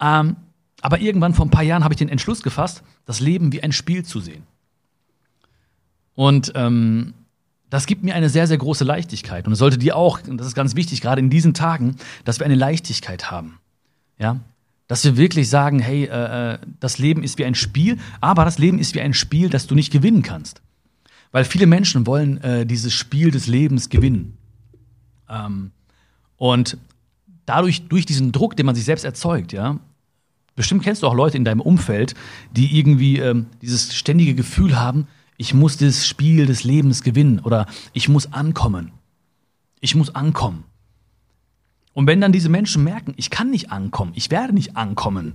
ähm, 0.00 0.36
aber 0.80 1.00
irgendwann 1.00 1.34
vor 1.34 1.46
ein 1.46 1.50
paar 1.50 1.62
Jahren 1.62 1.84
habe 1.84 1.94
ich 1.94 1.98
den 1.98 2.08
Entschluss 2.08 2.42
gefasst, 2.42 2.82
das 3.04 3.20
Leben 3.20 3.52
wie 3.52 3.62
ein 3.62 3.72
Spiel 3.72 4.04
zu 4.04 4.18
sehen. 4.18 4.42
Und 6.14 6.52
ähm, 6.54 7.14
das 7.70 7.86
gibt 7.86 8.02
mir 8.02 8.14
eine 8.14 8.28
sehr, 8.28 8.46
sehr 8.46 8.58
große 8.58 8.84
Leichtigkeit. 8.84 9.46
Und 9.46 9.54
es 9.54 9.58
sollte 9.58 9.78
dir 9.78 9.96
auch, 9.96 10.20
und 10.28 10.36
das 10.36 10.46
ist 10.46 10.54
ganz 10.54 10.76
wichtig, 10.76 11.00
gerade 11.00 11.20
in 11.20 11.30
diesen 11.30 11.54
Tagen, 11.54 11.96
dass 12.24 12.38
wir 12.38 12.44
eine 12.44 12.54
Leichtigkeit 12.54 13.30
haben. 13.30 13.58
Ja? 14.18 14.40
Dass 14.88 15.04
wir 15.04 15.16
wirklich 15.16 15.48
sagen, 15.48 15.78
hey, 15.78 16.04
äh, 16.04 16.54
äh, 16.54 16.58
das 16.80 16.98
Leben 16.98 17.22
ist 17.22 17.38
wie 17.38 17.46
ein 17.46 17.54
Spiel, 17.54 17.98
aber 18.20 18.44
das 18.44 18.58
Leben 18.58 18.78
ist 18.78 18.94
wie 18.94 19.00
ein 19.00 19.14
Spiel, 19.14 19.48
das 19.48 19.66
du 19.66 19.74
nicht 19.74 19.90
gewinnen 19.90 20.22
kannst. 20.22 20.60
Weil 21.30 21.44
viele 21.44 21.66
Menschen 21.66 22.06
wollen 22.06 22.42
äh, 22.42 22.66
dieses 22.66 22.92
Spiel 22.92 23.30
des 23.30 23.46
Lebens 23.46 23.88
gewinnen. 23.88 24.36
Ähm, 25.30 25.70
und 26.36 26.76
dadurch, 27.46 27.88
durch 27.88 28.04
diesen 28.04 28.32
Druck, 28.32 28.54
den 28.54 28.66
man 28.66 28.74
sich 28.74 28.84
selbst 28.84 29.04
erzeugt, 29.04 29.52
ja, 29.52 29.78
bestimmt 30.56 30.82
kennst 30.82 31.02
du 31.02 31.06
auch 31.06 31.14
Leute 31.14 31.38
in 31.38 31.44
deinem 31.46 31.62
Umfeld, 31.62 32.14
die 32.50 32.78
irgendwie 32.78 33.18
ähm, 33.18 33.46
dieses 33.62 33.94
ständige 33.94 34.34
Gefühl 34.34 34.78
haben, 34.78 35.06
ich 35.42 35.54
muss 35.54 35.76
das 35.76 36.06
Spiel 36.06 36.46
des 36.46 36.62
Lebens 36.62 37.02
gewinnen 37.02 37.40
oder 37.40 37.66
ich 37.92 38.08
muss 38.08 38.32
ankommen. 38.32 38.92
Ich 39.80 39.96
muss 39.96 40.14
ankommen. 40.14 40.62
Und 41.94 42.06
wenn 42.06 42.20
dann 42.20 42.30
diese 42.30 42.48
Menschen 42.48 42.84
merken, 42.84 43.12
ich 43.16 43.28
kann 43.28 43.50
nicht 43.50 43.72
ankommen, 43.72 44.12
ich 44.14 44.30
werde 44.30 44.52
nicht 44.52 44.76
ankommen, 44.76 45.34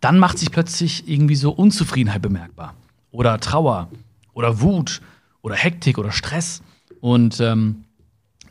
dann 0.00 0.18
macht 0.18 0.38
sich 0.38 0.50
plötzlich 0.50 1.08
irgendwie 1.08 1.36
so 1.36 1.52
Unzufriedenheit 1.52 2.20
bemerkbar. 2.20 2.74
Oder 3.12 3.40
Trauer 3.40 3.88
oder 4.34 4.60
Wut 4.60 5.00
oder 5.40 5.54
Hektik 5.54 5.96
oder 5.96 6.12
Stress. 6.12 6.62
Und 7.00 7.40
ähm, 7.40 7.84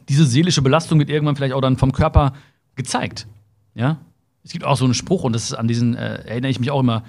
diese 0.10 0.26
seelische 0.26 0.64
Belastung 0.64 0.98
wird 0.98 1.12
irgendwann 1.12 1.36
vielleicht 1.36 1.54
auch 1.54 1.62
dann 1.62 1.78
vom 1.78 1.92
Körper 1.92 2.34
gezeigt. 2.74 3.28
Ja? 3.76 4.00
Es 4.44 4.54
gibt 4.54 4.66
auch 4.66 4.76
so 4.76 4.86
einen 4.86 4.96
Spruch, 4.96 5.24
und 5.24 5.34
das 5.34 5.44
ist 5.44 5.54
an 5.54 5.68
diesen 5.68 5.96
äh, 5.96 6.24
erinnere 6.24 6.50
ich 6.50 6.60
mich 6.60 6.72
auch 6.72 6.80
immer, 6.80 7.04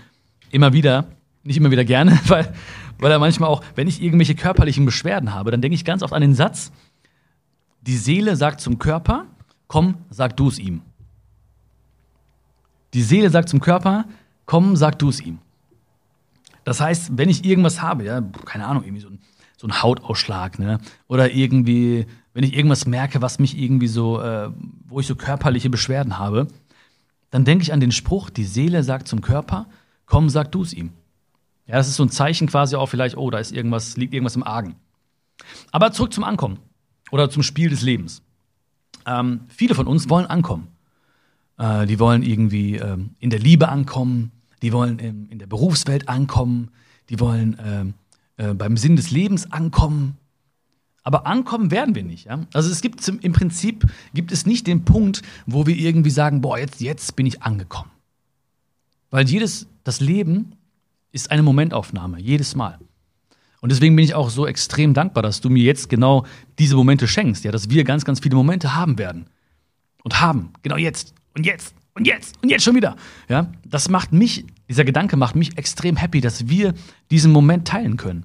immer 0.51 0.75
wieder, 0.75 1.07
nicht 1.45 1.57
immer 1.57 1.71
wieder 1.71 1.87
gerne, 1.87 2.21
weil, 2.27 2.53
weil 3.01 3.11
er 3.11 3.19
manchmal 3.19 3.49
auch, 3.49 3.63
wenn 3.75 3.89
ich 3.89 4.03
irgendwelche 4.03 4.35
körperlichen 4.35 4.85
Beschwerden 4.85 5.35
habe, 5.35 5.51
dann 5.51 5.61
denke 5.61 5.75
ich 5.75 5.85
ganz 5.85 6.03
oft 6.03 6.13
an 6.13 6.21
den 6.21 6.35
Satz, 6.35 6.73
die 7.83 7.97
Seele 7.97 8.37
sagt 8.37 8.61
zum 8.61 8.79
Körper, 8.79 9.27
komm, 9.67 9.97
sag 10.11 10.37
du 10.37 10.49
es 10.49 10.59
ihm. 10.59 10.83
Die 12.93 13.03
Seele 13.03 13.31
sagt 13.31 13.49
zum 13.49 13.61
Körper, 13.61 14.05
komm, 14.47 14.77
sag 14.77 14.99
du 14.99 15.09
es 15.09 15.21
ihm. 15.21 15.39
Das 16.65 16.81
heißt, 16.81 17.17
wenn 17.17 17.29
ich 17.29 17.45
irgendwas 17.45 17.81
habe, 17.81 18.05
ja, 18.05 18.21
keine 18.45 18.67
Ahnung, 18.67 18.85
irgendwie 18.85 19.01
so 19.01 19.09
ein, 19.09 19.21
so 19.57 19.67
ein 19.67 19.83
Hautausschlag, 19.83 20.59
ne? 20.59 20.79
Oder 21.09 21.33
irgendwie, 21.33 22.07
wenn 22.35 22.45
ich 22.45 22.55
irgendwas 22.55 22.87
merke, 22.87 23.23
was 23.23 23.39
mich 23.39 23.59
irgendwie 23.59 23.89
so, 23.89 24.21
äh, 24.21 24.51
wo 24.87 25.01
ich 25.01 25.07
so 25.07 25.15
körperliche 25.15 25.71
Beschwerden 25.71 26.19
habe, 26.19 26.49
dann 27.31 27.45
denke 27.45 27.63
ich 27.63 27.73
an 27.73 27.81
den 27.81 27.93
Spruch, 27.93 28.29
die 28.31 28.45
Seele 28.45 28.83
sagt 28.83 29.09
zum 29.09 29.21
Körper, 29.21 29.67
komm, 30.07 30.29
sag 30.29 30.53
du 30.53 30.63
es 30.63 30.75
ihm. 30.75 30.93
Ja, 31.71 31.77
das 31.77 31.87
ist 31.87 31.95
so 31.95 32.03
ein 32.03 32.11
Zeichen 32.11 32.49
quasi 32.49 32.75
auch 32.75 32.87
vielleicht, 32.87 33.17
oh, 33.17 33.31
da 33.31 33.39
ist 33.39 33.53
irgendwas, 33.53 33.97
liegt 33.97 34.13
irgendwas 34.13 34.35
im 34.35 34.43
Argen. 34.43 34.75
Aber 35.71 35.93
zurück 35.93 36.13
zum 36.13 36.25
Ankommen 36.25 36.59
oder 37.13 37.31
zum 37.31 37.45
Spiel 37.45 37.71
des 37.71 37.83
Lebens. 37.83 38.23
Ähm, 39.07 39.43
viele 39.47 39.77
von 39.77 39.87
uns 39.87 40.09
wollen 40.09 40.27
ankommen. 40.27 40.67
Äh, 41.59 41.87
die 41.87 42.01
wollen 42.01 42.25
irgendwie 42.25 42.75
ähm, 42.75 43.11
in 43.21 43.31
der 43.31 43.39
Liebe 43.39 43.69
ankommen, 43.69 44.33
die 44.63 44.73
wollen 44.73 44.99
im, 44.99 45.29
in 45.31 45.39
der 45.39 45.47
Berufswelt 45.47 46.09
ankommen, 46.09 46.73
die 47.09 47.21
wollen 47.21 47.57
ähm, 47.65 47.95
äh, 48.37 48.53
beim 48.53 48.77
Sinn 48.77 48.97
des 48.97 49.13
Lebens 49.13 49.53
ankommen. 49.53 50.17
Aber 51.05 51.25
ankommen 51.29 51.71
werden 51.71 51.95
wir 51.95 52.03
nicht. 52.03 52.27
Ja? 52.27 52.41
Also 52.53 52.69
es 52.69 52.81
gibt 52.81 53.07
im 53.07 53.33
Prinzip 53.33 53.87
gibt 54.13 54.33
es 54.33 54.45
nicht 54.45 54.67
den 54.67 54.85
Punkt, 54.85 55.23
wo 55.47 55.69
wir 55.69 55.77
irgendwie 55.77 56.11
sagen, 56.11 56.41
boah, 56.41 56.59
jetzt, 56.59 56.81
jetzt 56.81 57.15
bin 57.15 57.27
ich 57.27 57.45
angekommen. 57.45 57.93
Weil 59.13 59.29
jedes, 59.29 59.69
das 59.85 60.01
Leben 60.01 60.57
ist 61.13 61.31
eine 61.31 61.43
Momentaufnahme, 61.43 62.21
jedes 62.21 62.55
Mal. 62.55 62.79
Und 63.61 63.71
deswegen 63.71 63.95
bin 63.95 64.05
ich 64.05 64.15
auch 64.15 64.31
so 64.31 64.47
extrem 64.47 64.95
dankbar, 64.95 65.23
dass 65.23 65.41
du 65.41 65.51
mir 65.51 65.63
jetzt 65.63 65.89
genau 65.89 66.25
diese 66.59 66.77
Momente 66.77 67.07
schenkst, 67.07 67.45
ja, 67.45 67.53
dass 67.53 67.69
wir 67.69 67.85
ganz, 67.85 68.05
ganz 68.05 68.21
viele 68.21 68.37
Momente 68.37 68.75
haben 68.75 68.99
werden. 68.99 69.27
Und 70.03 70.21
haben, 70.21 70.53
genau 70.63 70.77
jetzt 70.77 71.15
und 71.37 71.45
jetzt 71.45 71.75
und 71.95 72.07
jetzt 72.07 72.43
und 72.43 72.49
jetzt 72.49 72.65
schon 72.65 72.75
wieder. 72.75 72.97
Ja, 73.29 73.53
das 73.67 73.91
macht 73.91 74.13
mich, 74.13 74.47
dieser 74.69 74.85
Gedanke 74.85 75.17
macht 75.17 75.37
mich 75.37 75.59
extrem 75.59 75.97
happy, 75.97 76.23
dass 76.23 76.49
wir 76.49 76.73
diesen 77.11 77.33
Moment 77.33 77.69
teilen 77.69 77.99
können. 77.99 78.25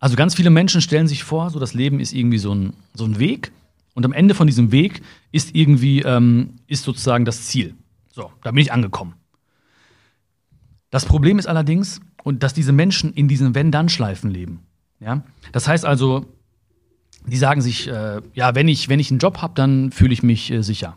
Also 0.00 0.16
ganz 0.16 0.34
viele 0.34 0.50
Menschen 0.50 0.80
stellen 0.80 1.06
sich 1.06 1.22
vor, 1.22 1.50
so 1.50 1.60
das 1.60 1.72
Leben 1.72 2.00
ist 2.00 2.12
irgendwie 2.12 2.38
so 2.38 2.54
ein, 2.54 2.72
so 2.94 3.04
ein 3.04 3.18
Weg 3.20 3.52
und 3.94 4.04
am 4.04 4.12
Ende 4.12 4.34
von 4.34 4.46
diesem 4.46 4.72
Weg 4.72 5.02
ist 5.30 5.54
irgendwie, 5.54 6.02
ähm, 6.02 6.56
ist 6.66 6.82
sozusagen 6.82 7.24
das 7.24 7.46
Ziel. 7.46 7.74
So, 8.12 8.30
da 8.42 8.50
bin 8.50 8.60
ich 8.60 8.72
angekommen. 8.72 9.14
Das 10.96 11.04
Problem 11.04 11.38
ist 11.38 11.46
allerdings, 11.46 12.00
und 12.24 12.42
dass 12.42 12.54
diese 12.54 12.72
Menschen 12.72 13.12
in 13.12 13.28
diesen 13.28 13.54
Wenn-Dann-Schleifen 13.54 14.30
leben. 14.30 14.60
Ja? 14.98 15.24
Das 15.52 15.68
heißt 15.68 15.84
also, 15.84 16.24
die 17.26 17.36
sagen 17.36 17.60
sich, 17.60 17.86
äh, 17.86 18.22
ja, 18.32 18.54
wenn 18.54 18.66
ich, 18.66 18.88
wenn 18.88 18.98
ich 18.98 19.10
einen 19.10 19.18
Job 19.18 19.42
habe, 19.42 19.52
dann 19.54 19.92
fühle 19.92 20.14
ich 20.14 20.22
mich 20.22 20.50
äh, 20.50 20.62
sicher. 20.62 20.96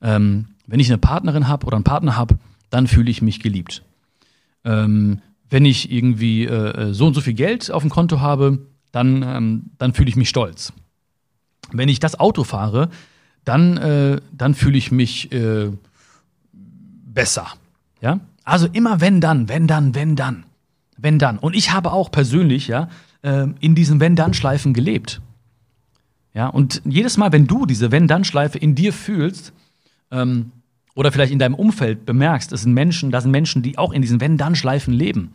Ähm, 0.00 0.48
wenn 0.66 0.80
ich 0.80 0.88
eine 0.88 0.98
Partnerin 0.98 1.46
habe 1.46 1.68
oder 1.68 1.76
einen 1.76 1.84
Partner 1.84 2.16
habe, 2.16 2.36
dann 2.70 2.88
fühle 2.88 3.12
ich 3.12 3.22
mich 3.22 3.38
geliebt. 3.38 3.84
Ähm, 4.64 5.20
wenn 5.48 5.66
ich 5.66 5.92
irgendwie 5.92 6.46
äh, 6.46 6.88
äh, 6.88 6.92
so 6.92 7.06
und 7.06 7.14
so 7.14 7.20
viel 7.20 7.34
Geld 7.34 7.70
auf 7.70 7.84
dem 7.84 7.90
Konto 7.90 8.18
habe, 8.18 8.66
dann, 8.90 9.22
ähm, 9.22 9.70
dann 9.78 9.94
fühle 9.94 10.08
ich 10.08 10.16
mich 10.16 10.30
stolz. 10.30 10.72
Wenn 11.70 11.88
ich 11.88 12.00
das 12.00 12.18
Auto 12.18 12.42
fahre, 12.42 12.88
dann, 13.44 13.76
äh, 13.76 14.20
dann 14.32 14.56
fühle 14.56 14.78
ich 14.78 14.90
mich 14.90 15.30
äh, 15.30 15.70
besser. 16.52 17.46
Ja? 18.00 18.18
Also 18.44 18.66
immer 18.72 19.00
wenn 19.00 19.20
dann, 19.20 19.48
wenn 19.48 19.66
dann, 19.66 19.94
wenn 19.94 20.16
dann, 20.16 20.44
wenn 20.96 21.18
dann. 21.18 21.38
Und 21.38 21.54
ich 21.54 21.72
habe 21.72 21.92
auch 21.92 22.10
persönlich 22.10 22.68
ja 22.68 22.88
äh, 23.22 23.46
in 23.60 23.74
diesen 23.74 24.00
wenn 24.00 24.16
dann 24.16 24.34
Schleifen 24.34 24.74
gelebt. 24.74 25.20
Ja, 26.34 26.48
und 26.48 26.80
jedes 26.84 27.16
Mal, 27.16 27.32
wenn 27.32 27.46
du 27.46 27.66
diese 27.66 27.92
wenn 27.92 28.08
dann 28.08 28.24
Schleife 28.24 28.58
in 28.58 28.74
dir 28.74 28.92
fühlst 28.92 29.52
ähm, 30.10 30.50
oder 30.94 31.12
vielleicht 31.12 31.32
in 31.32 31.38
deinem 31.38 31.54
Umfeld 31.54 32.06
bemerkst, 32.06 32.52
es 32.52 32.62
sind 32.62 32.72
Menschen, 32.72 33.10
da 33.10 33.20
sind 33.20 33.30
Menschen, 33.30 33.62
die 33.62 33.78
auch 33.78 33.92
in 33.92 34.02
diesen 34.02 34.20
wenn 34.20 34.38
dann 34.38 34.54
Schleifen 34.54 34.94
leben, 34.94 35.32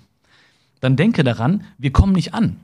dann 0.80 0.96
denke 0.96 1.24
daran, 1.24 1.64
wir 1.78 1.92
kommen 1.92 2.14
nicht 2.14 2.34
an, 2.34 2.58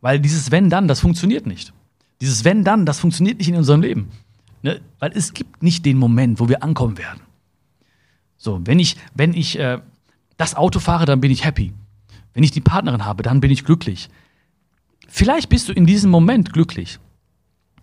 weil 0.00 0.20
dieses 0.20 0.50
wenn 0.50 0.70
dann, 0.70 0.88
das 0.88 1.00
funktioniert 1.00 1.46
nicht. 1.46 1.72
Dieses 2.20 2.44
wenn 2.44 2.64
dann, 2.64 2.86
das 2.86 3.00
funktioniert 3.00 3.38
nicht 3.38 3.48
in 3.48 3.56
unserem 3.56 3.80
Leben, 3.80 4.08
ne? 4.62 4.80
weil 4.98 5.12
es 5.14 5.32
gibt 5.32 5.62
nicht 5.62 5.84
den 5.86 5.98
Moment, 5.98 6.38
wo 6.38 6.48
wir 6.48 6.62
ankommen 6.62 6.98
werden. 6.98 7.20
So, 8.42 8.58
wenn 8.64 8.78
ich, 8.78 8.96
wenn 9.14 9.34
ich 9.34 9.58
äh, 9.58 9.80
das 10.38 10.54
Auto 10.54 10.80
fahre, 10.80 11.04
dann 11.04 11.20
bin 11.20 11.30
ich 11.30 11.44
happy. 11.44 11.74
Wenn 12.32 12.42
ich 12.42 12.50
die 12.50 12.62
Partnerin 12.62 13.04
habe, 13.04 13.22
dann 13.22 13.40
bin 13.40 13.50
ich 13.50 13.64
glücklich. 13.64 14.08
Vielleicht 15.08 15.50
bist 15.50 15.68
du 15.68 15.74
in 15.74 15.84
diesem 15.84 16.10
Moment 16.10 16.54
glücklich. 16.54 16.98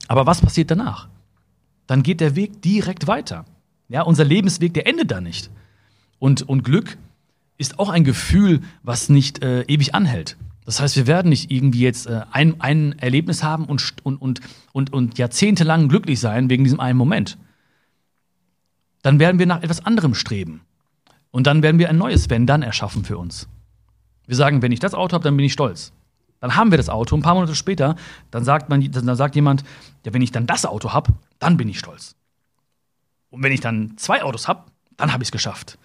Aber 0.08 0.26
was 0.26 0.42
passiert 0.42 0.72
danach? 0.72 1.10
Dann 1.86 2.02
geht 2.02 2.22
der 2.22 2.36
Weg 2.36 2.64
direkt 2.64 3.06
weiter. 3.06 3.46
Ja, 3.88 4.02
unser 4.02 4.26
Lebensweg, 4.26 4.74
der 4.74 4.88
endet 4.88 5.12
da 5.12 5.22
nicht. 5.22 5.52
Und, 6.18 6.42
und 6.42 6.64
Glück 6.64 6.98
ist 7.60 7.78
auch 7.78 7.90
ein 7.90 8.04
Gefühl, 8.04 8.62
was 8.82 9.10
nicht 9.10 9.44
äh, 9.44 9.62
ewig 9.68 9.94
anhält. 9.94 10.38
Das 10.66 10.80
heißt, 10.80 10.96
wir 10.96 11.06
werden 11.06 11.30
nicht 11.30 11.52
irgendwie 11.52 11.82
jetzt 11.82 12.08
äh, 12.08 12.22
ein, 12.32 12.60
ein 12.62 12.98
Erlebnis 12.98 13.44
haben 13.44 13.66
und, 13.66 13.94
und, 14.02 14.18
und, 14.18 14.42
und, 14.74 14.92
und 14.92 15.20
jahrzehntelang 15.20 15.88
glücklich 15.88 16.20
sein 16.20 16.50
wegen 16.50 16.64
diesem 16.64 16.80
einen 16.80 16.98
Moment 16.98 17.38
dann 19.02 19.20
werden 19.20 19.40
wir 19.40 19.46
nach 19.46 19.62
etwas 19.62 19.86
anderem 19.86 20.14
streben. 20.14 20.62
Und 21.32 21.48
dann 21.48 21.62
werden 21.64 21.80
wir 21.80 21.90
ein 21.90 21.98
neues 21.98 22.30
Wenn 22.30 22.48
dann 22.48 22.64
erschaffen 22.64 23.06
für 23.06 23.18
uns. 23.18 23.48
Wir 24.26 24.36
sagen, 24.36 24.62
wenn 24.62 24.72
ich 24.72 24.80
das 24.80 24.94
Auto 24.94 25.14
habe, 25.14 25.24
dann 25.24 25.38
bin 25.38 25.46
ich 25.46 25.54
stolz. 25.54 25.94
Dann 26.40 26.56
haben 26.56 26.72
wir 26.72 26.78
das 26.78 26.90
Auto. 26.90 27.16
Ein 27.16 27.22
paar 27.22 27.34
Monate 27.36 27.56
später, 27.56 27.96
dann 28.32 28.44
sagt, 28.44 28.70
man, 28.70 28.92
dann 28.92 29.16
sagt 29.16 29.36
jemand, 29.36 29.64
ja, 30.06 30.14
wenn 30.14 30.22
ich 30.22 30.32
dann 30.32 30.46
das 30.48 30.66
Auto 30.66 30.94
habe, 30.94 31.14
dann 31.40 31.58
bin 31.58 31.70
ich 31.70 31.80
stolz. 31.80 32.16
Und 33.30 33.44
wenn 33.44 33.52
ich 33.52 33.60
dann 33.60 33.98
zwei 33.98 34.24
Autos 34.24 34.48
habe, 34.48 34.64
dann 34.96 35.14
habe 35.14 35.24
ich 35.24 35.28
es 35.28 35.32
geschafft. 35.32 35.78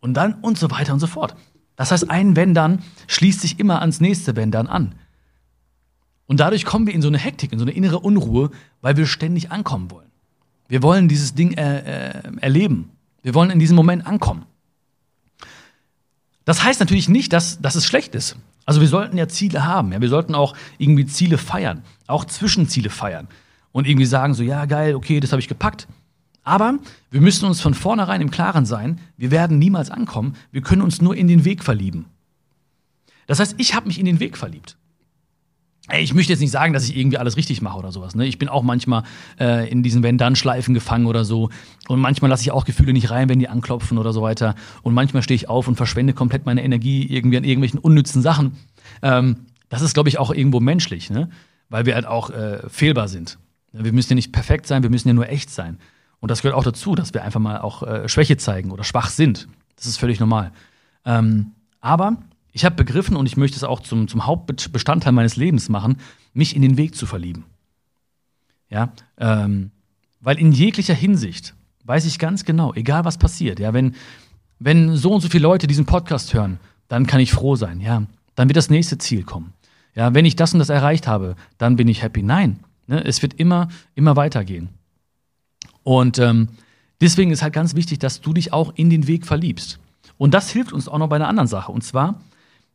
Und 0.00 0.14
dann 0.14 0.34
und 0.34 0.58
so 0.58 0.70
weiter 0.70 0.92
und 0.92 1.00
so 1.00 1.06
fort. 1.06 1.34
Das 1.76 1.90
heißt, 1.92 2.10
ein 2.10 2.36
Wenn 2.36 2.54
dann 2.54 2.82
schließt 3.06 3.40
sich 3.40 3.58
immer 3.58 3.80
ans 3.80 4.00
nächste 4.00 4.36
Wenn 4.36 4.50
dann 4.50 4.66
an. 4.66 4.94
Und 6.26 6.40
dadurch 6.40 6.64
kommen 6.64 6.86
wir 6.86 6.94
in 6.94 7.02
so 7.02 7.08
eine 7.08 7.18
Hektik, 7.18 7.52
in 7.52 7.58
so 7.58 7.64
eine 7.64 7.72
innere 7.72 7.98
Unruhe, 7.98 8.50
weil 8.80 8.96
wir 8.96 9.06
ständig 9.06 9.50
ankommen 9.50 9.90
wollen. 9.90 10.09
Wir 10.70 10.84
wollen 10.84 11.08
dieses 11.08 11.34
Ding 11.34 11.52
äh, 11.54 12.10
äh, 12.10 12.22
erleben. 12.40 12.90
Wir 13.22 13.34
wollen 13.34 13.50
in 13.50 13.58
diesem 13.58 13.74
Moment 13.74 14.06
ankommen. 14.06 14.46
Das 16.44 16.62
heißt 16.62 16.78
natürlich 16.78 17.08
nicht, 17.08 17.32
dass, 17.32 17.60
dass 17.60 17.74
es 17.74 17.84
schlecht 17.84 18.14
ist. 18.14 18.36
Also 18.66 18.80
wir 18.80 18.86
sollten 18.86 19.18
ja 19.18 19.26
Ziele 19.26 19.66
haben. 19.66 19.92
Ja? 19.92 20.00
Wir 20.00 20.08
sollten 20.08 20.36
auch 20.36 20.54
irgendwie 20.78 21.06
Ziele 21.06 21.38
feiern, 21.38 21.82
auch 22.06 22.24
Zwischenziele 22.24 22.88
feiern 22.88 23.26
und 23.72 23.88
irgendwie 23.88 24.06
sagen 24.06 24.32
so, 24.32 24.44
ja 24.44 24.64
geil, 24.66 24.94
okay, 24.94 25.18
das 25.18 25.32
habe 25.32 25.40
ich 25.40 25.48
gepackt. 25.48 25.88
Aber 26.44 26.78
wir 27.10 27.20
müssen 27.20 27.46
uns 27.46 27.60
von 27.60 27.74
vornherein 27.74 28.20
im 28.20 28.30
Klaren 28.30 28.64
sein, 28.64 29.00
wir 29.16 29.32
werden 29.32 29.58
niemals 29.58 29.90
ankommen, 29.90 30.36
wir 30.52 30.62
können 30.62 30.82
uns 30.82 31.02
nur 31.02 31.16
in 31.16 31.26
den 31.26 31.44
Weg 31.44 31.64
verlieben. 31.64 32.06
Das 33.26 33.40
heißt, 33.40 33.56
ich 33.58 33.74
habe 33.74 33.88
mich 33.88 33.98
in 33.98 34.06
den 34.06 34.20
Weg 34.20 34.38
verliebt. 34.38 34.76
Ich 35.98 36.14
möchte 36.14 36.32
jetzt 36.32 36.40
nicht 36.40 36.50
sagen, 36.50 36.72
dass 36.72 36.84
ich 36.84 36.96
irgendwie 36.96 37.18
alles 37.18 37.36
richtig 37.36 37.62
mache 37.62 37.78
oder 37.78 37.92
sowas. 37.92 38.14
Ne? 38.14 38.26
Ich 38.26 38.38
bin 38.38 38.48
auch 38.48 38.62
manchmal 38.62 39.02
äh, 39.38 39.70
in 39.70 39.82
diesen 39.82 40.02
Wenn-Dann-Schleifen 40.02 40.74
gefangen 40.74 41.06
oder 41.06 41.24
so. 41.24 41.50
Und 41.88 42.00
manchmal 42.00 42.30
lasse 42.30 42.42
ich 42.42 42.52
auch 42.52 42.64
Gefühle 42.64 42.92
nicht 42.92 43.10
rein, 43.10 43.28
wenn 43.28 43.38
die 43.38 43.48
anklopfen 43.48 43.98
oder 43.98 44.12
so 44.12 44.22
weiter. 44.22 44.54
Und 44.82 44.94
manchmal 44.94 45.22
stehe 45.22 45.36
ich 45.36 45.48
auf 45.48 45.68
und 45.68 45.76
verschwende 45.76 46.12
komplett 46.12 46.46
meine 46.46 46.62
Energie 46.62 47.06
irgendwie 47.06 47.36
an 47.36 47.44
irgendwelchen 47.44 47.80
unnützen 47.80 48.22
Sachen. 48.22 48.52
Ähm, 49.02 49.46
das 49.68 49.82
ist, 49.82 49.94
glaube 49.94 50.08
ich, 50.08 50.18
auch 50.18 50.32
irgendwo 50.32 50.60
menschlich, 50.60 51.10
ne? 51.10 51.30
weil 51.68 51.86
wir 51.86 51.94
halt 51.94 52.06
auch 52.06 52.30
äh, 52.30 52.68
fehlbar 52.68 53.08
sind. 53.08 53.38
Wir 53.72 53.92
müssen 53.92 54.10
ja 54.10 54.16
nicht 54.16 54.32
perfekt 54.32 54.66
sein, 54.66 54.82
wir 54.82 54.90
müssen 54.90 55.08
ja 55.08 55.14
nur 55.14 55.28
echt 55.28 55.50
sein. 55.50 55.78
Und 56.18 56.30
das 56.30 56.42
gehört 56.42 56.56
auch 56.56 56.64
dazu, 56.64 56.94
dass 56.94 57.14
wir 57.14 57.22
einfach 57.22 57.40
mal 57.40 57.60
auch 57.60 57.82
äh, 57.82 58.08
Schwäche 58.08 58.36
zeigen 58.36 58.70
oder 58.70 58.84
schwach 58.84 59.08
sind. 59.08 59.48
Das 59.76 59.86
ist 59.86 59.96
völlig 59.96 60.20
normal. 60.20 60.52
Ähm, 61.04 61.52
aber 61.80 62.18
ich 62.52 62.64
habe 62.64 62.76
begriffen 62.76 63.16
und 63.16 63.26
ich 63.26 63.36
möchte 63.36 63.56
es 63.56 63.64
auch 63.64 63.80
zum, 63.80 64.08
zum 64.08 64.26
Hauptbestandteil 64.26 65.12
meines 65.12 65.36
Lebens 65.36 65.68
machen, 65.68 65.98
mich 66.32 66.56
in 66.56 66.62
den 66.62 66.76
Weg 66.76 66.94
zu 66.94 67.06
verlieben. 67.06 67.44
Ja, 68.68 68.92
ähm, 69.18 69.70
weil 70.20 70.38
in 70.38 70.52
jeglicher 70.52 70.94
Hinsicht 70.94 71.54
weiß 71.84 72.04
ich 72.06 72.18
ganz 72.18 72.44
genau, 72.44 72.72
egal 72.74 73.04
was 73.04 73.18
passiert, 73.18 73.58
ja, 73.58 73.72
wenn, 73.72 73.94
wenn 74.58 74.96
so 74.96 75.12
und 75.12 75.20
so 75.20 75.28
viele 75.28 75.42
Leute 75.42 75.66
diesen 75.66 75.86
Podcast 75.86 76.34
hören, 76.34 76.58
dann 76.88 77.06
kann 77.06 77.20
ich 77.20 77.32
froh 77.32 77.56
sein, 77.56 77.80
ja. 77.80 78.04
Dann 78.36 78.48
wird 78.48 78.56
das 78.56 78.70
nächste 78.70 78.96
Ziel 78.96 79.24
kommen. 79.24 79.52
Ja, 79.94 80.14
wenn 80.14 80.24
ich 80.24 80.36
das 80.36 80.52
und 80.52 80.60
das 80.60 80.68
erreicht 80.68 81.06
habe, 81.06 81.34
dann 81.58 81.76
bin 81.76 81.88
ich 81.88 82.02
happy. 82.02 82.22
Nein, 82.22 82.60
ne, 82.86 83.04
es 83.04 83.22
wird 83.22 83.34
immer, 83.34 83.68
immer 83.94 84.16
weitergehen. 84.16 84.68
Und 85.82 86.18
ähm, 86.18 86.48
deswegen 87.00 87.32
ist 87.32 87.42
halt 87.42 87.52
ganz 87.52 87.74
wichtig, 87.74 87.98
dass 87.98 88.20
du 88.20 88.32
dich 88.32 88.52
auch 88.52 88.72
in 88.76 88.88
den 88.88 89.06
Weg 89.08 89.26
verliebst. 89.26 89.78
Und 90.16 90.32
das 90.32 90.50
hilft 90.50 90.72
uns 90.72 90.88
auch 90.88 90.98
noch 90.98 91.08
bei 91.08 91.16
einer 91.16 91.28
anderen 91.28 91.48
Sache. 91.48 91.72
Und 91.72 91.82
zwar, 91.82 92.20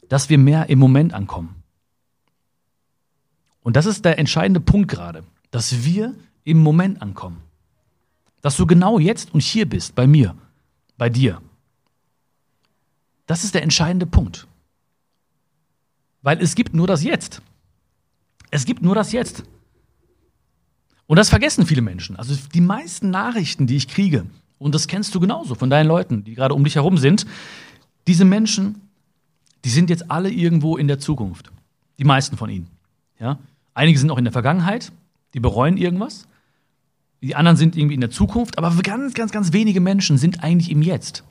dass 0.09 0.29
wir 0.29 0.37
mehr 0.37 0.69
im 0.69 0.79
Moment 0.79 1.13
ankommen. 1.13 1.63
Und 3.61 3.75
das 3.75 3.85
ist 3.85 4.05
der 4.05 4.19
entscheidende 4.19 4.59
Punkt 4.59 4.89
gerade, 4.89 5.23
dass 5.51 5.83
wir 5.83 6.13
im 6.43 6.61
Moment 6.61 7.01
ankommen. 7.01 7.41
Dass 8.41 8.57
du 8.57 8.67
genau 8.67 8.99
jetzt 8.99 9.33
und 9.33 9.41
hier 9.41 9.67
bist, 9.67 9.95
bei 9.95 10.05
mir, 10.05 10.35
bei 10.97 11.09
dir. 11.09 11.41
Das 13.25 13.43
ist 13.43 13.55
der 13.55 13.63
entscheidende 13.63 14.05
Punkt. 14.05 14.47
Weil 16.21 16.41
es 16.41 16.55
gibt 16.55 16.73
nur 16.73 16.85
das 16.85 17.03
Jetzt. 17.03 17.41
Es 18.51 18.65
gibt 18.65 18.83
nur 18.83 18.95
das 18.95 19.11
Jetzt. 19.11 19.43
Und 21.07 21.17
das 21.17 21.29
vergessen 21.29 21.65
viele 21.65 21.81
Menschen. 21.81 22.15
Also 22.15 22.35
die 22.53 22.61
meisten 22.61 23.09
Nachrichten, 23.09 23.67
die 23.67 23.77
ich 23.77 23.87
kriege, 23.87 24.25
und 24.57 24.73
das 24.73 24.87
kennst 24.87 25.13
du 25.13 25.19
genauso 25.19 25.55
von 25.55 25.69
deinen 25.69 25.87
Leuten, 25.87 26.23
die 26.23 26.35
gerade 26.35 26.53
um 26.53 26.63
dich 26.63 26.75
herum 26.75 26.97
sind, 26.97 27.25
diese 28.07 28.25
Menschen, 28.25 28.84
die 29.65 29.69
sind 29.69 29.89
jetzt 29.89 30.11
alle 30.11 30.29
irgendwo 30.29 30.77
in 30.77 30.87
der 30.87 30.99
Zukunft. 30.99 31.51
Die 31.97 32.03
meisten 32.03 32.37
von 32.37 32.49
ihnen. 32.49 32.67
Ja? 33.19 33.39
Einige 33.73 33.97
sind 33.97 34.11
auch 34.11 34.17
in 34.19 34.23
der 34.23 34.31
Vergangenheit, 34.31 34.91
die 35.33 35.39
bereuen 35.39 35.75
irgendwas. 35.75 36.27
Die 37.21 37.35
anderen 37.35 37.57
sind 37.57 37.75
irgendwie 37.75 37.95
in 37.95 38.01
der 38.01 38.11
Zukunft, 38.11 38.59
aber 38.59 38.71
ganz, 38.83 39.15
ganz, 39.15 39.31
ganz 39.31 39.53
wenige 39.53 39.81
Menschen 39.81 40.19
sind 40.19 40.43
eigentlich 40.43 40.69
im 40.69 40.83
Jetzt. 40.83 41.23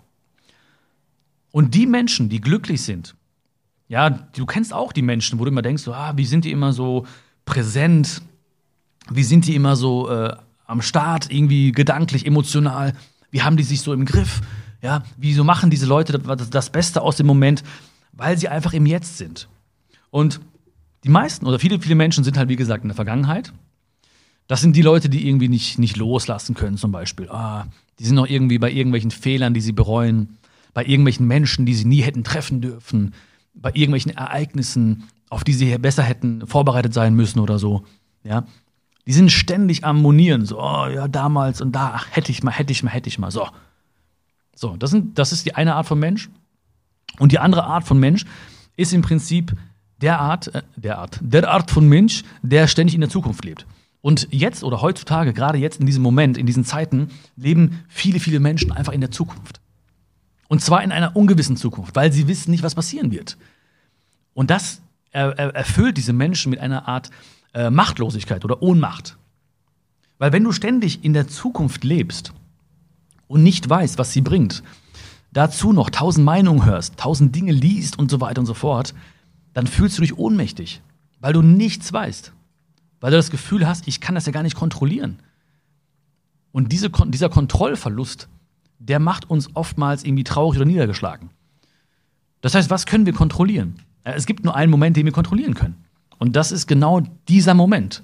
Und 1.53 1.74
die 1.74 1.87
Menschen, 1.87 2.28
die 2.28 2.41
glücklich 2.41 2.82
sind, 2.82 3.14
ja, 3.87 4.11
du 4.11 4.47
kennst 4.47 4.74
auch 4.74 4.93
die 4.93 5.03
Menschen, 5.03 5.39
wo 5.39 5.45
du 5.45 5.53
immer 5.53 5.62
denkst, 5.62 5.85
so, 5.85 5.95
ah, 5.95 6.14
wie 6.16 6.24
sind 6.24 6.45
die 6.45 6.51
immer 6.51 6.72
so 6.72 7.07
präsent, 7.45 8.20
wie 9.11 9.22
sind 9.22 9.47
die 9.47 9.55
immer 9.55 9.76
so 9.76 10.11
äh, 10.11 10.35
am 10.66 10.82
Start, 10.82 11.30
irgendwie 11.30 11.70
gedanklich, 11.70 12.26
emotional, 12.26 12.95
wie 13.30 13.43
haben 13.43 13.57
die 13.57 13.62
sich 13.62 13.82
so 13.82 13.93
im 13.93 14.05
Griff, 14.05 14.41
ja, 14.82 15.05
wieso 15.16 15.45
machen 15.45 15.70
diese 15.70 15.87
Leute 15.87 16.18
das, 16.18 16.51
das 16.51 16.70
Beste 16.70 17.01
aus 17.01 17.16
dem 17.16 17.28
Moment, 17.28 17.62
weil 18.16 18.38
sie 18.38 18.48
einfach 18.48 18.72
im 18.72 18.86
Jetzt 18.86 19.18
sind. 19.18 19.48
Und 20.10 20.40
die 21.04 21.10
meisten 21.10 21.46
oder 21.46 21.58
viele, 21.58 21.80
viele 21.80 21.94
Menschen 21.94 22.24
sind 22.24 22.36
halt, 22.36 22.48
wie 22.48 22.56
gesagt, 22.56 22.84
in 22.84 22.88
der 22.88 22.96
Vergangenheit. 22.96 23.52
Das 24.46 24.60
sind 24.60 24.76
die 24.76 24.82
Leute, 24.82 25.08
die 25.08 25.26
irgendwie 25.26 25.48
nicht, 25.48 25.78
nicht 25.78 25.96
loslassen 25.96 26.54
können, 26.54 26.76
zum 26.76 26.92
Beispiel. 26.92 27.28
Ah, 27.28 27.66
die 27.98 28.04
sind 28.04 28.16
noch 28.16 28.26
irgendwie 28.26 28.58
bei 28.58 28.70
irgendwelchen 28.70 29.10
Fehlern, 29.10 29.54
die 29.54 29.60
sie 29.60 29.72
bereuen, 29.72 30.36
bei 30.72 30.84
irgendwelchen 30.84 31.26
Menschen, 31.26 31.66
die 31.66 31.74
sie 31.74 31.84
nie 31.84 32.02
hätten 32.02 32.24
treffen 32.24 32.60
dürfen, 32.60 33.14
bei 33.54 33.70
irgendwelchen 33.70 34.16
Ereignissen, 34.16 35.04
auf 35.30 35.44
die 35.44 35.52
sie 35.52 35.78
besser 35.78 36.02
hätten 36.02 36.46
vorbereitet 36.46 36.92
sein 36.92 37.14
müssen 37.14 37.38
oder 37.38 37.58
so. 37.58 37.84
Ja, 38.22 38.46
die 39.06 39.12
sind 39.12 39.30
ständig 39.30 39.84
am 39.84 40.00
Monieren, 40.00 40.46
so, 40.46 40.60
oh, 40.60 40.86
ja, 40.86 41.08
damals 41.08 41.60
und 41.60 41.72
da, 41.72 41.92
ach, 41.94 42.06
hätte 42.10 42.32
ich 42.32 42.42
mal, 42.42 42.50
hätte 42.50 42.72
ich 42.72 42.82
mal, 42.82 42.90
hätte 42.90 43.08
ich 43.08 43.18
mal, 43.18 43.30
so. 43.30 43.48
So, 44.56 44.76
das, 44.76 44.90
sind, 44.90 45.18
das 45.18 45.32
ist 45.32 45.46
die 45.46 45.54
eine 45.54 45.74
Art 45.74 45.86
von 45.86 45.98
Mensch. 45.98 46.30
Und 47.18 47.32
die 47.32 47.38
andere 47.38 47.64
Art 47.64 47.84
von 47.84 47.98
Mensch 47.98 48.24
ist 48.76 48.92
im 48.92 49.02
Prinzip 49.02 49.54
der 50.00 50.20
Art, 50.20 50.54
äh, 50.54 50.62
der 50.76 50.98
Art, 50.98 51.18
der 51.22 51.50
Art 51.50 51.70
von 51.70 51.88
Mensch, 51.88 52.24
der 52.42 52.66
ständig 52.66 52.94
in 52.94 53.00
der 53.00 53.10
Zukunft 53.10 53.44
lebt. 53.44 53.66
Und 54.00 54.28
jetzt 54.30 54.62
oder 54.64 54.82
heutzutage, 54.82 55.32
gerade 55.32 55.58
jetzt 55.58 55.80
in 55.80 55.86
diesem 55.86 56.02
Moment, 56.02 56.36
in 56.36 56.46
diesen 56.46 56.64
Zeiten, 56.64 57.08
leben 57.36 57.84
viele, 57.88 58.20
viele 58.20 58.38
Menschen 58.38 58.70
einfach 58.70 58.92
in 58.92 59.00
der 59.00 59.10
Zukunft. 59.10 59.60
Und 60.48 60.60
zwar 60.60 60.82
in 60.82 60.92
einer 60.92 61.16
ungewissen 61.16 61.56
Zukunft, 61.56 61.96
weil 61.96 62.12
sie 62.12 62.28
wissen 62.28 62.50
nicht, 62.50 62.62
was 62.62 62.74
passieren 62.74 63.10
wird. 63.10 63.38
Und 64.34 64.50
das 64.50 64.82
erfüllt 65.10 65.96
diese 65.96 66.12
Menschen 66.12 66.50
mit 66.50 66.58
einer 66.58 66.88
Art 66.88 67.10
äh, 67.54 67.70
Machtlosigkeit 67.70 68.44
oder 68.44 68.62
Ohnmacht. 68.62 69.16
Weil 70.18 70.32
wenn 70.32 70.44
du 70.44 70.52
ständig 70.52 71.04
in 71.04 71.12
der 71.12 71.28
Zukunft 71.28 71.84
lebst 71.84 72.32
und 73.28 73.42
nicht 73.42 73.68
weißt, 73.68 73.96
was 73.96 74.12
sie 74.12 74.22
bringt, 74.22 74.62
dazu 75.35 75.72
noch 75.72 75.91
tausend 75.91 76.24
Meinungen 76.24 76.64
hörst, 76.64 76.97
tausend 76.97 77.37
Dinge 77.37 77.53
liest 77.53 77.99
und 77.99 78.11
so 78.11 78.20
weiter 78.22 78.41
und 78.41 78.47
so 78.47 78.55
fort, 78.55 78.95
dann 79.53 79.66
fühlst 79.66 79.99
du 79.99 80.03
dich 80.03 80.16
ohnmächtig, 80.16 80.80
weil 81.20 81.35
du 81.35 81.43
nichts 81.43 81.93
weißt. 81.93 82.32
Weil 83.01 83.11
du 83.11 83.18
das 83.18 83.30
Gefühl 83.30 83.68
hast, 83.68 83.87
ich 83.87 84.01
kann 84.01 84.14
das 84.14 84.24
ja 84.24 84.32
gar 84.32 84.43
nicht 84.43 84.57
kontrollieren. 84.57 85.18
Und 86.53 86.72
diese, 86.72 86.89
dieser 86.89 87.28
Kontrollverlust, 87.28 88.28
der 88.78 89.01
macht 89.01 89.28
uns 89.28 89.51
oftmals 89.55 90.05
irgendwie 90.05 90.24
traurig 90.24 90.59
oder 90.59 90.66
niedergeschlagen. 90.66 91.30
Das 92.41 92.55
heißt, 92.55 92.70
was 92.70 92.87
können 92.87 93.07
wir 93.07 93.12
kontrollieren? 93.12 93.76
Es 94.05 94.26
gibt 94.26 94.45
nur 94.45 94.55
einen 94.55 94.70
Moment, 94.70 94.97
den 94.97 95.05
wir 95.05 95.12
kontrollieren 95.12 95.55
können. 95.55 95.85
Und 96.18 96.37
das 96.37 96.53
ist 96.53 96.66
genau 96.66 97.03
dieser 97.28 97.55
Moment. 97.55 98.03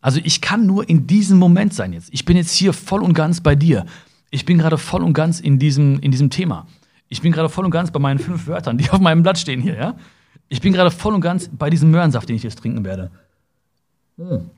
Also 0.00 0.20
ich 0.22 0.40
kann 0.40 0.66
nur 0.66 0.88
in 0.88 1.06
diesem 1.06 1.38
Moment 1.38 1.74
sein 1.74 1.92
jetzt. 1.92 2.08
Ich 2.12 2.24
bin 2.24 2.36
jetzt 2.36 2.52
hier 2.52 2.72
voll 2.72 3.02
und 3.02 3.14
ganz 3.14 3.40
bei 3.40 3.54
dir. 3.54 3.84
Ich 4.30 4.44
bin 4.44 4.58
gerade 4.58 4.78
voll 4.78 5.02
und 5.02 5.12
ganz 5.12 5.40
in 5.40 5.58
diesem, 5.58 5.98
in 6.00 6.10
diesem 6.10 6.30
Thema. 6.30 6.66
Ich 7.08 7.20
bin 7.20 7.32
gerade 7.32 7.48
voll 7.48 7.64
und 7.64 7.72
ganz 7.72 7.90
bei 7.90 7.98
meinen 7.98 8.18
fünf 8.18 8.46
Wörtern, 8.46 8.78
die 8.78 8.88
auf 8.90 9.00
meinem 9.00 9.22
Blatt 9.22 9.38
stehen 9.38 9.60
hier, 9.60 9.76
ja? 9.76 9.96
Ich 10.48 10.60
bin 10.60 10.72
gerade 10.72 10.90
voll 10.90 11.14
und 11.14 11.20
ganz 11.20 11.48
bei 11.52 11.70
diesem 11.70 11.90
Möhrensaft, 11.90 12.28
den 12.28 12.36
ich 12.36 12.42
jetzt 12.42 12.58
trinken 12.58 12.84
werde. 12.84 13.10
Hm. 14.16 14.50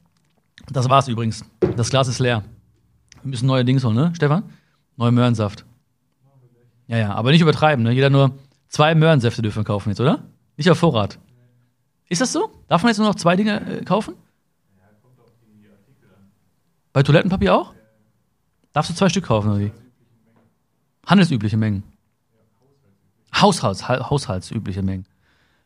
Das 0.70 0.88
war's 0.88 1.08
übrigens. 1.08 1.44
Das 1.76 1.90
Glas 1.90 2.08
ist 2.08 2.18
leer. 2.18 2.44
Wir 3.22 3.30
müssen 3.30 3.46
neue 3.46 3.64
Dings 3.64 3.84
holen, 3.84 3.94
ne, 3.94 4.12
Stefan? 4.14 4.44
Neue 4.96 5.12
Möhrensaft. 5.12 5.64
Ja, 6.86 6.98
ja, 6.98 7.14
aber 7.14 7.30
nicht 7.30 7.40
übertreiben, 7.40 7.84
ne? 7.84 7.92
Jeder 7.92 8.10
nur 8.10 8.32
zwei 8.68 8.94
Möhrensäfte 8.94 9.42
dürfen 9.42 9.60
wir 9.60 9.64
kaufen 9.64 9.90
jetzt, 9.90 10.00
oder? 10.00 10.24
Nicht 10.56 10.70
auf 10.70 10.78
Vorrat. 10.78 11.18
Ist 12.08 12.20
das 12.20 12.32
so? 12.32 12.50
Darf 12.68 12.82
man 12.82 12.90
jetzt 12.90 12.98
nur 12.98 13.06
noch 13.06 13.14
zwei 13.14 13.36
Dinge 13.36 13.80
äh, 13.80 13.84
kaufen? 13.84 14.14
Ja, 14.76 14.82
kommt 15.00 15.18
auf 15.20 15.32
die 15.40 15.66
Artikel 15.68 16.08
an. 16.14 16.30
Bei 16.92 17.02
Toilettenpapier 17.02 17.54
auch? 17.54 17.72
Darfst 18.72 18.90
du 18.90 18.94
zwei 18.94 19.08
Stück 19.08 19.24
kaufen, 19.24 19.50
oder 19.50 19.60
wie? 19.60 19.72
Handelsübliche 21.06 21.56
Mengen. 21.56 21.82
Haushalts, 23.34 23.88
haushaltsübliche 23.88 24.82
Mengen. 24.82 25.06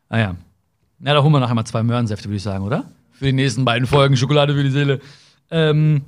Ah 0.09 0.19
ja. 0.19 0.37
Na, 0.99 1.13
da 1.15 1.23
holen 1.23 1.33
wir 1.33 1.41
nachher 1.41 1.55
mal 1.55 1.65
zwei 1.65 1.83
Möhrensäfte, 1.83 2.29
würde 2.29 2.37
ich 2.37 2.43
sagen, 2.43 2.65
oder? 2.65 2.91
Für 3.13 3.27
die 3.27 3.33
nächsten 3.33 3.65
beiden 3.65 3.87
Folgen 3.87 4.17
Schokolade 4.17 4.55
für 4.55 4.63
die 4.63 4.71
Seele. 4.71 5.01
Ähm, 5.51 6.03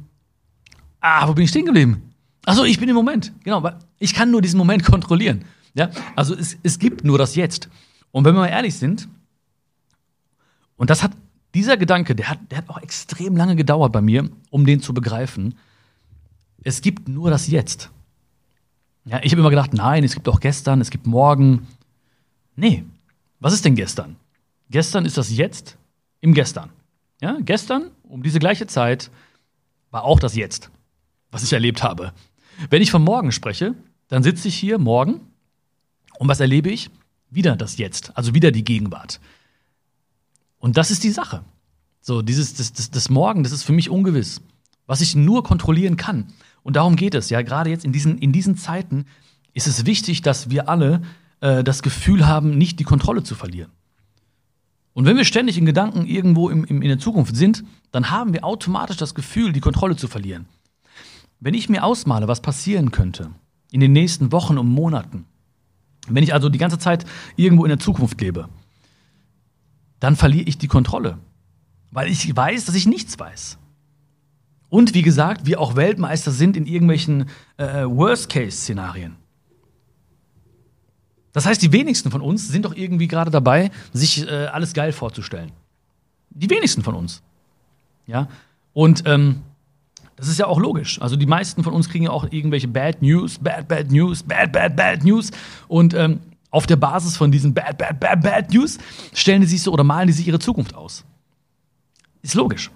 ah, 1.00 1.28
wo 1.28 1.34
bin 1.34 1.44
ich 1.44 1.50
stehen 1.50 1.66
geblieben? 1.66 2.14
Achso, 2.46 2.64
ich 2.64 2.78
bin 2.80 2.88
im 2.88 2.94
Moment. 2.94 3.32
Genau, 3.44 3.62
weil 3.62 3.76
ich 3.98 4.14
kann 4.14 4.30
nur 4.30 4.40
diesen 4.40 4.58
Moment 4.58 4.84
kontrollieren. 4.84 5.44
Ja? 5.74 5.90
Also 6.16 6.34
es, 6.34 6.56
es 6.62 6.78
gibt 6.78 7.04
nur 7.04 7.18
das 7.18 7.34
Jetzt. 7.34 7.68
Und 8.10 8.24
wenn 8.24 8.34
wir 8.34 8.40
mal 8.40 8.48
ehrlich 8.48 8.74
sind, 8.76 9.08
und 10.76 10.90
das 10.90 11.02
hat, 11.02 11.12
dieser 11.54 11.76
Gedanke, 11.76 12.14
der 12.14 12.30
hat, 12.30 12.38
der 12.50 12.58
hat 12.58 12.68
auch 12.70 12.80
extrem 12.80 13.36
lange 13.36 13.56
gedauert 13.56 13.92
bei 13.92 14.00
mir, 14.00 14.30
um 14.50 14.64
den 14.64 14.80
zu 14.80 14.94
begreifen. 14.94 15.54
Es 16.62 16.80
gibt 16.80 17.08
nur 17.08 17.30
das 17.30 17.48
Jetzt. 17.48 17.90
Ja, 19.04 19.20
ich 19.22 19.32
habe 19.32 19.40
immer 19.40 19.50
gedacht, 19.50 19.72
nein, 19.72 20.04
es 20.04 20.14
gibt 20.14 20.28
auch 20.28 20.40
gestern, 20.40 20.80
es 20.80 20.90
gibt 20.90 21.06
morgen. 21.06 21.66
Nee, 22.56 22.84
was 23.40 23.52
ist 23.52 23.64
denn 23.64 23.74
gestern? 23.74 24.16
Gestern 24.70 25.06
ist 25.06 25.16
das 25.16 25.34
Jetzt 25.34 25.78
im 26.20 26.34
Gestern. 26.34 26.70
Ja, 27.20 27.38
gestern 27.40 27.90
um 28.02 28.22
diese 28.22 28.38
gleiche 28.38 28.66
Zeit 28.66 29.10
war 29.90 30.04
auch 30.04 30.20
das 30.20 30.36
Jetzt, 30.36 30.70
was 31.30 31.42
ich 31.42 31.52
erlebt 31.52 31.82
habe. 31.82 32.12
Wenn 32.70 32.82
ich 32.82 32.90
von 32.90 33.02
morgen 33.02 33.32
spreche, 33.32 33.74
dann 34.08 34.22
sitze 34.22 34.48
ich 34.48 34.56
hier 34.56 34.78
morgen 34.78 35.20
und 36.18 36.28
was 36.28 36.40
erlebe 36.40 36.70
ich? 36.70 36.90
Wieder 37.30 37.56
das 37.56 37.76
Jetzt, 37.78 38.16
also 38.16 38.34
wieder 38.34 38.50
die 38.50 38.64
Gegenwart. 38.64 39.20
Und 40.58 40.76
das 40.76 40.90
ist 40.90 41.04
die 41.04 41.10
Sache. 41.10 41.44
So, 42.00 42.22
dieses, 42.22 42.54
das, 42.54 42.72
das, 42.72 42.90
das 42.90 43.10
Morgen, 43.10 43.42
das 43.42 43.52
ist 43.52 43.64
für 43.64 43.72
mich 43.72 43.90
ungewiss, 43.90 44.40
was 44.86 45.00
ich 45.00 45.14
nur 45.14 45.42
kontrollieren 45.44 45.96
kann. 45.96 46.32
Und 46.68 46.76
darum 46.76 46.96
geht 46.96 47.14
es, 47.14 47.30
ja, 47.30 47.40
gerade 47.40 47.70
jetzt 47.70 47.86
in 47.86 47.92
diesen, 47.92 48.18
in 48.18 48.30
diesen 48.30 48.54
Zeiten 48.58 49.06
ist 49.54 49.66
es 49.66 49.86
wichtig, 49.86 50.20
dass 50.20 50.50
wir 50.50 50.68
alle 50.68 51.00
äh, 51.40 51.64
das 51.64 51.82
Gefühl 51.82 52.26
haben, 52.26 52.58
nicht 52.58 52.78
die 52.78 52.84
Kontrolle 52.84 53.22
zu 53.22 53.34
verlieren. 53.34 53.72
Und 54.92 55.06
wenn 55.06 55.16
wir 55.16 55.24
ständig 55.24 55.56
in 55.56 55.64
Gedanken 55.64 56.04
irgendwo 56.04 56.50
im, 56.50 56.66
im, 56.66 56.82
in 56.82 56.88
der 56.88 56.98
Zukunft 56.98 57.34
sind, 57.34 57.64
dann 57.90 58.10
haben 58.10 58.34
wir 58.34 58.44
automatisch 58.44 58.98
das 58.98 59.14
Gefühl, 59.14 59.54
die 59.54 59.60
Kontrolle 59.60 59.96
zu 59.96 60.08
verlieren. 60.08 60.44
Wenn 61.40 61.54
ich 61.54 61.70
mir 61.70 61.84
ausmale, 61.84 62.28
was 62.28 62.42
passieren 62.42 62.90
könnte 62.90 63.30
in 63.70 63.80
den 63.80 63.92
nächsten 63.92 64.30
Wochen 64.30 64.58
und 64.58 64.68
Monaten, 64.68 65.24
wenn 66.06 66.22
ich 66.22 66.34
also 66.34 66.50
die 66.50 66.58
ganze 66.58 66.78
Zeit 66.78 67.06
irgendwo 67.36 67.64
in 67.64 67.70
der 67.70 67.78
Zukunft 67.78 68.20
lebe, 68.20 68.46
dann 70.00 70.16
verliere 70.16 70.44
ich 70.44 70.58
die 70.58 70.68
Kontrolle, 70.68 71.16
weil 71.92 72.10
ich 72.10 72.36
weiß, 72.36 72.66
dass 72.66 72.74
ich 72.74 72.86
nichts 72.86 73.18
weiß. 73.18 73.56
Und 74.68 74.94
wie 74.94 75.02
gesagt, 75.02 75.46
wir 75.46 75.60
auch 75.60 75.76
Weltmeister 75.76 76.30
sind 76.30 76.56
in 76.56 76.66
irgendwelchen 76.66 77.30
äh, 77.56 77.84
Worst-Case-Szenarien. 77.84 79.16
Das 81.32 81.46
heißt, 81.46 81.62
die 81.62 81.72
wenigsten 81.72 82.10
von 82.10 82.20
uns 82.20 82.48
sind 82.48 82.64
doch 82.64 82.74
irgendwie 82.74 83.08
gerade 83.08 83.30
dabei, 83.30 83.70
sich 83.92 84.26
äh, 84.26 84.46
alles 84.46 84.72
geil 84.74 84.92
vorzustellen. 84.92 85.52
Die 86.30 86.50
wenigsten 86.50 86.82
von 86.82 86.94
uns. 86.94 87.22
Ja. 88.06 88.28
Und 88.72 89.04
ähm, 89.06 89.42
das 90.16 90.28
ist 90.28 90.38
ja 90.38 90.46
auch 90.46 90.58
logisch. 90.58 91.00
Also 91.00 91.16
die 91.16 91.26
meisten 91.26 91.62
von 91.62 91.72
uns 91.72 91.88
kriegen 91.88 92.04
ja 92.04 92.10
auch 92.10 92.26
irgendwelche 92.30 92.68
Bad 92.68 93.02
News, 93.02 93.38
Bad, 93.38 93.68
Bad 93.68 93.90
News, 93.90 94.22
Bad, 94.22 94.52
Bad, 94.52 94.76
Bad 94.76 95.04
News. 95.04 95.30
Und 95.68 95.94
ähm, 95.94 96.20
Auf 96.50 96.66
der 96.66 96.76
Basis 96.76 97.16
von 97.16 97.30
diesen 97.30 97.52
bad, 97.52 97.76
bad, 97.76 98.00
bad, 98.00 98.22
bad 98.22 98.52
News 98.52 98.78
stellen 99.12 99.42
die 99.42 99.46
sich 99.46 99.62
so 99.62 99.70
oder 99.72 99.84
malen 99.84 100.06
die 100.06 100.14
sich 100.14 100.26
ihre 100.26 100.38
Zukunft 100.38 100.74
aus. 100.74 101.04
Ist 102.22 102.34
logisch. 102.34 102.70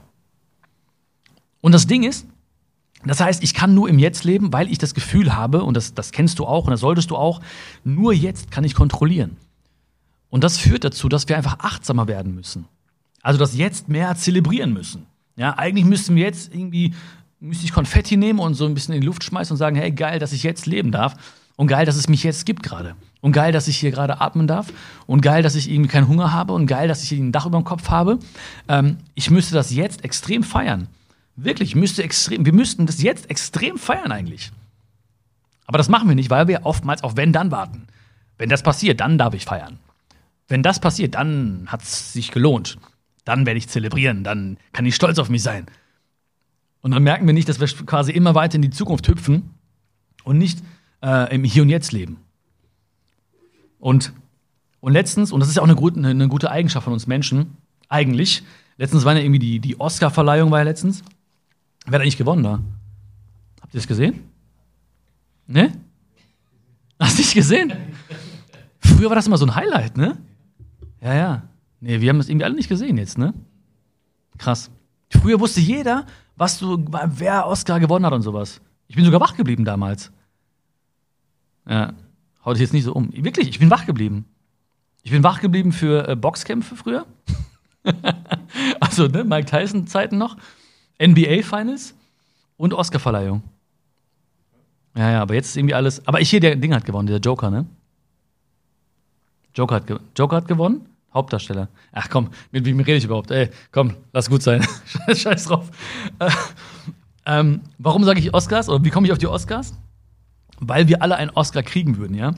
Und 1.63 1.73
das 1.73 1.87
Ding 1.87 2.03
ist, 2.03 2.27
das 3.05 3.21
heißt, 3.21 3.43
ich 3.43 3.55
kann 3.55 3.75
nur 3.75 3.89
im 3.89 3.99
Jetzt 3.99 4.25
leben, 4.25 4.53
weil 4.53 4.71
ich 4.71 4.79
das 4.79 4.95
Gefühl 4.95 5.35
habe, 5.35 5.65
und 5.65 5.77
das, 5.77 5.95
das 5.95 6.13
kennst 6.13 6.39
du 6.39 6.45
auch 6.45 6.67
und 6.67 6.71
das 6.71 6.81
solltest 6.81 7.11
du 7.11 7.17
auch, 7.17 7.41
nur 7.85 8.13
jetzt 8.13 8.51
kann 8.51 8.65
ich 8.65 8.75
kontrollieren. 8.75 9.37
Und 10.29 10.45
das 10.45 10.59
führt 10.59 10.85
dazu, 10.85 11.09
dass 11.09 11.29
wir 11.29 11.37
einfach 11.37 11.59
achtsamer 11.61 12.07
werden 12.07 12.35
müssen. 12.35 12.67
Also 13.23 13.39
das 13.39 13.57
Jetzt 13.57 13.89
mehr 13.89 14.15
zelebrieren 14.17 14.73
müssen. 14.73 15.07
Ja, 15.37 15.59
eigentlich 15.59 15.85
müssten 15.85 16.15
wir 16.15 16.25
jetzt 16.25 16.55
irgendwie, 16.55 16.95
müsste 17.41 17.65
ich 17.65 17.73
Konfetti 17.73 18.17
nehmen 18.17 18.39
und 18.39 18.55
so 18.55 18.67
ein 18.67 18.75
bisschen 18.75 18.95
in 18.95 19.01
die 19.01 19.07
Luft 19.07 19.25
schmeißen 19.25 19.55
und 19.55 19.59
sagen, 19.59 19.77
hey, 19.77 19.91
geil, 19.91 20.19
dass 20.19 20.33
ich 20.33 20.43
jetzt 20.43 20.67
leben 20.67 20.93
darf. 20.93 21.17
Und 21.57 21.67
geil, 21.67 21.87
dass 21.87 21.97
es 21.97 22.09
mich 22.09 22.23
jetzt 22.23 22.47
gibt 22.47 22.63
gerade. 22.63 22.97
Und 23.21 23.33
geil, 23.33 23.53
dass 23.53 23.69
ich 23.69 23.77
hier 23.77 23.91
gerade 23.91 24.21
atmen 24.21 24.47
darf. 24.47 24.73
Und 25.07 25.21
geil, 25.21 25.43
dass 25.43 25.55
ich 25.55 25.71
irgendwie 25.71 25.91
keinen 25.91 26.09
Hunger 26.09 26.33
habe. 26.33 26.55
Und 26.55 26.67
geil, 26.67 26.89
dass 26.89 27.03
ich 27.03 27.13
ein 27.13 27.31
Dach 27.31 27.47
über 27.47 27.59
dem 27.59 27.65
Kopf 27.65 27.89
habe. 27.91 28.19
Ähm, 28.69 28.97
ich 29.15 29.31
müsste 29.31 29.55
das 29.55 29.71
jetzt 29.71 30.05
extrem 30.05 30.43
feiern. 30.43 30.89
Wirklich, 31.45 31.75
müsste 31.75 32.03
extrem, 32.03 32.45
wir 32.45 32.53
müssten 32.53 32.87
das 32.87 33.03
jetzt 33.03 33.29
extrem 33.31 33.79
feiern 33.79 34.13
eigentlich. 34.13 34.53
Aber 35.67 35.79
das 35.79 35.89
machen 35.89 36.09
wir 36.09 36.15
nicht, 36.15 36.31
weil 36.31 36.49
wir 36.49 36.65
oftmals 36.65 37.03
auf 37.03 37.17
wenn 37.17 37.33
dann 37.33 37.51
warten. 37.51 37.87
Wenn 38.39 38.49
das 38.49 38.63
passiert, 38.63 39.01
dann 39.01 39.19
darf 39.19 39.35
ich 39.35 39.45
feiern. 39.45 39.79
Wenn 40.49 40.63
das 40.63 40.81
passiert, 40.81 41.15
dann 41.15 41.67
hat 41.69 41.83
es 41.83 42.13
sich 42.13 42.31
gelohnt. 42.31 42.79
Dann 43.25 43.47
werde 43.47 43.59
ich 43.59 43.69
zelebrieren, 43.69 44.25
dann 44.25 44.59
kann 44.73 44.85
ich 44.85 44.95
stolz 44.95 45.19
auf 45.19 45.29
mich 45.29 45.43
sein. 45.43 45.67
Und 46.81 46.91
dann 46.91 47.03
merken 47.03 47.27
wir 47.27 47.35
nicht, 47.35 47.49
dass 47.49 47.61
wir 47.61 47.69
quasi 47.87 48.13
immer 48.13 48.35
weiter 48.35 48.57
in 48.57 48.63
die 48.63 48.71
Zukunft 48.71 49.07
hüpfen 49.09 49.51
und 50.25 50.39
nicht 50.39 50.63
äh, 51.03 51.33
im 51.35 51.45
Hier 51.45 51.63
und 51.63 51.69
Jetzt 51.69 51.93
leben. 51.93 52.19
Und, 53.79 54.13
und 54.81 54.93
letztens, 54.93 55.33
und 55.33 55.41
das 55.41 55.49
ist 55.49 55.57
ja 55.57 55.63
auch 55.63 55.67
eine 55.67 55.77
gute, 55.77 56.05
eine 56.05 56.29
gute 56.29 56.51
Eigenschaft 56.51 56.85
von 56.85 56.93
uns 56.93 57.07
Menschen, 57.07 57.57
eigentlich, 57.89 58.43
letztens 58.79 59.05
war 59.05 59.15
ja 59.15 59.21
irgendwie 59.21 59.39
die, 59.39 59.61
die 59.61 59.79
Oscar-Verleihung, 59.79 60.51
war 60.51 60.59
ja 60.59 60.65
letztens. 60.65 61.03
Wer 61.87 61.95
hat 61.95 62.03
eigentlich 62.03 62.17
gewonnen 62.17 62.43
da? 62.43 62.61
Habt 63.61 63.75
ihr 63.75 63.79
das 63.79 63.87
gesehen? 63.87 64.21
Ne? 65.47 65.73
Hast 66.99 67.19
du 67.19 67.23
nicht 67.23 67.35
gesehen? 67.35 67.73
Früher 68.79 69.09
war 69.09 69.17
das 69.17 69.27
immer 69.27 69.39
so 69.39 69.47
ein 69.47 69.55
Highlight, 69.55 69.97
ne? 69.97 70.19
Ja, 71.01 71.15
ja. 71.15 71.43
Nee, 71.81 72.01
wir 72.01 72.11
haben 72.11 72.19
das 72.19 72.29
irgendwie 72.29 72.45
alle 72.45 72.55
nicht 72.55 72.69
gesehen 72.69 72.97
jetzt, 72.97 73.19
ne? 73.19 73.35
Krass. 74.39 74.71
Früher 75.11 75.41
wusste 75.41 75.61
jeder, 75.61 76.07
was 76.37 76.59
du, 76.59 76.85
wer 77.07 77.47
Oscar 77.47 77.81
gewonnen 77.81 78.07
hat 78.07 78.13
und 78.13 78.23
sowas. 78.23 78.61
Ich 78.87 78.97
bin 78.97 79.05
sogar 79.05 79.21
wach 79.21 79.37
geblieben 79.37 79.65
damals. 79.65 80.13
Ja, 81.69 81.93
haut 82.45 82.55
dich 82.55 82.63
jetzt 82.63 82.73
nicht 82.73 82.85
so 82.85 82.93
um. 82.93 83.11
Wirklich, 83.13 83.49
ich 83.49 83.59
bin 83.59 83.71
wach 83.71 83.87
geblieben. 83.87 84.27
Ich 85.03 85.11
bin 85.11 85.23
wach 85.23 85.41
geblieben 85.41 85.73
für 85.73 86.09
äh, 86.09 86.17
Boxkämpfe 86.17 86.77
früher. 86.77 87.07
also, 88.81 89.09
ne, 89.09 89.25
Mike 89.25 89.47
Tyson-Zeiten 89.47 90.19
noch. 90.19 90.37
NBA 91.07 91.43
Finals 91.43 91.95
und 92.57 92.75
Oscar-Verleihung. 92.75 93.43
Ja, 94.97 95.11
ja, 95.11 95.23
aber 95.23 95.35
jetzt 95.35 95.49
ist 95.49 95.57
irgendwie 95.57 95.75
alles. 95.75 96.07
Aber 96.07 96.21
ich 96.21 96.31
hier, 96.31 96.41
der 96.41 96.57
Ding 96.57 96.75
hat 96.75 96.85
gewonnen, 96.85 97.09
der 97.09 97.19
Joker, 97.19 97.51
ne? 97.51 97.67
Joker 99.55 99.77
hat, 99.77 99.85
Joker 100.17 100.37
hat 100.37 100.49
gewonnen. 100.49 100.87
Hauptdarsteller. 101.15 101.69
Ach 101.93 102.09
komm, 102.09 102.31
mit 102.53 102.65
wem 102.65 102.81
rede 102.81 102.97
ich 102.97 103.05
überhaupt? 103.05 103.31
Ey, 103.31 103.51
komm, 103.71 103.95
lass 104.13 104.31
gut 104.31 104.43
sein. 104.43 104.67
Scheiß 105.15 105.45
drauf. 105.45 105.71
Äh, 106.19 106.31
ähm, 107.27 107.61
warum 107.79 108.05
sage 108.05 108.19
ich 108.19 108.33
Oscars? 108.33 108.69
Oder 108.69 108.83
wie 108.85 108.91
komme 108.91 109.07
ich 109.07 109.13
auf 109.13 109.19
die 109.19 109.27
Oscars? 109.27 109.75
Weil 110.59 110.89
wir 110.89 111.03
alle 111.03 111.17
einen 111.17 111.31
Oscar 111.31 111.63
kriegen 111.63 111.99
würden, 111.99 112.15
ja? 112.15 112.35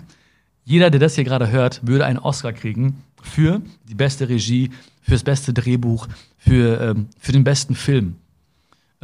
Jeder, 0.65 0.91
der 0.91 0.99
das 0.99 1.15
hier 1.15 1.25
gerade 1.25 1.51
hört, 1.51 1.87
würde 1.87 2.07
einen 2.07 2.19
Oscar 2.19 2.53
kriegen 2.53 3.05
für 3.23 3.61
die 3.89 3.95
beste 3.95 4.29
Regie, 4.29 4.71
für 5.03 5.13
das 5.13 5.23
beste 5.23 5.53
Drehbuch, 5.53 6.09
für, 6.39 6.81
ähm, 6.81 7.09
für 7.19 7.33
den 7.33 7.45
besten 7.45 7.75
Film. 7.75 8.17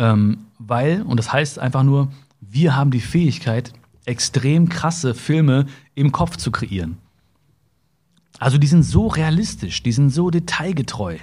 Ähm, 0.00 0.46
weil, 0.58 1.02
und 1.02 1.18
das 1.18 1.30
heißt 1.30 1.58
einfach 1.58 1.82
nur, 1.82 2.10
wir 2.40 2.74
haben 2.74 2.90
die 2.90 3.02
Fähigkeit, 3.02 3.74
extrem 4.06 4.70
krasse 4.70 5.14
Filme 5.14 5.66
im 5.94 6.10
Kopf 6.10 6.38
zu 6.38 6.50
kreieren. 6.50 6.96
Also 8.38 8.56
die 8.56 8.66
sind 8.66 8.82
so 8.82 9.08
realistisch, 9.08 9.82
die 9.82 9.92
sind 9.92 10.08
so 10.08 10.30
detailgetreu, 10.30 11.18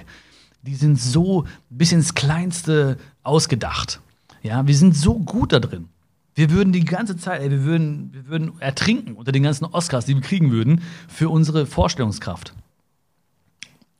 die 0.62 0.76
sind 0.76 0.96
so 0.96 1.44
bis 1.70 1.90
ins 1.90 2.14
Kleinste 2.14 2.98
ausgedacht. 3.24 4.00
Ja, 4.44 4.64
wir 4.68 4.76
sind 4.76 4.94
so 4.94 5.18
gut 5.18 5.52
da 5.52 5.58
drin. 5.58 5.88
Wir 6.36 6.52
würden 6.52 6.72
die 6.72 6.84
ganze 6.84 7.16
Zeit, 7.16 7.42
ey, 7.42 7.50
wir 7.50 7.64
würden, 7.64 8.10
wir 8.12 8.28
würden 8.28 8.52
ertrinken 8.60 9.16
unter 9.16 9.32
den 9.32 9.42
ganzen 9.42 9.64
Oscars, 9.64 10.04
die 10.04 10.14
wir 10.14 10.22
kriegen 10.22 10.52
würden, 10.52 10.82
für 11.08 11.30
unsere 11.30 11.66
Vorstellungskraft. 11.66 12.54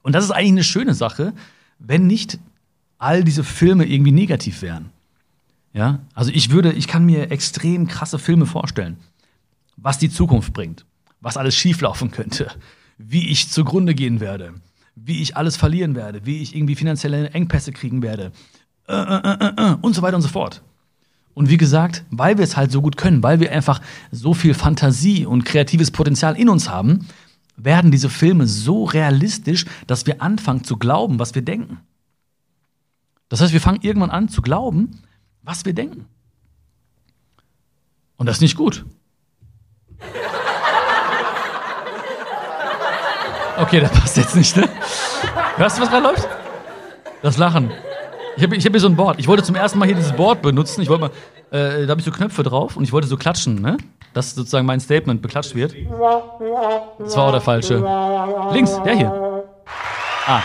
Und 0.02 0.12
das 0.12 0.22
ist 0.22 0.30
eigentlich 0.30 0.52
eine 0.52 0.64
schöne 0.64 0.94
Sache, 0.94 1.32
wenn 1.80 2.06
nicht 2.06 2.38
all 2.98 3.24
diese 3.24 3.44
Filme 3.44 3.86
irgendwie 3.86 4.12
negativ 4.12 4.62
wären. 4.62 4.90
Ja, 5.72 6.00
also 6.14 6.30
ich 6.32 6.50
würde, 6.50 6.72
ich 6.72 6.88
kann 6.88 7.04
mir 7.04 7.30
extrem 7.30 7.86
krasse 7.86 8.18
Filme 8.18 8.46
vorstellen, 8.46 8.96
was 9.76 9.98
die 9.98 10.10
Zukunft 10.10 10.52
bringt, 10.52 10.84
was 11.20 11.36
alles 11.36 11.54
schieflaufen 11.54 12.10
könnte, 12.10 12.50
wie 12.96 13.28
ich 13.28 13.48
zugrunde 13.50 13.94
gehen 13.94 14.20
werde, 14.20 14.54
wie 14.96 15.22
ich 15.22 15.36
alles 15.36 15.56
verlieren 15.56 15.94
werde, 15.94 16.26
wie 16.26 16.42
ich 16.42 16.56
irgendwie 16.56 16.74
finanzielle 16.74 17.30
Engpässe 17.30 17.72
kriegen 17.72 18.02
werde 18.02 18.32
äh, 18.88 18.94
äh, 18.94 19.36
äh, 19.40 19.52
äh, 19.56 19.76
und 19.82 19.94
so 19.94 20.02
weiter 20.02 20.16
und 20.16 20.22
so 20.22 20.28
fort. 20.28 20.62
Und 21.34 21.50
wie 21.50 21.58
gesagt, 21.58 22.04
weil 22.10 22.38
wir 22.38 22.44
es 22.44 22.56
halt 22.56 22.72
so 22.72 22.82
gut 22.82 22.96
können, 22.96 23.22
weil 23.22 23.38
wir 23.38 23.52
einfach 23.52 23.80
so 24.10 24.34
viel 24.34 24.54
Fantasie 24.54 25.24
und 25.26 25.44
kreatives 25.44 25.90
Potenzial 25.90 26.36
in 26.36 26.48
uns 26.48 26.68
haben, 26.68 27.06
werden 27.56 27.90
diese 27.90 28.08
Filme 28.08 28.46
so 28.46 28.84
realistisch, 28.84 29.66
dass 29.86 30.06
wir 30.06 30.22
anfangen 30.22 30.64
zu 30.64 30.78
glauben, 30.78 31.18
was 31.18 31.34
wir 31.34 31.42
denken. 31.42 31.78
Das 33.28 33.40
heißt, 33.40 33.52
wir 33.52 33.60
fangen 33.60 33.80
irgendwann 33.82 34.10
an 34.10 34.28
zu 34.28 34.42
glauben, 34.42 35.02
was 35.42 35.64
wir 35.64 35.74
denken. 35.74 36.06
Und 38.16 38.26
das 38.26 38.36
ist 38.36 38.42
nicht 38.42 38.56
gut. 38.56 38.84
Okay, 43.58 43.80
das 43.80 43.90
passt 43.90 44.16
jetzt 44.16 44.36
nicht, 44.36 44.56
ne? 44.56 44.68
Hörst 45.56 45.78
du, 45.78 45.82
was 45.82 45.90
gerade 45.90 46.04
läuft? 46.04 46.28
Das 47.22 47.36
Lachen. 47.38 47.70
Ich 48.36 48.42
habe 48.44 48.54
ich 48.54 48.64
hab 48.64 48.72
hier 48.72 48.80
so 48.80 48.88
ein 48.88 48.94
Board. 48.94 49.18
Ich 49.18 49.26
wollte 49.26 49.42
zum 49.42 49.56
ersten 49.56 49.78
Mal 49.80 49.86
hier 49.86 49.96
dieses 49.96 50.12
Board 50.12 50.42
benutzen. 50.42 50.80
Ich 50.80 50.88
wollte 50.88 51.00
mal, 51.00 51.10
äh, 51.50 51.84
da 51.84 51.90
habe 51.90 52.00
ich 52.00 52.04
so 52.04 52.12
Knöpfe 52.12 52.44
drauf 52.44 52.76
und 52.76 52.84
ich 52.84 52.92
wollte 52.92 53.08
so 53.08 53.16
klatschen, 53.16 53.60
ne? 53.60 53.76
Dass 54.14 54.34
sozusagen 54.34 54.64
mein 54.64 54.78
Statement 54.78 55.20
beklatscht 55.20 55.56
wird. 55.56 55.74
Das 55.74 57.16
war 57.16 57.26
auch 57.26 57.32
der 57.32 57.40
falsche. 57.40 57.78
Links, 58.52 58.80
der 58.84 58.96
hier. 58.96 59.44
Ah. 60.26 60.40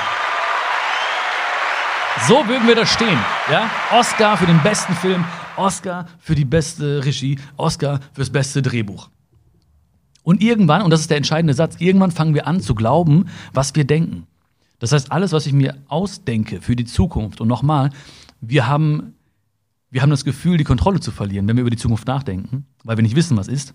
So 2.26 2.36
würden 2.48 2.66
wir 2.70 2.76
da 2.76 2.86
stehen, 2.86 3.20
ja? 3.52 3.70
Oscar 3.92 4.38
für 4.38 4.46
den 4.46 4.62
besten 4.64 4.94
Film, 4.94 5.26
Oscar 5.58 6.08
für 6.20 6.36
die 6.36 6.46
beste 6.46 7.04
Regie, 7.04 7.38
Oscar 7.58 8.00
fürs 8.14 8.30
beste 8.30 8.62
Drehbuch. 8.62 9.10
Und 10.24 10.42
irgendwann, 10.42 10.84
und 10.84 10.90
das 10.90 11.02
ist 11.02 11.10
der 11.10 11.18
entscheidende 11.18 11.54
Satz, 11.54 11.76
irgendwann 11.80 12.12
fangen 12.12 12.34
wir 12.34 12.48
an 12.48 12.62
zu 12.62 12.76
glauben, 12.76 13.26
was 13.52 13.76
wir 13.76 13.84
denken. 13.84 14.26
Das 14.80 14.94
heißt, 14.94 15.12
alles, 15.12 15.34
was 15.34 15.46
ich 15.48 15.52
mir 15.52 15.76
ausdenke 15.90 16.62
für 16.62 16.78
die 16.78 16.86
Zukunft, 16.86 17.42
und 17.42 17.50
nochmal, 17.50 17.90
wir 18.40 18.68
haben, 18.68 19.16
wir 19.90 20.02
haben 20.02 20.10
das 20.10 20.24
Gefühl, 20.24 20.58
die 20.58 20.64
Kontrolle 20.64 21.02
zu 21.02 21.12
verlieren, 21.12 21.46
wenn 21.50 21.58
wir 21.58 21.62
über 21.62 21.72
die 21.72 21.78
Zukunft 21.78 22.08
nachdenken, 22.08 22.66
weil 22.86 22.96
wir 22.96 23.04
nicht 23.04 23.18
wissen, 23.18 23.36
was 23.36 23.50
ist. 23.50 23.74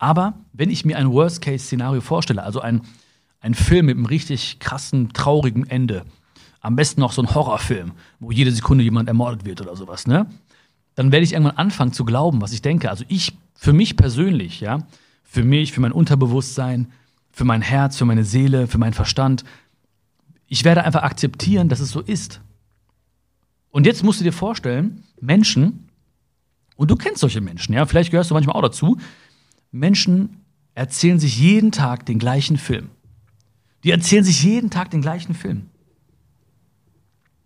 Aber 0.00 0.34
wenn 0.52 0.70
ich 0.70 0.84
mir 0.84 0.98
ein 0.98 1.12
Worst-Case-Szenario 1.12 2.00
vorstelle, 2.00 2.42
also 2.42 2.60
ein, 2.60 2.82
ein 3.38 3.54
Film 3.54 3.86
mit 3.86 3.96
einem 3.96 4.06
richtig 4.06 4.58
krassen, 4.58 5.12
traurigen 5.12 5.64
Ende, 5.68 6.04
am 6.60 6.76
besten 6.76 7.00
noch 7.00 7.12
so 7.12 7.22
ein 7.22 7.34
Horrorfilm, 7.34 7.92
wo 8.20 8.30
jede 8.30 8.52
Sekunde 8.52 8.84
jemand 8.84 9.08
ermordet 9.08 9.44
wird 9.44 9.60
oder 9.60 9.76
sowas, 9.76 10.06
ne? 10.06 10.26
Dann 10.94 11.12
werde 11.12 11.24
ich 11.24 11.32
irgendwann 11.32 11.56
anfangen 11.56 11.92
zu 11.92 12.04
glauben, 12.04 12.40
was 12.40 12.52
ich 12.52 12.60
denke. 12.60 12.90
Also 12.90 13.04
ich, 13.06 13.36
für 13.54 13.72
mich 13.72 13.96
persönlich, 13.96 14.60
ja, 14.60 14.80
für 15.22 15.44
mich, 15.44 15.72
für 15.72 15.80
mein 15.80 15.92
Unterbewusstsein, 15.92 16.90
für 17.30 17.44
mein 17.44 17.62
Herz, 17.62 17.96
für 17.96 18.04
meine 18.04 18.24
Seele, 18.24 18.66
für 18.66 18.78
meinen 18.78 18.94
Verstand. 18.94 19.44
Ich 20.48 20.64
werde 20.64 20.82
einfach 20.82 21.02
akzeptieren, 21.02 21.68
dass 21.68 21.78
es 21.78 21.90
so 21.90 22.00
ist. 22.00 22.40
Und 23.70 23.86
jetzt 23.86 24.02
musst 24.02 24.18
du 24.18 24.24
dir 24.24 24.32
vorstellen, 24.32 25.04
Menschen, 25.20 25.88
und 26.74 26.90
du 26.90 26.96
kennst 26.96 27.20
solche 27.20 27.40
Menschen, 27.40 27.74
ja, 27.74 27.86
vielleicht 27.86 28.10
gehörst 28.10 28.30
du 28.30 28.34
manchmal 28.34 28.56
auch 28.56 28.62
dazu, 28.62 28.98
Menschen 29.70 30.44
erzählen 30.74 31.20
sich 31.20 31.38
jeden 31.38 31.70
Tag 31.70 32.06
den 32.06 32.18
gleichen 32.18 32.56
Film. 32.56 32.88
Die 33.84 33.90
erzählen 33.90 34.24
sich 34.24 34.42
jeden 34.42 34.70
Tag 34.70 34.90
den 34.90 35.02
gleichen 35.02 35.34
Film. 35.34 35.66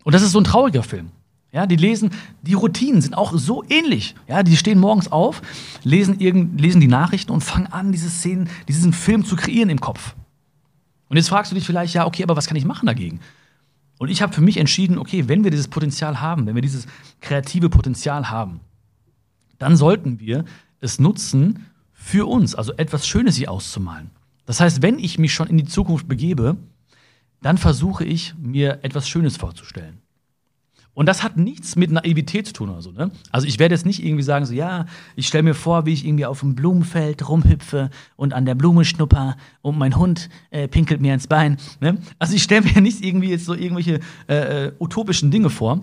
Und 0.03 0.13
das 0.13 0.21
ist 0.21 0.31
so 0.31 0.39
ein 0.39 0.43
trauriger 0.43 0.83
Film. 0.83 1.11
Ja, 1.51 1.67
die 1.67 1.75
lesen, 1.75 2.09
die 2.41 2.55
Routinen 2.55 3.01
sind 3.01 3.15
auch 3.15 3.31
so 3.35 3.63
ähnlich. 3.69 4.15
Ja, 4.27 4.41
die 4.41 4.57
stehen 4.57 4.79
morgens 4.79 5.11
auf, 5.11 5.41
lesen, 5.83 6.19
irgend, 6.19 6.59
lesen 6.59 6.81
die 6.81 6.87
Nachrichten 6.87 7.31
und 7.31 7.41
fangen 7.41 7.67
an, 7.67 7.91
diese 7.91 8.09
Szenen, 8.09 8.49
diesen 8.67 8.91
Film 8.91 9.23
zu 9.23 9.35
kreieren 9.35 9.69
im 9.69 9.79
Kopf. 9.79 10.15
Und 11.09 11.17
jetzt 11.17 11.29
fragst 11.29 11.51
du 11.51 11.55
dich 11.55 11.63
vielleicht, 11.63 11.93
ja, 11.93 12.07
okay, 12.07 12.23
aber 12.23 12.35
was 12.35 12.47
kann 12.47 12.57
ich 12.57 12.65
machen 12.65 12.87
dagegen? 12.87 13.19
Und 13.99 14.09
ich 14.09 14.23
habe 14.23 14.33
für 14.33 14.41
mich 14.41 14.57
entschieden, 14.57 14.97
okay, 14.97 15.27
wenn 15.27 15.43
wir 15.43 15.51
dieses 15.51 15.67
Potenzial 15.67 16.19
haben, 16.19 16.47
wenn 16.47 16.55
wir 16.55 16.63
dieses 16.63 16.87
kreative 17.21 17.69
Potenzial 17.69 18.31
haben, 18.31 18.59
dann 19.59 19.77
sollten 19.77 20.19
wir 20.19 20.45
es 20.81 20.99
nutzen 20.99 21.67
für 21.93 22.27
uns, 22.27 22.55
also 22.55 22.73
etwas 22.73 23.07
Schönes 23.07 23.35
hier 23.35 23.51
auszumalen. 23.51 24.09
Das 24.45 24.59
heißt, 24.59 24.81
wenn 24.81 24.97
ich 24.97 25.19
mich 25.19 25.33
schon 25.33 25.47
in 25.47 25.57
die 25.57 25.65
Zukunft 25.65 26.07
begebe, 26.07 26.57
dann 27.43 27.57
versuche 27.59 28.03
ich, 28.03 28.33
mir 28.39 28.79
etwas 28.81 29.07
Schönes 29.07 29.37
vorzustellen. 29.37 29.99
Und 30.95 31.07
das 31.07 31.23
hat 31.23 31.37
nichts 31.37 31.75
mit 31.75 31.91
Naivität 31.91 32.45
zu 32.45 32.53
tun 32.53 32.69
oder 32.69 32.81
so. 32.81 32.91
Ne? 32.91 33.09
Also 33.31 33.47
ich 33.47 33.57
werde 33.57 33.73
jetzt 33.73 33.85
nicht 33.85 34.03
irgendwie 34.03 34.23
sagen, 34.23 34.45
so 34.45 34.53
ja, 34.53 34.85
ich 35.15 35.27
stelle 35.27 35.43
mir 35.43 35.55
vor, 35.55 35.87
wie 35.87 35.93
ich 35.93 36.05
irgendwie 36.05 36.25
auf 36.25 36.41
dem 36.41 36.53
Blumenfeld 36.53 37.27
rumhüpfe 37.27 37.89
und 38.15 38.33
an 38.33 38.45
der 38.45 38.53
Blume 38.53 38.85
schnupper 38.85 39.35
und 39.63 39.77
mein 39.77 39.97
Hund 39.97 40.29
äh, 40.51 40.67
pinkelt 40.67 41.01
mir 41.01 41.15
ins 41.15 41.25
Bein. 41.27 41.57
Ne? 41.79 41.97
Also 42.19 42.35
ich 42.35 42.43
stelle 42.43 42.61
mir 42.61 42.81
nicht 42.81 43.03
irgendwie 43.03 43.29
jetzt 43.29 43.45
so 43.45 43.55
irgendwelche 43.55 44.01
äh, 44.29 44.67
äh, 44.67 44.71
utopischen 44.79 45.31
Dinge 45.31 45.49
vor. 45.49 45.81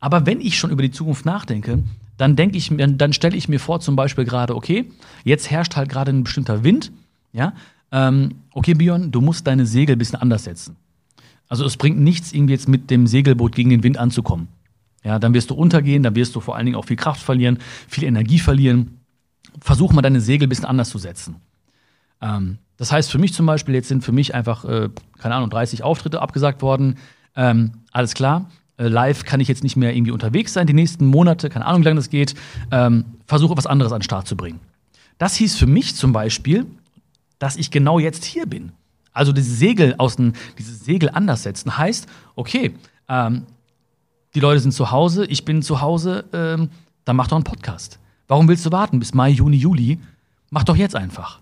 Aber 0.00 0.24
wenn 0.24 0.40
ich 0.40 0.58
schon 0.58 0.70
über 0.70 0.82
die 0.82 0.90
Zukunft 0.90 1.26
nachdenke, 1.26 1.82
dann 2.16 2.34
denke 2.34 2.56
ich, 2.56 2.74
dann, 2.74 2.96
dann 2.98 3.12
stelle 3.12 3.36
ich 3.36 3.48
mir 3.48 3.60
vor, 3.60 3.80
zum 3.80 3.96
Beispiel 3.96 4.24
gerade, 4.24 4.56
okay, 4.56 4.90
jetzt 5.24 5.50
herrscht 5.50 5.76
halt 5.76 5.90
gerade 5.90 6.10
ein 6.10 6.24
bestimmter 6.24 6.64
Wind, 6.64 6.90
ja. 7.32 7.52
Ähm, 7.92 8.36
okay, 8.52 8.74
Björn, 8.74 9.12
du 9.12 9.20
musst 9.20 9.46
deine 9.46 9.66
Segel 9.66 9.96
ein 9.96 9.98
bisschen 9.98 10.18
anders 10.18 10.44
setzen. 10.44 10.76
Also 11.48 11.66
es 11.66 11.76
bringt 11.76 12.00
nichts, 12.00 12.32
irgendwie 12.32 12.54
jetzt 12.54 12.68
mit 12.68 12.90
dem 12.90 13.06
Segelboot 13.06 13.54
gegen 13.54 13.70
den 13.70 13.82
Wind 13.82 13.98
anzukommen. 13.98 14.48
Ja, 15.04 15.18
dann 15.18 15.34
wirst 15.34 15.50
du 15.50 15.54
untergehen, 15.54 16.02
dann 16.02 16.14
wirst 16.14 16.34
du 16.34 16.40
vor 16.40 16.56
allen 16.56 16.64
Dingen 16.64 16.76
auch 16.76 16.86
viel 16.86 16.96
Kraft 16.96 17.20
verlieren, 17.20 17.58
viel 17.88 18.04
Energie 18.04 18.38
verlieren. 18.38 19.00
Versuch 19.60 19.92
mal 19.92 20.00
deine 20.00 20.20
Segel 20.20 20.46
ein 20.46 20.48
bisschen 20.48 20.64
anders 20.64 20.88
zu 20.88 20.98
setzen. 20.98 21.36
Ähm, 22.22 22.58
das 22.78 22.90
heißt 22.90 23.10
für 23.10 23.18
mich 23.18 23.34
zum 23.34 23.44
Beispiel, 23.46 23.74
jetzt 23.74 23.88
sind 23.88 24.02
für 24.02 24.12
mich 24.12 24.34
einfach, 24.34 24.64
äh, 24.64 24.88
keine 25.18 25.34
Ahnung, 25.34 25.50
30 25.50 25.82
Auftritte 25.82 26.22
abgesagt 26.22 26.62
worden. 26.62 26.96
Ähm, 27.36 27.72
alles 27.90 28.14
klar. 28.14 28.50
Äh, 28.78 28.88
live 28.88 29.24
kann 29.24 29.40
ich 29.40 29.48
jetzt 29.48 29.62
nicht 29.62 29.76
mehr 29.76 29.94
irgendwie 29.94 30.12
unterwegs 30.12 30.52
sein, 30.52 30.66
die 30.66 30.72
nächsten 30.72 31.06
Monate, 31.06 31.50
keine 31.50 31.66
Ahnung, 31.66 31.82
wie 31.82 31.86
lange 31.86 31.96
das 31.96 32.08
geht. 32.08 32.34
Ähm, 32.70 33.04
versuche 33.26 33.56
was 33.56 33.66
anderes 33.66 33.92
an 33.92 33.98
den 33.98 34.04
Start 34.04 34.26
zu 34.26 34.36
bringen. 34.36 34.60
Das 35.18 35.34
hieß 35.36 35.56
für 35.56 35.66
mich 35.66 35.94
zum 35.94 36.12
Beispiel, 36.12 36.66
dass 37.42 37.56
ich 37.56 37.72
genau 37.72 37.98
jetzt 37.98 38.24
hier 38.24 38.46
bin. 38.46 38.70
Also 39.12 39.32
dieses 39.32 39.58
Segel 39.58 39.96
aus 39.98 40.14
dem, 40.14 40.32
dieses 40.60 40.84
Segel 40.84 41.10
anders 41.10 41.42
setzen 41.42 41.76
heißt, 41.76 42.06
okay, 42.36 42.72
ähm, 43.08 43.46
die 44.36 44.38
Leute 44.38 44.60
sind 44.60 44.70
zu 44.70 44.92
Hause, 44.92 45.26
ich 45.26 45.44
bin 45.44 45.60
zu 45.60 45.80
Hause, 45.80 46.24
ähm, 46.32 46.70
dann 47.04 47.16
mach 47.16 47.26
doch 47.26 47.36
einen 47.36 47.44
Podcast. 47.44 47.98
Warum 48.28 48.46
willst 48.46 48.64
du 48.64 48.70
warten 48.70 49.00
bis 49.00 49.12
Mai, 49.12 49.30
Juni, 49.30 49.56
Juli? 49.56 49.98
Mach 50.50 50.62
doch 50.62 50.76
jetzt 50.76 50.94
einfach. 50.94 51.40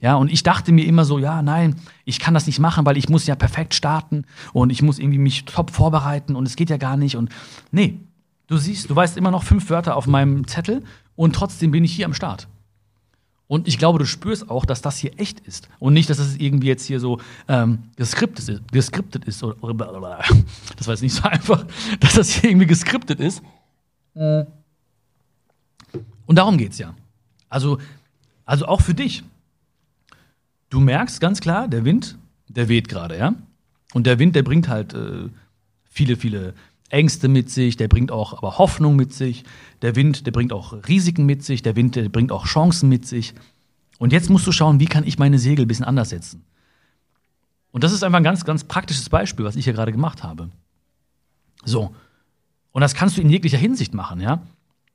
Ja, 0.00 0.16
und 0.16 0.28
ich 0.28 0.42
dachte 0.42 0.72
mir 0.72 0.86
immer 0.86 1.04
so, 1.04 1.20
ja, 1.20 1.40
nein, 1.40 1.76
ich 2.04 2.18
kann 2.18 2.34
das 2.34 2.48
nicht 2.48 2.58
machen, 2.58 2.84
weil 2.84 2.96
ich 2.96 3.08
muss 3.08 3.24
ja 3.28 3.36
perfekt 3.36 3.74
starten 3.74 4.24
und 4.52 4.70
ich 4.70 4.82
muss 4.82 4.98
irgendwie 4.98 5.18
mich 5.20 5.44
top 5.44 5.70
vorbereiten 5.70 6.34
und 6.34 6.48
es 6.48 6.56
geht 6.56 6.68
ja 6.68 6.78
gar 6.78 6.96
nicht 6.96 7.16
und 7.16 7.30
nee, 7.70 8.00
du 8.48 8.56
siehst, 8.56 8.90
du 8.90 8.96
weißt 8.96 9.16
immer 9.16 9.30
noch 9.30 9.44
fünf 9.44 9.70
Wörter 9.70 9.94
auf 9.94 10.08
meinem 10.08 10.48
Zettel 10.48 10.82
und 11.14 11.36
trotzdem 11.36 11.70
bin 11.70 11.84
ich 11.84 11.92
hier 11.94 12.06
am 12.06 12.14
Start. 12.14 12.48
Und 13.52 13.68
ich 13.68 13.76
glaube, 13.76 13.98
du 13.98 14.06
spürst 14.06 14.48
auch, 14.48 14.64
dass 14.64 14.80
das 14.80 14.96
hier 14.96 15.20
echt 15.20 15.40
ist. 15.40 15.68
Und 15.78 15.92
nicht, 15.92 16.08
dass 16.08 16.18
es 16.18 16.36
irgendwie 16.36 16.68
jetzt 16.68 16.86
hier 16.86 17.00
so 17.00 17.20
ähm, 17.48 17.80
geskriptet 17.96 18.48
ist. 18.48 18.72
Geskriptet 18.72 19.26
ist 19.26 19.44
oder, 19.44 19.74
das 20.78 20.86
war 20.86 20.94
jetzt 20.94 21.02
nicht 21.02 21.14
so 21.14 21.22
einfach, 21.28 21.66
dass 22.00 22.14
das 22.14 22.30
hier 22.30 22.48
irgendwie 22.48 22.66
geskriptet 22.66 23.20
ist. 23.20 23.42
Und 24.14 24.46
darum 26.26 26.56
geht's 26.56 26.78
ja. 26.78 26.94
Also, 27.50 27.76
also 28.46 28.64
auch 28.64 28.80
für 28.80 28.94
dich. 28.94 29.22
Du 30.70 30.80
merkst 30.80 31.20
ganz 31.20 31.42
klar, 31.42 31.68
der 31.68 31.84
Wind, 31.84 32.16
der 32.48 32.70
weht 32.70 32.88
gerade, 32.88 33.18
ja. 33.18 33.34
Und 33.92 34.06
der 34.06 34.18
Wind, 34.18 34.34
der 34.34 34.44
bringt 34.44 34.68
halt 34.68 34.94
äh, 34.94 35.28
viele, 35.90 36.16
viele 36.16 36.54
Ängste 36.92 37.28
mit 37.28 37.50
sich, 37.50 37.76
der 37.76 37.88
bringt 37.88 38.12
auch 38.12 38.34
aber 38.34 38.58
Hoffnung 38.58 38.96
mit 38.96 39.12
sich. 39.12 39.44
Der 39.80 39.96
Wind, 39.96 40.26
der 40.26 40.30
bringt 40.30 40.52
auch 40.52 40.74
Risiken 40.88 41.24
mit 41.24 41.42
sich, 41.42 41.62
der 41.62 41.74
Wind, 41.74 41.96
der 41.96 42.08
bringt 42.08 42.30
auch 42.30 42.46
Chancen 42.46 42.88
mit 42.88 43.06
sich. 43.06 43.34
Und 43.98 44.12
jetzt 44.12 44.30
musst 44.30 44.46
du 44.46 44.52
schauen, 44.52 44.78
wie 44.78 44.86
kann 44.86 45.06
ich 45.06 45.18
meine 45.18 45.38
Segel 45.38 45.64
ein 45.64 45.68
bisschen 45.68 45.84
anders 45.84 46.10
setzen. 46.10 46.44
Und 47.70 47.82
das 47.82 47.92
ist 47.92 48.04
einfach 48.04 48.18
ein 48.18 48.24
ganz, 48.24 48.44
ganz 48.44 48.64
praktisches 48.64 49.08
Beispiel, 49.08 49.44
was 49.44 49.56
ich 49.56 49.64
hier 49.64 49.72
gerade 49.72 49.92
gemacht 49.92 50.22
habe. 50.22 50.50
So. 51.64 51.94
Und 52.72 52.82
das 52.82 52.94
kannst 52.94 53.16
du 53.16 53.22
in 53.22 53.30
jeglicher 53.30 53.58
Hinsicht 53.58 53.94
machen, 53.94 54.20
ja. 54.20 54.42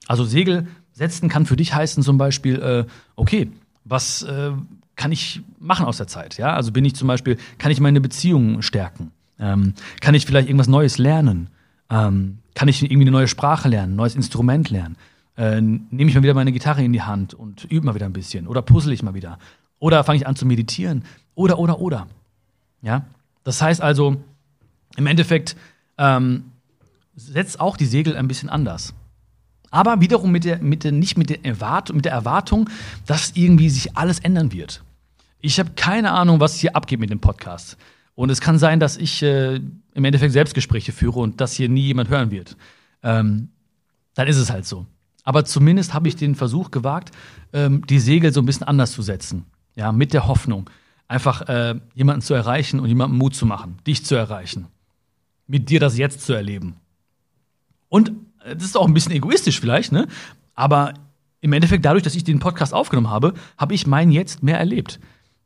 Also 0.05 0.23
Segel 0.23 0.67
setzen 0.93 1.29
kann 1.29 1.45
für 1.45 1.55
dich 1.55 1.73
heißen 1.73 2.03
zum 2.03 2.17
Beispiel, 2.17 2.61
äh, 2.61 2.85
okay, 3.15 3.51
was 3.83 4.21
äh, 4.23 4.51
kann 4.95 5.11
ich 5.11 5.41
machen 5.59 5.85
aus 5.85 5.97
der 5.97 6.07
Zeit, 6.07 6.37
ja? 6.37 6.53
Also 6.53 6.71
bin 6.71 6.85
ich 6.85 6.95
zum 6.95 7.07
Beispiel, 7.07 7.37
kann 7.57 7.71
ich 7.71 7.79
meine 7.79 8.01
Beziehungen 8.01 8.61
stärken? 8.61 9.11
Ähm, 9.39 9.73
kann 9.99 10.13
ich 10.15 10.25
vielleicht 10.25 10.47
irgendwas 10.47 10.67
Neues 10.67 10.97
lernen? 10.97 11.49
Ähm, 11.89 12.39
kann 12.55 12.67
ich 12.67 12.81
irgendwie 12.83 13.03
eine 13.03 13.11
neue 13.11 13.27
Sprache 13.27 13.69
lernen, 13.69 13.93
ein 13.93 13.97
neues 13.97 14.15
Instrument 14.15 14.69
lernen? 14.69 14.97
Äh, 15.37 15.61
Nehme 15.61 16.09
ich 16.09 16.15
mal 16.15 16.23
wieder 16.23 16.33
meine 16.33 16.51
Gitarre 16.51 16.83
in 16.83 16.93
die 16.93 17.01
Hand 17.01 17.33
und 17.33 17.65
übe 17.65 17.85
mal 17.85 17.95
wieder 17.95 18.05
ein 18.05 18.13
bisschen? 18.13 18.47
Oder 18.47 18.61
puzzle 18.61 18.93
ich 18.93 19.03
mal 19.03 19.13
wieder? 19.13 19.39
Oder 19.79 20.03
fange 20.03 20.17
ich 20.17 20.27
an 20.27 20.35
zu 20.35 20.45
meditieren? 20.45 21.03
Oder, 21.35 21.59
oder, 21.59 21.79
oder. 21.79 22.07
Ja? 22.81 23.05
Das 23.43 23.61
heißt 23.61 23.81
also, 23.81 24.17
im 24.95 25.07
Endeffekt, 25.07 25.55
ähm, 25.97 26.45
setzt 27.15 27.59
auch 27.59 27.77
die 27.77 27.85
Segel 27.85 28.15
ein 28.15 28.27
bisschen 28.27 28.49
anders. 28.49 28.93
Aber 29.69 29.99
wiederum 29.99 30.31
mit 30.31 30.45
der, 30.45 30.59
mit 30.59 30.83
der, 30.83 30.91
nicht 30.91 31.17
mit 31.17 31.29
der, 31.29 31.43
Erwartung, 31.43 31.97
mit 31.97 32.05
der 32.05 32.13
Erwartung, 32.13 32.69
dass 33.05 33.31
irgendwie 33.35 33.69
sich 33.69 33.97
alles 33.97 34.19
ändern 34.19 34.51
wird. 34.51 34.83
Ich 35.39 35.59
habe 35.59 35.71
keine 35.75 36.11
Ahnung, 36.11 36.39
was 36.39 36.55
hier 36.57 36.75
abgeht 36.75 36.99
mit 36.99 37.09
dem 37.09 37.19
Podcast. 37.19 37.77
Und 38.17 38.31
es 38.31 38.41
kann 38.41 38.57
sein, 38.57 38.79
dass 38.79 38.97
ich 38.97 39.21
äh, 39.21 39.61
im 39.93 40.03
Endeffekt 40.03 40.33
Selbstgespräche 40.33 40.91
führe 40.91 41.19
und 41.19 41.39
das 41.39 41.53
hier 41.53 41.69
nie 41.69 41.83
jemand 41.83 42.09
hören 42.09 42.31
wird. 42.31 42.57
Ähm, 43.03 43.49
dann 44.15 44.27
ist 44.27 44.37
es 44.37 44.49
halt 44.49 44.65
so. 44.65 44.87
Aber 45.23 45.45
zumindest 45.45 45.93
habe 45.93 46.07
ich 46.07 46.15
den 46.15 46.33
Versuch 46.33 46.71
gewagt, 46.71 47.11
ähm, 47.53 47.85
die 47.85 47.99
Segel 47.99 48.33
so 48.33 48.41
ein 48.41 48.47
bisschen 48.47 48.65
anders 48.65 48.93
zu 48.93 49.03
setzen. 49.03 49.45
Ja, 49.75 49.91
mit 49.91 50.13
der 50.13 50.27
Hoffnung, 50.27 50.67
einfach 51.07 51.47
äh, 51.47 51.75
jemanden 51.93 52.23
zu 52.23 52.33
erreichen 52.33 52.79
und 52.79 52.87
jemandem 52.87 53.19
Mut 53.19 53.35
zu 53.35 53.45
machen, 53.45 53.77
dich 53.85 54.03
zu 54.03 54.15
erreichen. 54.15 54.65
Mit 55.45 55.69
dir 55.69 55.79
das 55.79 55.95
jetzt 55.95 56.21
zu 56.21 56.33
erleben. 56.33 56.77
Und 57.87 58.09
äh, 58.43 58.55
das 58.55 58.63
ist 58.63 58.77
auch 58.77 58.87
ein 58.87 58.95
bisschen 58.95 59.11
egoistisch 59.11 59.59
vielleicht, 59.59 59.91
ne? 59.91 60.07
Aber 60.55 60.95
im 61.39 61.53
Endeffekt, 61.53 61.85
dadurch, 61.85 62.03
dass 62.03 62.15
ich 62.15 62.23
den 62.23 62.39
Podcast 62.39 62.73
aufgenommen 62.73 63.11
habe, 63.11 63.35
habe 63.59 63.75
ich 63.75 63.85
mein 63.85 64.09
Jetzt 64.09 64.41
mehr 64.41 64.57
erlebt. 64.57 64.99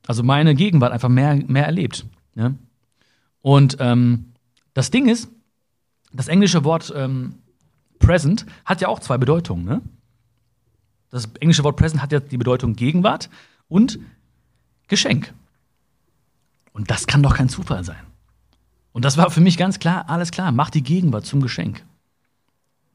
Also 0.07 0.24
meine 0.24 0.55
Gegenwart 0.55 0.93
einfach 0.93 1.09
mehr, 1.09 1.36
mehr 1.36 1.65
erlebt. 1.65 2.05
Ja? 2.36 2.53
Und 3.41 3.77
ähm, 3.79 4.34
das 4.73 4.91
Ding 4.91 5.07
ist, 5.07 5.29
das 6.13 6.27
englische 6.27 6.63
Wort 6.63 6.93
ähm, 6.95 7.36
present 7.99 8.45
hat 8.65 8.82
ja 8.82 8.88
auch 8.88 8.99
zwei 8.99 9.17
Bedeutungen. 9.17 9.65
Ne? 9.65 9.82
Das 11.09 11.29
englische 11.39 11.63
Wort 11.63 11.77
present 11.77 12.01
hat 12.01 12.11
ja 12.11 12.19
die 12.19 12.38
Bedeutung 12.38 12.75
Gegenwart 12.75 13.29
und 13.67 13.99
Geschenk. 14.88 15.34
Und 16.73 16.89
das 16.89 17.07
kann 17.07 17.23
doch 17.23 17.36
kein 17.36 17.49
Zufall 17.49 17.84
sein. 17.84 18.03
Und 18.93 19.05
das 19.05 19.17
war 19.17 19.32
für 19.32 19.41
mich 19.41 19.57
ganz 19.57 19.79
klar, 19.79 20.09
alles 20.09 20.32
klar, 20.32 20.51
mach 20.51 20.69
die 20.69 20.84
Gegenwart 20.84 21.25
zum 21.25 21.41
Geschenk. 21.41 21.84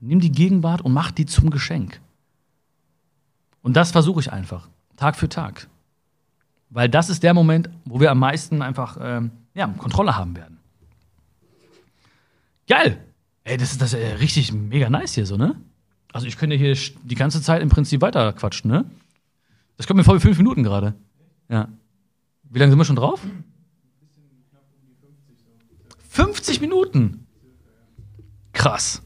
Nimm 0.01 0.21
die 0.21 0.33
Gegenwart 0.33 0.83
und 0.83 0.93
mach 0.93 1.11
die 1.11 1.27
zum 1.27 1.51
Geschenk. 1.51 2.01
Und 3.63 3.77
das 3.77 3.93
versuche 3.93 4.21
ich 4.21 4.33
einfach, 4.33 4.69
Tag 4.97 5.17
für 5.17 5.29
Tag. 5.29 5.69
Weil 6.71 6.89
das 6.89 7.09
ist 7.09 7.23
der 7.23 7.35
Moment, 7.35 7.71
wo 7.85 8.01
wir 8.01 8.11
am 8.11 8.19
meisten 8.19 8.63
einfach 8.63 8.99
ähm, 9.01 9.31
ja, 9.55 9.67
Kontrolle 9.69 10.17
haben 10.17 10.37
werden. 10.37 10.59
Geil! 12.69 12.99
Ey, 13.45 13.57
das 13.57 13.73
ist 13.73 13.81
das 13.81 13.95
äh, 13.95 14.15
richtig 14.15 14.53
mega 14.53 14.91
nice 14.91 15.15
hier 15.15 15.27
so, 15.27 15.37
ne? 15.37 15.55
Also 16.13 16.27
ich 16.27 16.37
könnte 16.37 16.57
hier 16.57 16.77
die 17.05 17.15
ganze 17.15 17.41
Zeit 17.41 17.63
im 17.63 17.69
Prinzip 17.69 18.01
weiter 18.01 18.33
quatschen, 18.33 18.71
ne? 18.71 18.85
Das 19.77 19.87
kommt 19.87 19.99
mir 19.99 20.05
vor 20.05 20.17
wie 20.17 20.21
fünf 20.21 20.39
Minuten 20.39 20.63
gerade. 20.63 20.95
Ja. 21.49 21.69
Wie 22.43 22.59
lange 22.59 22.71
sind 22.71 22.79
wir 22.79 22.85
schon 22.85 22.97
drauf? 22.97 23.21
50 26.09 26.61
Minuten? 26.61 27.27
Krass. 28.53 29.03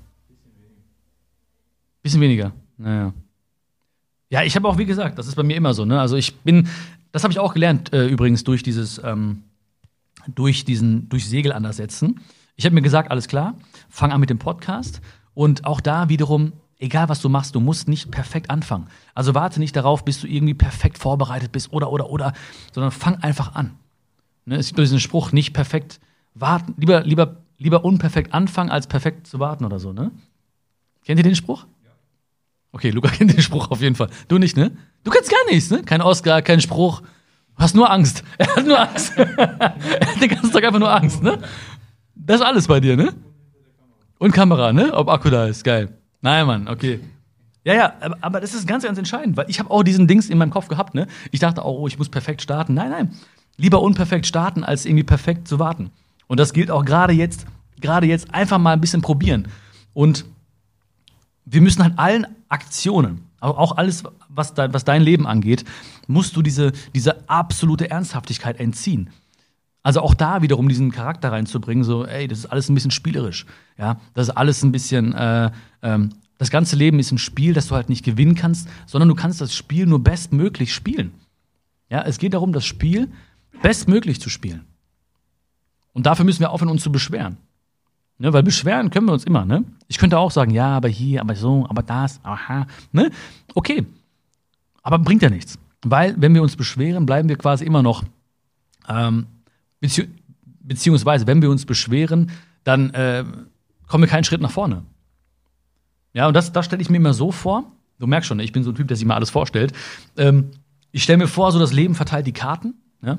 Bisschen 2.03 2.21
weniger. 2.21 2.53
Naja. 2.79 3.13
Ja, 4.31 4.45
ich 4.45 4.55
habe 4.55 4.69
auch, 4.69 4.79
wie 4.79 4.87
gesagt, 4.87 5.19
das 5.19 5.27
ist 5.27 5.35
bei 5.35 5.43
mir 5.43 5.57
immer 5.57 5.75
so, 5.75 5.85
ne? 5.85 6.01
Also 6.01 6.17
ich 6.17 6.37
bin, 6.37 6.69
das 7.13 7.25
habe 7.25 7.33
ich 7.33 7.39
auch 7.39 7.55
gelernt, 7.55 7.93
äh, 7.93 8.07
übrigens, 8.07 8.45
durch 8.45 8.63
dieses, 8.63 9.01
ähm, 9.03 9.45
durch 10.29 10.65
diesen, 10.65 11.09
durch 11.09 11.29
Segel 11.29 11.53
anders 11.53 11.77
setzen. 11.77 12.21
Ich 12.57 12.65
habe 12.65 12.75
mir 12.75 12.83
gesagt, 12.83 13.11
alles 13.11 13.29
klar, 13.29 13.55
fang 13.89 14.13
an 14.13 14.21
mit 14.21 14.31
dem 14.31 14.39
Podcast 14.39 15.01
und 15.35 15.65
auch 15.65 15.81
da 15.81 16.09
wiederum, 16.09 16.53
egal 16.79 17.09
was 17.09 17.21
du 17.21 17.29
machst, 17.29 17.55
du 17.55 17.61
musst 17.61 17.89
nicht 17.89 18.11
perfekt 18.11 18.51
anfangen. 18.51 18.89
Also 19.15 19.35
warte 19.35 19.61
nicht 19.61 19.77
darauf, 19.77 20.05
bis 20.05 20.21
du 20.21 20.27
irgendwie 20.27 20.55
perfekt 20.55 20.99
vorbereitet 20.99 21.53
bist 21.53 21.73
oder, 21.73 21.91
oder, 21.91 22.11
oder, 22.11 22.33
sondern 22.73 22.91
fang 22.91 23.17
einfach 23.17 23.55
an. 23.55 23.79
Ne? 24.45 24.57
Es 24.57 24.69
gibt 24.69 24.79
diesen 24.79 25.01
Spruch, 25.01 25.33
nicht 25.33 25.53
perfekt 25.53 26.01
warten, 26.35 26.75
lieber, 26.77 27.03
lieber, 27.03 27.37
lieber 27.59 27.85
unperfekt 27.85 28.35
anfangen, 28.35 28.71
als 28.71 28.87
perfekt 28.87 29.27
zu 29.27 29.39
warten 29.39 29.65
oder 29.65 29.79
so, 29.79 29.93
ne? 29.93 30.11
Kennt 31.05 31.19
ihr 31.19 31.25
den 31.25 31.37
Spruch? 31.37 31.67
Okay, 32.73 32.91
Luca 32.91 33.09
kennt 33.13 33.33
den 33.33 33.43
Spruch 33.43 33.71
auf 33.71 33.81
jeden 33.81 33.97
Fall. 33.97 34.11
Du 34.29 34.39
nicht, 34.39 34.57
ne? 34.57 34.77
Du 35.05 35.11
kennst 35.11 35.31
gar 35.31 35.45
nichts, 35.51 35.71
ne? 35.71 35.83
Kein 35.83 36.03
Oscar, 36.03 36.43
kein 36.43 36.61
Spruch. 36.61 37.01
Du 37.01 37.63
hast 37.63 37.75
nur 37.75 37.91
Angst. 37.91 38.23
Er 38.39 38.57
hat 38.57 38.67
nur 38.67 38.79
Angst. 38.79 39.13
er 39.17 40.07
hat 40.09 40.21
den 40.21 40.29
ganzen 40.29 40.53
Tag 40.53 40.65
einfach 40.65 40.79
nur 40.79 40.95
Angst, 40.95 41.23
ne? 41.23 41.39
Das 42.15 42.41
ist 42.41 42.47
alles 42.47 42.67
bei 42.67 42.81
dir, 42.81 42.97
ne? 42.97 43.15
Und 44.19 44.33
Kamera, 44.33 44.73
ne? 44.73 44.93
Ob 44.93 45.09
Akku 45.09 45.31
da 45.31 45.47
ist. 45.47 45.65
Geil. 45.65 45.97
Nein, 46.21 46.47
Mann, 46.47 46.69
okay. 46.69 47.01
Ja, 47.65 47.75
ja, 47.75 47.93
aber, 48.01 48.19
aber 48.21 48.41
das 48.41 48.55
ist 48.55 48.67
ganz, 48.67 48.85
ganz 48.85 48.99
entscheidend, 48.99 49.37
weil 49.37 49.49
ich 49.49 49.59
habe 49.59 49.71
auch 49.71 49.83
diesen 49.83 50.07
Dings 50.07 50.29
in 50.31 50.39
meinem 50.39 50.51
Kopf 50.51 50.69
gehabt, 50.69 50.95
ne? 50.95 51.07
Ich 51.31 51.41
dachte 51.41 51.65
auch, 51.65 51.81
oh, 51.81 51.87
ich 51.87 51.99
muss 51.99 52.09
perfekt 52.09 52.43
starten. 52.43 52.75
Nein, 52.75 52.91
nein. 52.91 53.15
Lieber 53.57 53.83
unperfekt 53.83 54.27
starten, 54.27 54.65
als 54.65 54.85
irgendwie 54.85 55.05
perfekt 55.05 55.49
zu 55.49 55.59
warten. 55.59 55.91
Und 56.27 56.41
das 56.41 56.53
gilt 56.53 56.71
auch 56.71 56.85
gerade 56.85 57.13
jetzt, 57.13 57.47
gerade 57.81 58.07
jetzt 58.07 58.33
einfach 58.35 58.59
mal 58.59 58.73
ein 58.73 58.81
bisschen 58.81 59.03
probieren. 59.03 59.49
Und 59.93 60.25
wir 61.45 61.61
müssen 61.61 61.83
halt 61.83 61.99
allen 61.99 62.27
Aktionen, 62.49 63.27
auch 63.41 63.77
alles, 63.77 64.05
was, 64.35 64.55
dein, 64.55 64.73
was 64.73 64.85
dein 64.85 65.03
Leben 65.03 65.27
angeht, 65.27 65.65
musst 66.07 66.37
du 66.37 66.43
diese, 66.43 66.73
diese 66.95 67.29
absolute 67.29 67.91
Ernsthaftigkeit 67.91 68.59
entziehen. 68.59 69.11
Also 69.83 70.01
auch 70.01 70.15
da 70.15 70.43
wiederum 70.43 70.69
diesen 70.69 70.93
Charakter 70.93 71.33
reinzubringen, 71.33 71.85
so, 71.85 72.05
ey, 72.05 72.29
das 72.29 72.41
ist 72.41 72.47
alles 72.47 72.69
ein 72.69 72.75
bisschen 72.75 72.91
spielerisch. 72.91 73.47
Ja, 73.79 73.99
das 74.15 74.29
ist 74.29 74.37
alles 74.37 74.63
ein 74.63 74.73
bisschen, 74.73 75.15
äh, 75.15 75.51
ähm, 75.83 76.11
das 76.39 76.51
ganze 76.51 76.77
Leben 76.77 76.99
ist 76.99 77.13
ein 77.13 77.19
Spiel, 77.19 77.55
das 77.55 77.69
du 77.69 77.75
halt 77.75 77.89
nicht 77.89 78.05
gewinnen 78.05 78.35
kannst, 78.35 78.69
sondern 78.87 79.09
du 79.09 79.15
kannst 79.15 79.41
das 79.41 79.55
Spiel 79.55 79.87
nur 79.87 80.03
bestmöglich 80.03 80.75
spielen. 80.75 81.13
Ja, 81.89 82.03
es 82.03 82.19
geht 82.19 82.35
darum, 82.35 82.53
das 82.53 82.65
Spiel 82.65 83.09
bestmöglich 83.63 84.21
zu 84.21 84.31
spielen. 84.31 84.65
Und 85.93 86.07
dafür 86.07 86.25
müssen 86.25 86.41
wir 86.41 86.51
aufhören, 86.51 86.71
uns 86.71 86.83
zu 86.83 86.93
beschweren. 86.93 87.37
Ne, 88.19 88.35
weil 88.35 88.43
beschweren 88.43 88.91
können 88.91 89.07
wir 89.07 89.15
uns 89.15 89.25
immer, 89.25 89.47
ne? 89.47 89.65
Ich 89.89 89.97
könnte 89.97 90.19
auch 90.19 90.31
sagen, 90.31 90.51
ja, 90.51 90.77
aber 90.77 90.89
hier, 90.89 91.23
aber 91.23 91.35
so, 91.35 91.67
aber 91.69 91.83
das, 91.83 92.21
aha, 92.23 92.67
ne? 92.93 93.11
Okay. 93.55 93.87
Aber 94.83 94.99
bringt 94.99 95.23
ja 95.23 95.31
nichts. 95.31 95.59
Weil, 95.83 96.15
wenn 96.21 96.35
wir 96.35 96.43
uns 96.43 96.57
beschweren, 96.57 97.07
bleiben 97.07 97.29
wir 97.29 97.37
quasi 97.37 97.65
immer 97.65 97.83
noch 97.83 98.05
ähm, 98.89 99.27
Bezieh 99.81 100.09
beziehungsweise, 100.63 101.27
wenn 101.27 101.43
wir 101.43 101.51
uns 101.51 101.67
beschweren, 101.67 102.31
dann 102.63 102.91
äh, 102.91 103.25
kommen 103.89 104.05
wir 104.05 104.09
keinen 104.09 104.25
Schritt 104.25 104.41
nach 104.41 104.53
vorne. 104.53 104.85
Ja, 106.13 106.29
und 106.29 106.35
das, 106.35 106.53
das 106.53 106.67
stelle 106.67 106.81
ich 106.81 106.91
mir 106.91 106.99
immer 106.99 107.15
so 107.15 107.33
vor. 107.33 107.73
Du 107.99 108.07
merkst 108.07 108.29
schon, 108.29 108.39
ich 108.39 108.53
bin 108.53 108.63
so 108.63 108.71
ein 108.71 108.77
Typ, 108.77 108.87
der 108.87 108.97
sich 108.97 109.07
mal 109.07 109.17
alles 109.17 109.31
vorstellt. 109.31 109.73
Ähm, 110.17 110.51
ich 110.93 111.03
stelle 111.03 111.19
mir 111.19 111.27
vor, 111.27 111.51
so 111.51 111.59
das 111.59 111.73
Leben 111.73 111.95
verteilt 111.95 112.27
die 112.27 112.33
Karten. 112.33 112.75
Ja? 113.03 113.19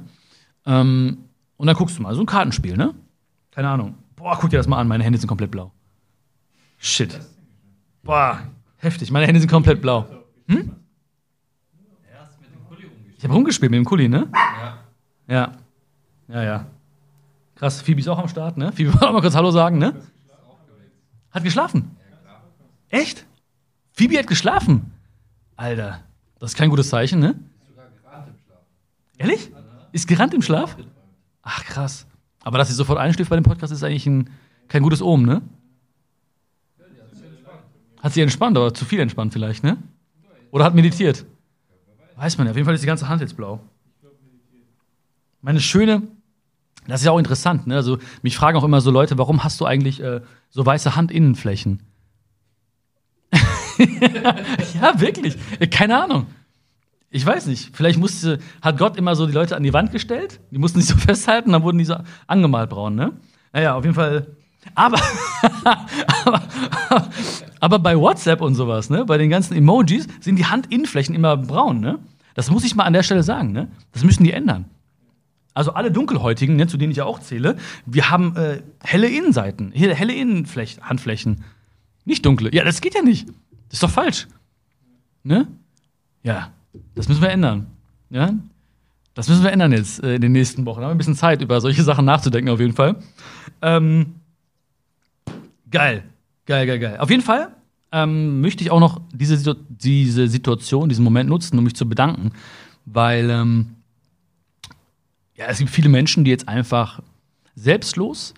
Ähm, 0.66 1.26
und 1.58 1.68
dann 1.68 1.76
guckst 1.76 1.98
du 1.98 2.02
mal, 2.02 2.16
so 2.16 2.22
ein 2.22 2.26
Kartenspiel, 2.26 2.78
ne? 2.78 2.94
Keine 3.52 3.70
Ahnung. 3.70 3.96
Boah, 4.16 4.38
guck 4.40 4.50
dir 4.50 4.58
das 4.58 4.68
mal 4.68 4.78
an, 4.78 4.88
meine 4.88 5.04
Hände 5.04 5.20
sind 5.20 5.28
komplett 5.28 5.52
blau. 5.52 5.72
Shit. 6.78 7.20
Boah, 8.04 8.40
heftig, 8.78 9.12
meine 9.12 9.28
Hände 9.28 9.40
sind 9.40 9.50
komplett 9.50 9.82
blau. 9.82 10.08
Hm? 10.48 10.72
Ich 13.22 13.26
habe 13.26 13.36
rumgespielt 13.36 13.70
mit 13.70 13.78
dem 13.78 13.86
Kuli, 13.86 14.10
ne? 14.10 14.28
Ja. 14.34 14.78
Ja. 15.28 15.52
Ja, 16.28 16.44
ja. 16.44 16.66
Krass, 17.54 17.80
Phoebe 17.80 18.00
ist 18.00 18.08
auch 18.08 18.18
am 18.18 18.28
Start, 18.28 18.58
ne? 18.58 18.72
Phoebe 18.72 18.92
wollte 18.94 19.08
auch 19.08 19.14
mal 19.14 19.22
kurz 19.22 19.36
Hallo 19.36 19.52
sagen, 19.52 19.78
ne? 19.78 19.94
Hat 21.30 21.44
geschlafen? 21.44 21.96
Echt? 22.90 23.28
Phoebe 23.94 24.18
hat 24.18 24.26
geschlafen? 24.26 24.92
Alter, 25.56 26.00
das 26.40 26.54
ist 26.54 26.58
kein 26.58 26.72
gutes 26.72 26.90
Zeichen, 26.90 27.20
ne? 27.20 27.36
Ehrlich? 29.20 29.52
Ist 29.92 30.08
gerannt 30.08 30.34
im 30.34 30.42
Schlaf? 30.42 30.76
Ach, 31.44 31.64
krass. 31.66 32.08
Aber 32.44 32.58
dass 32.58 32.70
sie 32.70 32.74
sofort 32.74 32.98
einschläft 32.98 33.30
bei 33.30 33.36
dem 33.36 33.46
Podcast, 33.46 33.72
ist 33.72 33.84
eigentlich 33.84 34.08
ein, 34.08 34.32
kein 34.68 34.82
gutes 34.82 35.00
Omen, 35.00 35.28
ne? 35.28 35.44
Hat 38.02 38.14
sie 38.14 38.22
entspannt, 38.22 38.58
aber 38.58 38.74
zu 38.74 38.84
viel 38.84 39.00
entspannt 39.00 39.32
vielleicht, 39.32 39.64
ne? 39.64 39.78
Oder 40.50 40.66
hat 40.66 40.74
meditiert? 40.74 41.24
Weiß 42.22 42.38
man 42.38 42.46
ja. 42.46 42.52
Auf 42.52 42.56
jeden 42.56 42.66
Fall 42.66 42.76
ist 42.76 42.82
die 42.82 42.88
ganze 42.88 43.10
Hand 43.10 43.22
jetzt 43.22 43.36
blau. 43.36 43.60
Meine 45.42 45.60
schöne, 45.60 46.04
das 46.86 47.02
ist 47.02 47.06
ja 47.06 47.12
auch 47.12 47.18
interessant, 47.18 47.66
ne? 47.66 47.76
Also, 47.76 47.98
mich 48.22 48.38
fragen 48.38 48.56
auch 48.60 48.64
immer 48.64 48.80
so 48.80 48.92
Leute, 48.92 49.18
warum 49.18 49.44
hast 49.44 49.60
du 49.60 49.66
eigentlich 49.66 50.04
äh, 50.04 50.22
so 50.52 50.64
weiße 50.64 50.96
Handinnenflächen? 50.96 51.82
ja, 53.32 55.02
wirklich. 55.02 55.36
Keine 55.72 56.04
Ahnung. 56.04 56.28
Ich 57.10 57.26
weiß 57.26 57.48
nicht. 57.48 57.76
Vielleicht 57.76 57.98
musste, 57.98 58.38
hat 58.62 58.78
Gott 58.78 58.98
immer 58.98 59.16
so 59.16 59.26
die 59.26 59.34
Leute 59.34 59.56
an 59.56 59.64
die 59.64 59.74
Wand 59.74 59.92
gestellt. 59.92 60.42
Die 60.52 60.60
mussten 60.60 60.80
sich 60.80 60.90
so 60.90 60.98
festhalten, 61.00 61.52
dann 61.52 61.64
wurden 61.64 61.80
die 61.80 61.86
so 61.86 61.96
angemalt 62.28 62.70
braun, 62.70 62.94
ne? 62.94 63.14
Naja, 63.52 63.74
auf 63.74 63.84
jeden 63.84 63.96
Fall. 63.96 64.28
Aber, 64.76 65.00
aber, 66.26 66.42
aber 67.60 67.80
bei 67.80 67.98
WhatsApp 67.98 68.42
und 68.42 68.56
sowas, 68.56 68.90
ne? 68.90 69.06
Bei 69.06 69.18
den 69.18 69.30
ganzen 69.30 69.56
Emojis 69.56 70.08
sind 70.20 70.38
die 70.38 70.46
Handinnenflächen 70.46 71.16
immer 71.16 71.38
braun, 71.38 71.80
ne? 71.80 72.00
Das 72.34 72.50
muss 72.50 72.64
ich 72.64 72.76
mal 72.76 72.84
an 72.84 72.94
der 72.94 73.04
Stelle 73.04 73.24
sagen, 73.24 73.52
ne? 73.52 73.70
Das 73.92 74.04
müssen 74.04 74.24
die 74.24 74.32
ändern. 74.32 74.66
Also 75.54 75.74
alle 75.74 75.92
Dunkelhäutigen, 75.92 76.56
ne, 76.56 76.68
zu 76.68 76.78
denen 76.78 76.92
ich 76.92 76.98
ja 76.98 77.06
auch 77.06 77.20
zähle, 77.20 77.58
wir 77.86 78.10
haben 78.10 78.36
äh, 78.38 78.62
helle 78.80 79.10
Innenseiten, 79.10 79.72
helle 79.74 80.14
Innenhandflächen. 80.14 81.44
Nicht 82.06 82.26
dunkle. 82.26 82.54
Ja, 82.54 82.64
das 82.64 82.80
geht 82.80 82.96
ja 82.96 83.02
nicht. 83.02 83.28
Das 83.28 83.74
ist 83.74 83.84
doch 83.84 83.90
falsch. 83.90 84.28
Ne? 85.24 85.48
Ja, 86.24 86.52
das 86.96 87.10
müssen 87.10 87.22
wir 87.22 87.30
ändern. 87.30 87.68
Ja? 88.10 88.34
Das 89.14 89.28
müssen 89.28 89.44
wir 89.44 89.52
ändern 89.52 89.74
jetzt 89.74 90.02
äh, 90.04 90.16
in 90.16 90.22
den 90.22 90.32
nächsten 90.32 90.66
Wochen. 90.66 90.80
Da 90.80 90.86
haben 90.86 90.92
wir 90.92 90.96
ein 90.96 90.98
bisschen 90.98 91.16
Zeit, 91.16 91.42
über 91.42 91.60
solche 91.60 91.84
Sachen 91.84 92.06
nachzudenken, 92.06 92.50
auf 92.50 92.60
jeden 92.60 92.74
Fall. 92.74 92.96
Ähm, 93.62 94.16
geil. 95.72 96.04
Geil, 96.46 96.68
geil, 96.68 96.80
geil. 96.80 96.98
Auf 96.98 97.10
jeden 97.10 97.22
Fall 97.22 97.56
ähm, 97.92 98.42
möchte 98.42 98.64
ich 98.64 98.72
auch 98.72 98.80
noch 98.80 99.02
diese, 99.14 99.56
diese 99.70 100.28
Situation, 100.28 100.90
diesen 100.90 101.04
Moment 101.04 101.30
nutzen, 101.30 101.58
um 101.58 101.64
mich 101.64 101.76
zu 101.76 101.88
bedanken. 101.88 102.32
Weil 102.86 103.30
ähm, 103.30 103.76
ja, 105.36 105.46
es 105.48 105.60
gibt 105.60 105.70
viele 105.70 105.90
Menschen, 105.90 106.24
die 106.24 106.32
jetzt 106.32 106.48
einfach 106.48 107.02
selbstlos 107.56 108.34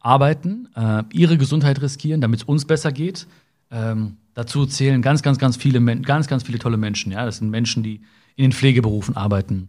arbeiten, 0.00 0.68
äh, 0.76 1.02
ihre 1.12 1.38
Gesundheit 1.38 1.80
riskieren, 1.82 2.20
damit 2.20 2.40
es 2.40 2.44
uns 2.44 2.64
besser 2.64 2.92
geht. 2.92 3.26
Ähm, 3.70 4.16
Dazu 4.36 4.66
zählen 4.66 5.00
ganz, 5.00 5.22
ganz, 5.22 5.38
ganz 5.38 5.56
viele, 5.56 5.80
ganz, 6.02 6.26
ganz 6.26 6.42
viele 6.42 6.58
tolle 6.58 6.76
Menschen. 6.76 7.10
Ja, 7.10 7.24
das 7.24 7.38
sind 7.38 7.48
Menschen, 7.48 7.82
die 7.82 8.02
in 8.36 8.42
den 8.42 8.52
Pflegeberufen 8.52 9.16
arbeiten. 9.16 9.68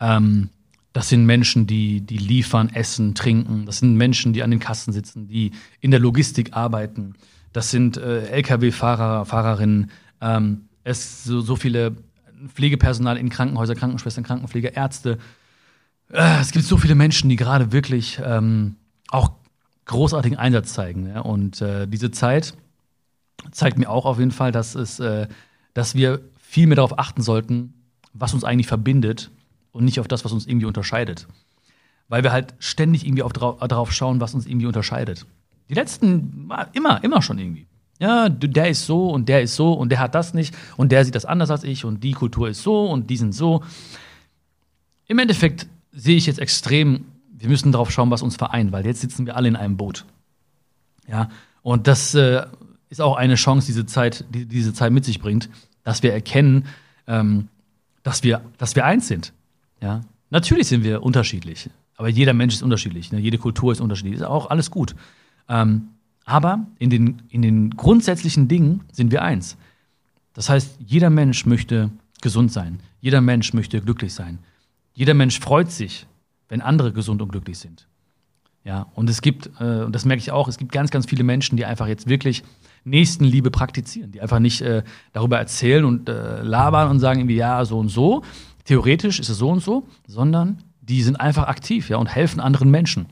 Ähm, 0.00 0.48
das 0.92 1.08
sind 1.08 1.26
Menschen, 1.26 1.66
die, 1.66 2.00
die 2.00 2.16
liefern, 2.16 2.70
essen, 2.70 3.14
trinken. 3.14 3.66
Das 3.66 3.78
sind 3.78 3.96
Menschen, 3.96 4.32
die 4.32 4.42
an 4.42 4.50
den 4.50 4.60
Kassen 4.60 4.92
sitzen, 4.92 5.28
die 5.28 5.52
in 5.80 5.90
der 5.90 6.00
Logistik 6.00 6.54
arbeiten. 6.54 7.14
Das 7.52 7.70
sind 7.70 7.96
äh, 7.96 8.26
Lkw-Fahrer, 8.28 9.26
Fahrerinnen. 9.26 9.90
Ähm, 10.20 10.68
es 10.84 11.24
so, 11.24 11.40
so 11.40 11.56
viele 11.56 11.96
Pflegepersonal 12.54 13.16
in 13.16 13.28
Krankenhäusern, 13.28 13.76
Krankenschwestern, 13.76 14.24
Krankenpfleger, 14.24 14.76
Ärzte. 14.76 15.18
Äh, 16.10 16.40
es 16.40 16.52
gibt 16.52 16.64
so 16.64 16.78
viele 16.78 16.94
Menschen, 16.94 17.28
die 17.28 17.36
gerade 17.36 17.70
wirklich 17.72 18.20
ähm, 18.24 18.76
auch 19.10 19.32
großartigen 19.84 20.38
Einsatz 20.38 20.72
zeigen. 20.72 21.06
Ja? 21.06 21.20
Und 21.20 21.60
äh, 21.60 21.86
diese 21.86 22.10
Zeit 22.10 22.54
zeigt 23.50 23.78
mir 23.78 23.90
auch 23.90 24.06
auf 24.06 24.18
jeden 24.18 24.30
Fall, 24.30 24.52
dass, 24.52 24.74
es, 24.74 25.00
äh, 25.00 25.28
dass 25.74 25.94
wir 25.94 26.20
viel 26.40 26.66
mehr 26.66 26.76
darauf 26.76 26.98
achten 26.98 27.22
sollten, 27.22 27.74
was 28.14 28.32
uns 28.34 28.44
eigentlich 28.44 28.66
verbindet 28.66 29.30
und 29.78 29.84
nicht 29.84 30.00
auf 30.00 30.08
das, 30.08 30.24
was 30.24 30.32
uns 30.32 30.46
irgendwie 30.46 30.66
unterscheidet. 30.66 31.26
Weil 32.08 32.22
wir 32.22 32.32
halt 32.32 32.54
ständig 32.58 33.06
irgendwie 33.06 33.22
auf, 33.22 33.32
darauf 33.32 33.92
schauen, 33.92 34.20
was 34.20 34.34
uns 34.34 34.46
irgendwie 34.46 34.66
unterscheidet. 34.66 35.24
Die 35.68 35.74
letzten, 35.74 36.50
immer, 36.72 37.02
immer 37.04 37.22
schon 37.22 37.38
irgendwie. 37.38 37.66
Ja, 38.00 38.28
der 38.28 38.68
ist 38.68 38.86
so 38.86 39.10
und 39.10 39.28
der 39.28 39.42
ist 39.42 39.56
so 39.56 39.72
und 39.72 39.90
der 39.90 39.98
hat 39.98 40.14
das 40.14 40.32
nicht 40.34 40.54
und 40.76 40.92
der 40.92 41.04
sieht 41.04 41.14
das 41.14 41.24
anders 41.24 41.50
als 41.50 41.64
ich 41.64 41.84
und 41.84 42.04
die 42.04 42.12
Kultur 42.12 42.48
ist 42.48 42.62
so 42.62 42.86
und 42.86 43.10
die 43.10 43.16
sind 43.16 43.32
so. 43.32 43.62
Im 45.06 45.18
Endeffekt 45.18 45.66
sehe 45.92 46.16
ich 46.16 46.26
jetzt 46.26 46.38
extrem, 46.38 47.06
wir 47.30 47.48
müssen 47.48 47.72
darauf 47.72 47.90
schauen, 47.90 48.10
was 48.10 48.22
uns 48.22 48.36
vereint, 48.36 48.72
weil 48.72 48.86
jetzt 48.86 49.00
sitzen 49.00 49.26
wir 49.26 49.36
alle 49.36 49.48
in 49.48 49.56
einem 49.56 49.76
Boot. 49.76 50.04
Ja, 51.08 51.28
und 51.62 51.86
das 51.86 52.14
äh, 52.14 52.46
ist 52.88 53.00
auch 53.00 53.16
eine 53.16 53.34
Chance, 53.34 53.66
diese 53.66 53.86
Zeit, 53.86 54.24
die 54.30 54.46
diese 54.46 54.72
Zeit 54.72 54.92
mit 54.92 55.04
sich 55.04 55.20
bringt, 55.20 55.48
dass 55.82 56.02
wir 56.02 56.12
erkennen, 56.12 56.66
ähm, 57.06 57.48
dass, 58.02 58.22
wir, 58.22 58.42
dass 58.58 58.76
wir 58.76 58.84
eins 58.84 59.08
sind. 59.08 59.32
Ja? 59.80 60.02
Natürlich 60.30 60.68
sind 60.68 60.84
wir 60.84 61.02
unterschiedlich, 61.02 61.70
aber 61.96 62.08
jeder 62.08 62.32
Mensch 62.32 62.54
ist 62.54 62.62
unterschiedlich, 62.62 63.12
ne? 63.12 63.18
jede 63.18 63.38
Kultur 63.38 63.72
ist 63.72 63.80
unterschiedlich, 63.80 64.16
ist 64.16 64.22
auch 64.22 64.50
alles 64.50 64.70
gut. 64.70 64.94
Ähm, 65.48 65.88
aber 66.24 66.66
in 66.78 66.90
den, 66.90 67.22
in 67.30 67.42
den 67.42 67.70
grundsätzlichen 67.70 68.48
Dingen 68.48 68.84
sind 68.92 69.10
wir 69.10 69.22
eins. 69.22 69.56
Das 70.34 70.50
heißt, 70.50 70.76
jeder 70.84 71.10
Mensch 71.10 71.46
möchte 71.46 71.90
gesund 72.20 72.52
sein, 72.52 72.80
jeder 73.00 73.20
Mensch 73.20 73.54
möchte 73.54 73.80
glücklich 73.80 74.12
sein, 74.12 74.38
jeder 74.92 75.14
Mensch 75.14 75.40
freut 75.40 75.70
sich, 75.70 76.06
wenn 76.48 76.60
andere 76.60 76.92
gesund 76.92 77.22
und 77.22 77.30
glücklich 77.30 77.58
sind. 77.58 77.88
Ja, 78.64 78.86
und 78.94 79.08
es 79.08 79.22
gibt, 79.22 79.48
äh, 79.60 79.84
und 79.84 79.94
das 79.94 80.04
merke 80.04 80.20
ich 80.20 80.30
auch, 80.30 80.48
es 80.48 80.58
gibt 80.58 80.72
ganz, 80.72 80.90
ganz 80.90 81.06
viele 81.06 81.24
Menschen, 81.24 81.56
die 81.56 81.64
einfach 81.64 81.86
jetzt 81.86 82.08
wirklich 82.08 82.42
Nächstenliebe 82.84 83.50
praktizieren, 83.50 84.12
die 84.12 84.20
einfach 84.20 84.40
nicht 84.40 84.60
äh, 84.60 84.82
darüber 85.12 85.38
erzählen 85.38 85.84
und 85.84 86.08
äh, 86.08 86.42
labern 86.42 86.90
und 86.90 87.00
sagen 87.00 87.20
irgendwie, 87.20 87.36
ja, 87.36 87.64
so 87.64 87.78
und 87.78 87.88
so, 87.88 88.22
theoretisch 88.68 89.18
ist 89.18 89.30
es 89.30 89.38
so 89.38 89.48
und 89.48 89.62
so, 89.62 89.88
sondern 90.06 90.62
die 90.82 91.02
sind 91.02 91.16
einfach 91.16 91.48
aktiv 91.48 91.88
ja, 91.88 91.96
und 91.96 92.06
helfen 92.06 92.38
anderen 92.38 92.70
Menschen. 92.70 93.06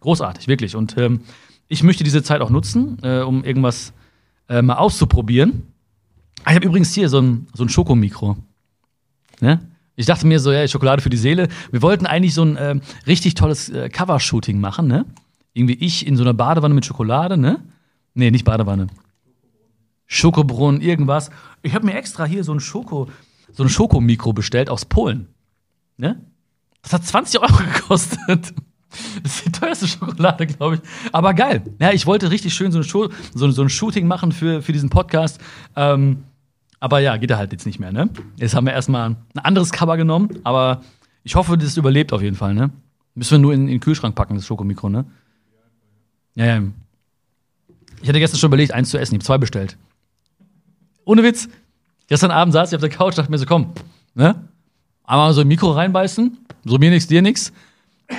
Großartig, 0.00 0.46
wirklich. 0.46 0.76
Und 0.76 0.96
ähm, 0.96 1.22
ich 1.66 1.82
möchte 1.82 2.04
diese 2.04 2.22
Zeit 2.22 2.40
auch 2.40 2.50
nutzen, 2.50 2.98
äh, 3.02 3.20
um 3.20 3.42
irgendwas 3.42 3.92
äh, 4.48 4.62
mal 4.62 4.76
auszuprobieren. 4.76 5.64
Ah, 6.44 6.50
ich 6.50 6.56
habe 6.56 6.66
übrigens 6.66 6.94
hier 6.94 7.08
so 7.08 7.20
ein, 7.20 7.48
so 7.54 7.64
ein 7.64 7.68
Schokomikro. 7.68 8.36
Ne? 9.40 9.60
Ich 9.96 10.06
dachte 10.06 10.28
mir 10.28 10.38
so, 10.38 10.52
ja, 10.52 10.66
Schokolade 10.68 11.02
für 11.02 11.10
die 11.10 11.16
Seele. 11.16 11.48
Wir 11.72 11.82
wollten 11.82 12.06
eigentlich 12.06 12.34
so 12.34 12.44
ein 12.44 12.56
äh, 12.56 12.76
richtig 13.08 13.34
tolles 13.34 13.70
äh, 13.70 13.88
Cover-Shooting 13.88 14.60
machen, 14.60 14.86
ne? 14.86 15.06
Irgendwie 15.54 15.74
ich 15.74 16.06
in 16.06 16.16
so 16.16 16.22
einer 16.22 16.34
Badewanne 16.34 16.74
mit 16.74 16.84
Schokolade, 16.84 17.36
ne? 17.36 17.60
Nee, 18.14 18.30
nicht 18.30 18.44
Badewanne. 18.44 18.88
Schokobrunnen, 20.06 20.80
irgendwas. 20.80 21.30
Ich 21.62 21.74
habe 21.74 21.86
mir 21.86 21.94
extra 21.94 22.24
hier 22.24 22.44
so 22.44 22.52
ein 22.52 22.60
Schoko, 22.60 23.08
so 23.54 23.62
ein 23.62 23.68
Schokomikro 23.68 24.32
bestellt 24.32 24.68
aus 24.68 24.84
Polen. 24.84 25.28
Ne? 25.96 26.20
Das 26.82 26.92
hat 26.92 27.04
20 27.04 27.40
Euro 27.40 27.56
gekostet. 27.74 28.52
Das 29.22 29.36
ist 29.36 29.46
die 29.46 29.52
teuerste 29.52 29.88
Schokolade, 29.88 30.46
glaube 30.46 30.76
ich. 30.76 30.80
Aber 31.12 31.34
geil. 31.34 31.62
Ja, 31.80 31.92
ich 31.92 32.06
wollte 32.06 32.30
richtig 32.30 32.54
schön 32.54 32.70
so 32.70 32.78
ein, 32.78 32.84
Show, 32.84 33.08
so, 33.34 33.50
so 33.50 33.62
ein 33.62 33.68
Shooting 33.68 34.06
machen 34.06 34.30
für, 34.32 34.62
für 34.62 34.72
diesen 34.72 34.90
Podcast. 34.90 35.40
Ähm, 35.74 36.24
aber 36.78 37.00
ja, 37.00 37.16
geht 37.16 37.30
er 37.30 37.38
halt 37.38 37.52
jetzt 37.52 37.66
nicht 37.66 37.80
mehr, 37.80 37.92
ne? 37.92 38.10
Jetzt 38.36 38.54
haben 38.54 38.66
wir 38.66 38.72
erstmal 38.72 39.10
ein 39.10 39.16
anderes 39.34 39.72
Cover 39.72 39.96
genommen, 39.96 40.38
aber 40.44 40.82
ich 41.22 41.34
hoffe, 41.34 41.56
das 41.56 41.76
überlebt 41.76 42.12
auf 42.12 42.22
jeden 42.22 42.36
Fall, 42.36 42.54
ne? 42.54 42.70
Müssen 43.14 43.32
wir 43.32 43.38
nur 43.38 43.54
in, 43.54 43.62
in 43.62 43.68
den 43.68 43.80
Kühlschrank 43.80 44.14
packen, 44.14 44.34
das 44.34 44.46
Schokomikro, 44.46 44.90
ne? 44.90 45.06
Ja, 46.34 46.46
ja. 46.46 46.62
Ich 48.02 48.08
hatte 48.08 48.18
gestern 48.18 48.38
schon 48.38 48.48
überlegt, 48.48 48.72
eins 48.72 48.90
zu 48.90 48.98
essen. 48.98 49.14
Ich 49.14 49.18
habe 49.20 49.24
zwei 49.24 49.38
bestellt. 49.38 49.78
Ohne 51.04 51.22
Witz. 51.22 51.48
Gestern 52.08 52.30
Abend 52.30 52.52
saß 52.52 52.70
ich 52.70 52.76
auf 52.76 52.80
der 52.80 52.90
Couch, 52.90 53.16
dachte 53.16 53.30
mir 53.30 53.38
so, 53.38 53.46
komm, 53.46 53.72
ne? 54.14 54.34
Einmal 55.04 55.32
so 55.32 55.42
ein 55.42 55.48
Mikro 55.48 55.70
reinbeißen. 55.70 56.38
So 56.64 56.78
mir 56.78 56.90
nichts, 56.90 57.06
dir 57.06 57.22
nichts. 57.22 57.52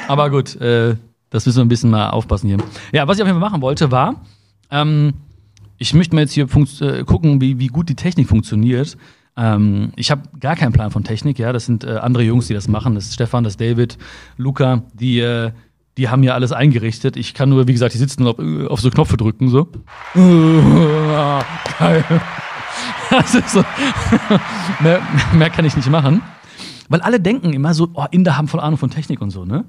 Aber 0.07 0.29
gut, 0.29 0.55
äh, 0.61 0.95
das 1.29 1.45
müssen 1.45 1.57
wir 1.57 1.65
ein 1.65 1.69
bisschen 1.69 1.89
mal 1.89 2.09
aufpassen 2.09 2.47
hier. 2.47 2.57
Ja, 2.91 3.07
was 3.07 3.17
ich 3.17 3.23
auf 3.23 3.27
jeden 3.27 3.39
Fall 3.39 3.49
machen 3.49 3.61
wollte, 3.61 3.91
war, 3.91 4.21
ähm, 4.71 5.13
ich 5.77 5.93
möchte 5.93 6.15
mal 6.15 6.21
jetzt 6.21 6.33
hier 6.33 6.47
äh, 6.81 7.03
gucken, 7.03 7.41
wie, 7.41 7.59
wie 7.59 7.67
gut 7.67 7.89
die 7.89 7.95
Technik 7.95 8.27
funktioniert. 8.27 8.97
Ähm, 9.37 9.91
ich 9.95 10.11
habe 10.11 10.21
gar 10.39 10.55
keinen 10.55 10.71
Plan 10.71 10.91
von 10.91 11.03
Technik, 11.03 11.37
ja. 11.39 11.51
Das 11.51 11.65
sind 11.65 11.83
äh, 11.83 11.97
andere 11.97 12.23
Jungs, 12.23 12.47
die 12.47 12.53
das 12.53 12.67
machen. 12.67 12.95
Das 12.95 13.05
ist 13.05 13.15
Stefan, 13.15 13.43
das 13.43 13.53
ist 13.53 13.61
David, 13.61 13.97
Luca, 14.37 14.83
die, 14.93 15.19
äh, 15.19 15.51
die 15.97 16.09
haben 16.09 16.23
ja 16.23 16.33
alles 16.33 16.51
eingerichtet. 16.51 17.17
Ich 17.17 17.33
kann 17.33 17.49
nur, 17.49 17.67
wie 17.67 17.73
gesagt, 17.73 17.93
die 17.93 17.97
sitzen 17.97 18.25
auf, 18.27 18.39
äh, 18.39 18.67
auf 18.67 18.79
so 18.79 18.89
Knöpfe 18.89 19.17
drücken, 19.17 19.49
so. 19.49 19.67
geil. 21.79 22.03
Ist 23.11 23.49
so. 23.51 23.63
mehr, 24.81 25.01
mehr 25.33 25.49
kann 25.49 25.65
ich 25.65 25.75
nicht 25.75 25.89
machen. 25.89 26.21
Weil 26.89 27.01
alle 27.01 27.19
denken 27.19 27.53
immer 27.53 27.73
so, 27.73 27.89
oh, 27.93 28.05
Inder 28.11 28.37
haben 28.37 28.47
voll 28.47 28.59
Ahnung 28.59 28.77
von 28.77 28.89
Technik 28.89 29.21
und 29.21 29.31
so, 29.31 29.45
ne? 29.45 29.65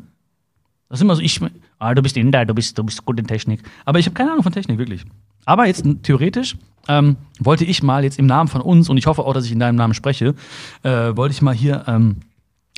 Das 0.89 0.99
ist 0.99 1.03
immer 1.03 1.17
so, 1.17 1.23
ich, 1.23 1.41
ah, 1.79 1.95
du 1.95 2.03
bist 2.03 2.17
Inder, 2.17 2.45
du 2.45 2.55
bist, 2.55 2.79
du 2.79 2.85
bist 2.85 3.05
gut 3.05 3.19
in 3.19 3.27
Technik. 3.27 3.63
Aber 3.85 3.99
ich 3.99 4.07
habe 4.07 4.15
keine 4.15 4.31
Ahnung 4.31 4.43
von 4.43 4.53
Technik, 4.53 4.79
wirklich. 4.79 5.05
Aber 5.45 5.67
jetzt 5.67 5.85
theoretisch 6.03 6.57
ähm, 6.89 7.17
wollte 7.41 7.65
ich 7.65 7.83
mal 7.83 8.05
jetzt 8.05 8.19
im 8.19 8.27
Namen 8.27 8.49
von 8.49 8.61
uns, 8.61 8.89
und 8.89 8.97
ich 8.97 9.07
hoffe 9.07 9.23
auch, 9.23 9.35
dass 9.35 9.45
ich 9.45 9.53
in 9.53 9.59
deinem 9.59 9.77
Namen 9.77 9.95
spreche, 9.95 10.35
äh, 10.83 11.17
wollte 11.17 11.33
ich 11.33 11.43
mal 11.43 11.55
hier 11.55 11.85
ähm, 11.89 12.17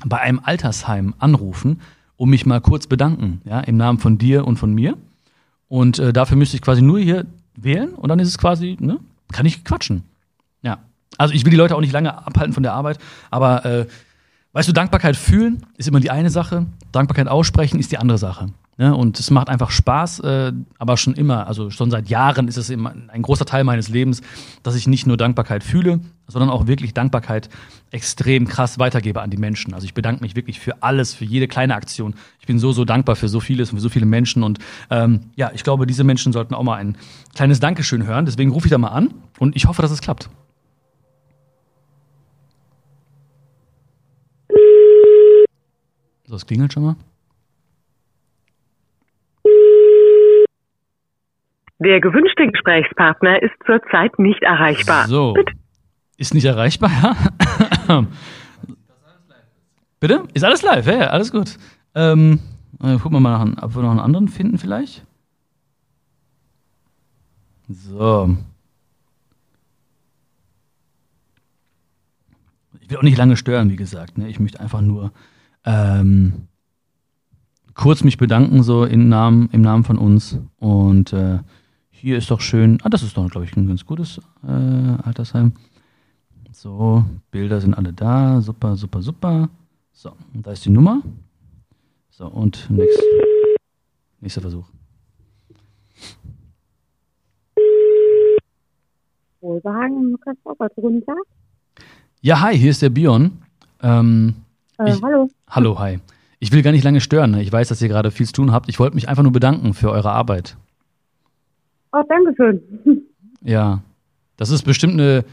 bei 0.07 0.21
einem 0.21 0.41
Altersheim 0.43 1.15
anrufen, 1.19 1.81
um 2.17 2.31
mich 2.31 2.47
mal 2.47 2.61
kurz 2.61 2.87
bedanken, 2.87 3.43
ja, 3.45 3.61
im 3.61 3.77
Namen 3.77 3.99
von 3.99 4.17
dir 4.19 4.47
und 4.47 4.59
von 4.59 4.73
mir. 4.73 4.97
Und 5.69 5.99
äh, 5.99 6.13
dafür 6.13 6.37
müsste 6.37 6.57
ich 6.57 6.63
quasi 6.63 6.81
nur 6.81 6.99
hier 6.99 7.27
wählen 7.57 7.91
und 7.91 8.09
dann 8.09 8.19
ist 8.19 8.29
es 8.29 8.39
quasi, 8.39 8.77
ne, 8.81 8.99
kann 9.33 9.45
ich 9.45 9.65
quatschen. 9.65 10.05
Also 11.17 11.35
ich 11.35 11.45
will 11.45 11.51
die 11.51 11.57
Leute 11.57 11.75
auch 11.75 11.81
nicht 11.81 11.93
lange 11.93 12.27
abhalten 12.27 12.53
von 12.53 12.63
der 12.63 12.75
Arbeit, 12.75 12.99
aber 13.31 13.65
äh, 13.65 13.87
Weißt 14.53 14.69
du, 14.69 14.73
Dankbarkeit 14.73 15.17
fühlen 15.17 15.67
ist 15.77 15.89
immer 15.89 16.01
die 16.01 16.11
eine 16.11 16.31
Sache, 16.31 16.67
Dankbarkeit 16.91 17.29
aussprechen 17.29 17.79
ist 17.79 17.93
die 17.93 17.99
andere 17.99 18.19
Sache. 18.19 18.49
Ja, 18.79 18.93
und 18.93 19.19
es 19.19 19.31
macht 19.31 19.49
einfach 19.49 19.71
Spaß, 19.71 20.21
äh, 20.21 20.53
aber 20.79 20.97
schon 20.97 21.15
immer, 21.15 21.49
also 21.49 21.69
schon 21.71 21.91
seit 21.91 22.09
Jahren 22.09 22.49
ist 22.49 22.57
es 22.57 22.71
immer 22.71 22.95
ein 23.09 23.23
großer 23.23 23.45
Teil 23.45 23.65
meines 23.65 23.89
Lebens, 23.89 24.23
dass 24.63 24.77
ich 24.77 24.87
nicht 24.87 25.07
nur 25.07 25.17
Dankbarkeit 25.17 25.65
fühle, 25.65 26.01
sondern 26.29 26.49
auch 26.49 26.67
wirklich 26.67 26.95
Dankbarkeit 26.95 27.49
extrem 27.91 28.47
krass 28.47 28.79
weitergebe 28.79 29.21
an 29.21 29.31
die 29.31 29.37
Menschen. 29.37 29.75
Also 29.75 29.85
ich 29.85 29.95
bedanke 29.95 30.23
mich 30.23 30.37
wirklich 30.37 30.61
für 30.61 30.83
alles, 30.83 31.13
für 31.13 31.25
jede 31.25 31.49
kleine 31.49 31.75
Aktion. 31.75 32.15
Ich 32.39 32.47
bin 32.47 32.59
so, 32.59 32.73
so 32.73 32.85
dankbar 32.85 33.17
für 33.17 33.29
so 33.29 33.41
vieles 33.41 33.71
und 33.71 33.79
für 33.79 33.83
so 33.83 33.89
viele 33.89 34.07
Menschen. 34.07 34.45
Und 34.45 34.61
ähm, 34.91 35.21
ja, 35.37 35.51
ich 35.53 35.65
glaube, 35.65 35.87
diese 35.87 36.05
Menschen 36.05 36.33
sollten 36.33 36.55
auch 36.55 36.63
mal 36.63 36.77
ein 36.77 36.97
kleines 37.35 37.61
Dankeschön 37.61 38.07
hören. 38.07 38.27
Deswegen 38.27 38.53
rufe 38.53 38.69
ich 38.69 38.71
da 38.71 38.79
mal 38.79 38.89
an 38.89 39.13
und 39.39 39.57
ich 39.57 39.67
hoffe, 39.67 39.83
dass 39.83 39.91
es 39.91 40.01
klappt. 40.01 40.31
Das 46.29 46.47
klingelt 46.47 46.73
schon 46.73 46.85
mal. 46.85 46.97
Der 51.81 52.01
gewünschte 52.01 52.47
Gesprächspartner 52.49 53.41
ist 53.43 53.55
zurzeit 53.65 54.19
nicht 54.19 54.43
erreichbar. 54.43 55.07
So. 55.07 55.33
Bitte. 55.33 55.53
Ist 56.17 56.35
nicht 56.35 56.45
erreichbar, 56.45 56.91
ja? 57.89 58.07
Bitte? 60.01 60.25
Ist 60.35 60.45
alles 60.45 60.63
live, 60.63 60.87
ja, 60.87 60.99
ja 60.99 61.07
alles 61.09 61.31
gut. 61.31 61.57
Ähm, 61.95 62.41
äh, 62.83 62.97
gucken 62.97 63.13
wir 63.13 63.21
mal, 63.21 63.45
nach, 63.45 63.63
ob 63.63 63.77
wir 63.77 63.83
noch 63.83 63.91
einen 63.91 64.01
anderen 64.01 64.29
finden 64.29 64.59
vielleicht. 64.59 65.05
So. 67.69 68.37
Ich 72.81 72.91
will 72.91 72.99
auch 72.99 73.03
nicht 73.03 73.19
lange 73.19 73.37
stören, 73.37 73.71
wie 73.71 73.77
gesagt. 73.77 74.19
Ne? 74.19 74.29
Ich 74.29 74.41
möchte 74.41 74.61
einfach 74.61 74.81
nur 74.81 75.13
ähm, 75.69 76.49
kurz 77.75 78.03
mich 78.03 78.17
bedanken, 78.17 78.63
so 78.63 78.85
im 78.85 79.09
Namen, 79.09 79.51
im 79.53 79.61
Namen 79.61 79.85
von 79.85 79.99
uns. 79.99 80.39
Und 80.57 81.13
äh, 81.13 81.41
hier 81.91 82.17
ist 82.17 82.31
doch 82.31 82.41
schön, 82.41 82.79
ah, 82.83 82.89
das 82.89 83.03
ist 83.03 83.17
doch, 83.17 83.29
glaube 83.29 83.45
ich, 83.45 83.55
ein 83.55 83.69
ganz 83.69 83.85
gutes 83.85 84.19
äh, 84.47 85.03
Altersheim. 85.05 85.53
So, 86.53 87.05
Bilder 87.31 87.61
sind 87.61 87.75
alle 87.75 87.93
da, 87.93 88.41
super, 88.41 88.77
super, 88.77 89.03
super. 89.03 89.51
So, 89.93 90.13
und 90.33 90.47
da 90.47 90.53
ist 90.53 90.65
die 90.65 90.71
Nummer. 90.71 91.03
So, 92.11 92.27
und 92.27 92.69
nächst, 92.71 93.03
nächster 94.21 94.41
Versuch. 94.41 94.65
Wohlbehagen, 99.41 100.13
Lukas 100.13 100.37
Robert, 100.45 100.73
guten 100.77 101.05
Tag. 101.05 101.17
Ja, 102.23 102.41
hi, 102.41 102.57
hier 102.57 102.71
ist 102.71 102.83
der 102.83 102.91
Bion. 102.91 103.43
Ähm, 103.83 104.35
äh, 104.79 104.91
ich, 104.91 105.03
hallo. 105.03 105.29
Hallo, 105.49 105.79
hi. 105.79 105.99
Ich 106.41 106.53
will 106.53 106.63
gar 106.63 106.73
nicht 106.73 106.85
lange 106.85 107.01
stören. 107.01 107.33
Ne? 107.33 107.43
Ich 107.43 107.53
weiß, 107.53 107.69
dass 107.69 107.83
ihr 107.83 107.89
gerade 107.89 108.11
viel 108.11 108.27
zu 108.27 108.33
tun 108.33 108.53
habt. 108.53 108.69
Ich 108.69 108.79
wollte 108.79 108.95
mich 108.95 109.09
einfach 109.09 109.23
nur 109.23 109.33
bedanken 109.33 109.75
für 109.75 109.91
eure 109.91 110.11
Arbeit. 110.11 110.57
Oh, 111.93 112.03
danke 112.09 112.35
schön. 112.37 112.63
Ja, 113.41 113.83
das 114.37 114.51
ist 114.51 114.65
bestimmt 114.65 114.95
eine, 114.95 115.25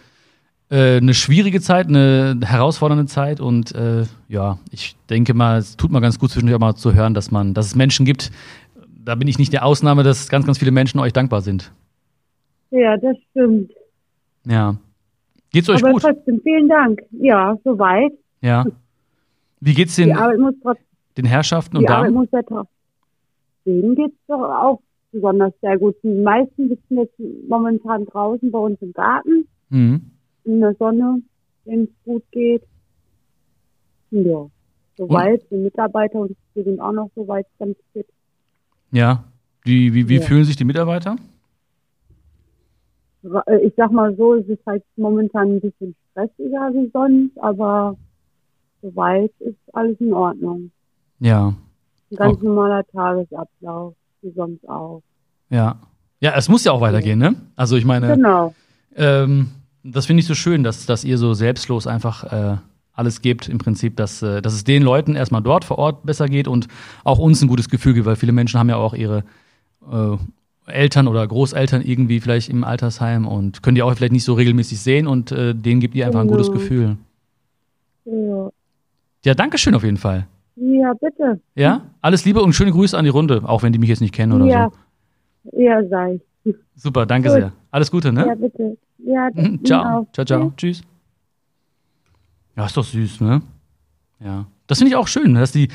äh, 0.70 0.98
eine 0.98 1.16
schwierige 1.16 1.60
Zeit, 1.60 1.88
eine 1.88 2.40
herausfordernde 2.44 3.08
Zeit 3.08 3.42
und 3.42 3.74
äh, 3.74 4.04
ja, 4.30 4.60
ich 4.70 4.96
denke 5.10 5.34
mal, 5.34 5.58
es 5.58 5.76
tut 5.76 5.92
mal 5.92 6.02
ganz 6.02 6.20
gut 6.20 6.30
zwischendurch 6.30 6.56
auch 6.56 6.60
mal 6.60 6.76
zu 6.76 6.94
hören, 6.94 7.16
dass 7.16 7.32
man, 7.32 7.56
dass 7.56 7.66
es 7.66 7.76
Menschen 7.76 8.06
gibt. 8.06 8.32
Da 9.04 9.16
bin 9.16 9.28
ich 9.28 9.40
nicht 9.40 9.54
der 9.54 9.66
Ausnahme, 9.66 10.04
dass 10.04 10.30
ganz, 10.30 10.46
ganz 10.46 10.60
viele 10.60 10.70
Menschen 10.70 11.00
euch 11.00 11.14
dankbar 11.14 11.42
sind. 11.42 11.72
Ja, 12.70 12.96
das 12.96 13.18
stimmt. 13.32 13.72
Ja. 14.46 14.76
Geht's 15.52 15.68
euch 15.68 15.84
Aber 15.84 15.94
gut? 15.94 16.04
trotzdem 16.04 16.42
vielen 16.44 16.70
Dank. 16.70 17.02
Ja, 17.12 17.58
soweit. 17.64 18.12
Ja. 18.42 18.66
Wie 19.60 19.74
geht's 19.74 19.96
den, 19.96 20.16
den 21.18 21.26
Herrschaften 21.26 21.78
und 21.78 21.84
die 21.84 21.88
Damen? 21.88 22.14
Muss 22.14 22.28
ja. 22.32 22.42
Denen 23.66 23.96
geht's 23.96 24.18
doch 24.28 24.42
auch 24.44 24.82
besonders 25.12 25.54
sehr 25.62 25.78
gut. 25.78 25.96
Die 26.04 26.10
meisten 26.10 26.70
sitzen 26.70 26.98
jetzt 26.98 27.16
momentan 27.48 28.06
draußen 28.06 28.52
bei 28.52 28.60
uns 28.60 28.82
im 28.82 28.94
Garten, 28.94 29.48
mhm. 29.70 30.12
in 30.44 30.60
der 30.60 30.76
Sonne, 30.76 31.22
wenn 31.64 31.84
es 31.84 31.90
gut 32.04 32.24
geht. 32.32 32.64
Ja, 34.12 34.46
soweit. 34.98 35.42
Die 35.50 35.56
Mitarbeiter 35.56 36.20
und 36.20 36.36
die 36.56 36.64
sind 36.64 36.80
auch 36.80 36.92
noch 36.92 37.10
soweit 37.16 37.48
ganz 37.60 37.78
fit. 37.94 38.08
Ja. 38.92 39.24
Wie, 39.64 39.94
wie, 39.94 40.08
wie 40.10 40.18
Ja. 40.18 40.22
fühlen 40.22 40.44
sich 40.44 40.56
die 40.58 40.64
Mitarbeiter? 40.66 41.16
Äh, 43.48 43.66
Ich 43.66 43.74
sag 43.76 43.92
mal 43.92 44.16
so, 44.16 44.36
es 44.36 44.48
ist 44.48 44.64
halt 44.66 44.84
momentan 44.96 45.56
ein 45.56 45.62
bisschen 45.62 45.96
stressiger 46.12 46.72
wie 46.74 46.90
sonst, 46.94 47.38
aber 47.40 47.98
soweit 48.90 49.32
ist 49.40 49.58
alles 49.74 50.00
in 50.00 50.14
Ordnung. 50.14 50.72
Ja. 51.20 51.48
Ein 52.12 52.16
ganz 52.18 52.38
Okay. 52.38 52.46
normaler 52.46 52.86
Tagesablauf, 52.88 53.96
wie 54.22 54.32
sonst 54.36 54.68
auch. 54.70 55.02
Ja. 55.50 55.78
Ja, 56.20 56.34
es 56.36 56.50
muss 56.50 56.64
ja 56.64 56.72
auch 56.72 56.82
weitergehen, 56.82 57.20
ne? 57.20 57.36
Also 57.56 57.76
ich 57.76 57.86
meine, 57.86 58.08
Genau. 58.16 58.54
ähm, 58.96 59.50
das 59.84 60.06
finde 60.06 60.22
ich 60.22 60.28
so 60.28 60.34
schön, 60.36 60.64
dass, 60.64 60.86
dass 60.86 61.04
ihr 61.04 61.18
so 61.18 61.34
selbstlos 61.34 61.88
einfach 61.88 62.24
äh, 62.32 62.58
alles 62.94 63.22
gebt, 63.22 63.50
im 63.50 63.58
Prinzip, 63.58 63.98
dass, 63.98 64.22
äh, 64.22 64.42
dass 64.42 64.54
es 64.54 64.64
den 64.64 64.82
Leuten 64.82 65.16
erstmal 65.16 65.42
dort 65.42 65.66
vor 65.66 65.78
Ort 65.78 66.06
besser 66.06 66.28
geht 66.28 66.48
und 66.48 66.68
auch 67.04 67.20
uns 67.20 67.42
ein 67.42 67.48
gutes 67.48 67.70
Gefühl 67.70 67.94
gibt, 67.94 68.06
weil 68.06 68.16
viele 68.16 68.32
Menschen 68.32 68.60
haben 68.60 68.70
ja 68.70 68.78
auch 68.78 68.94
ihre 68.94 69.24
äh, 69.92 70.18
Eltern 70.68 71.08
oder 71.08 71.28
Großeltern 71.28 71.82
irgendwie 71.84 72.20
vielleicht 72.20 72.50
im 72.50 72.64
Altersheim 72.64 73.28
und 73.28 73.62
können 73.62 73.76
die 73.76 73.84
auch 73.84 73.94
vielleicht 73.94 74.14
nicht 74.14 74.24
so 74.24 74.34
regelmäßig 74.34 74.80
sehen 74.80 75.06
und 75.08 75.32
äh, 75.32 75.54
denen 75.54 75.80
gibt 75.82 75.94
ihr 75.96 76.08
einfach 76.08 76.22
ein 76.22 76.28
gutes 76.28 76.48
Genau. 76.48 76.60
Gefühl. 76.60 76.98
Ja. 78.06 78.50
Ja, 79.26 79.34
danke 79.34 79.58
schön 79.58 79.74
auf 79.76 79.84
jeden 79.84 79.98
Fall. 79.98 80.28
ja, 80.56 80.94
bitte. 80.94 81.42
Ja, 81.56 81.82
alles 82.02 82.26
Liebe 82.26 82.42
und 82.42 82.54
schöne 82.54 82.72
Grüße 82.72 82.98
an 82.98 83.04
die 83.04 83.10
Runde, 83.10 83.42
auch 83.44 83.64
wenn 83.64 83.74
die 83.74 83.80
mich 83.80 83.90
jetzt 83.90 84.02
nicht 84.02 84.14
kennen 84.14 84.34
oder 84.34 84.46
ja. 84.46 84.72
so. 85.44 85.60
Ja, 85.60 85.84
sei. 85.88 86.20
Super, 86.76 87.06
danke 87.06 87.30
Gut. 87.30 87.38
sehr. 87.38 87.52
Alles 87.72 87.90
Gute, 87.90 88.14
ne? 88.14 88.28
Ja, 88.28 88.36
bitte. 88.36 88.78
Ja, 89.00 89.30
Ciao. 89.64 90.08
Ciao, 90.14 90.26
ciao. 90.26 90.54
Tschüss. 90.56 90.84
Ja, 92.56 92.66
ist 92.66 92.78
doch 92.78 92.84
süß, 92.84 93.22
ne? 93.22 93.42
Ja. 94.20 94.46
Das 94.68 94.78
finde 94.78 94.90
ich 94.90 94.96
auch 94.96 95.08
schön, 95.08 95.34
dass 95.34 95.52
die, 95.52 95.70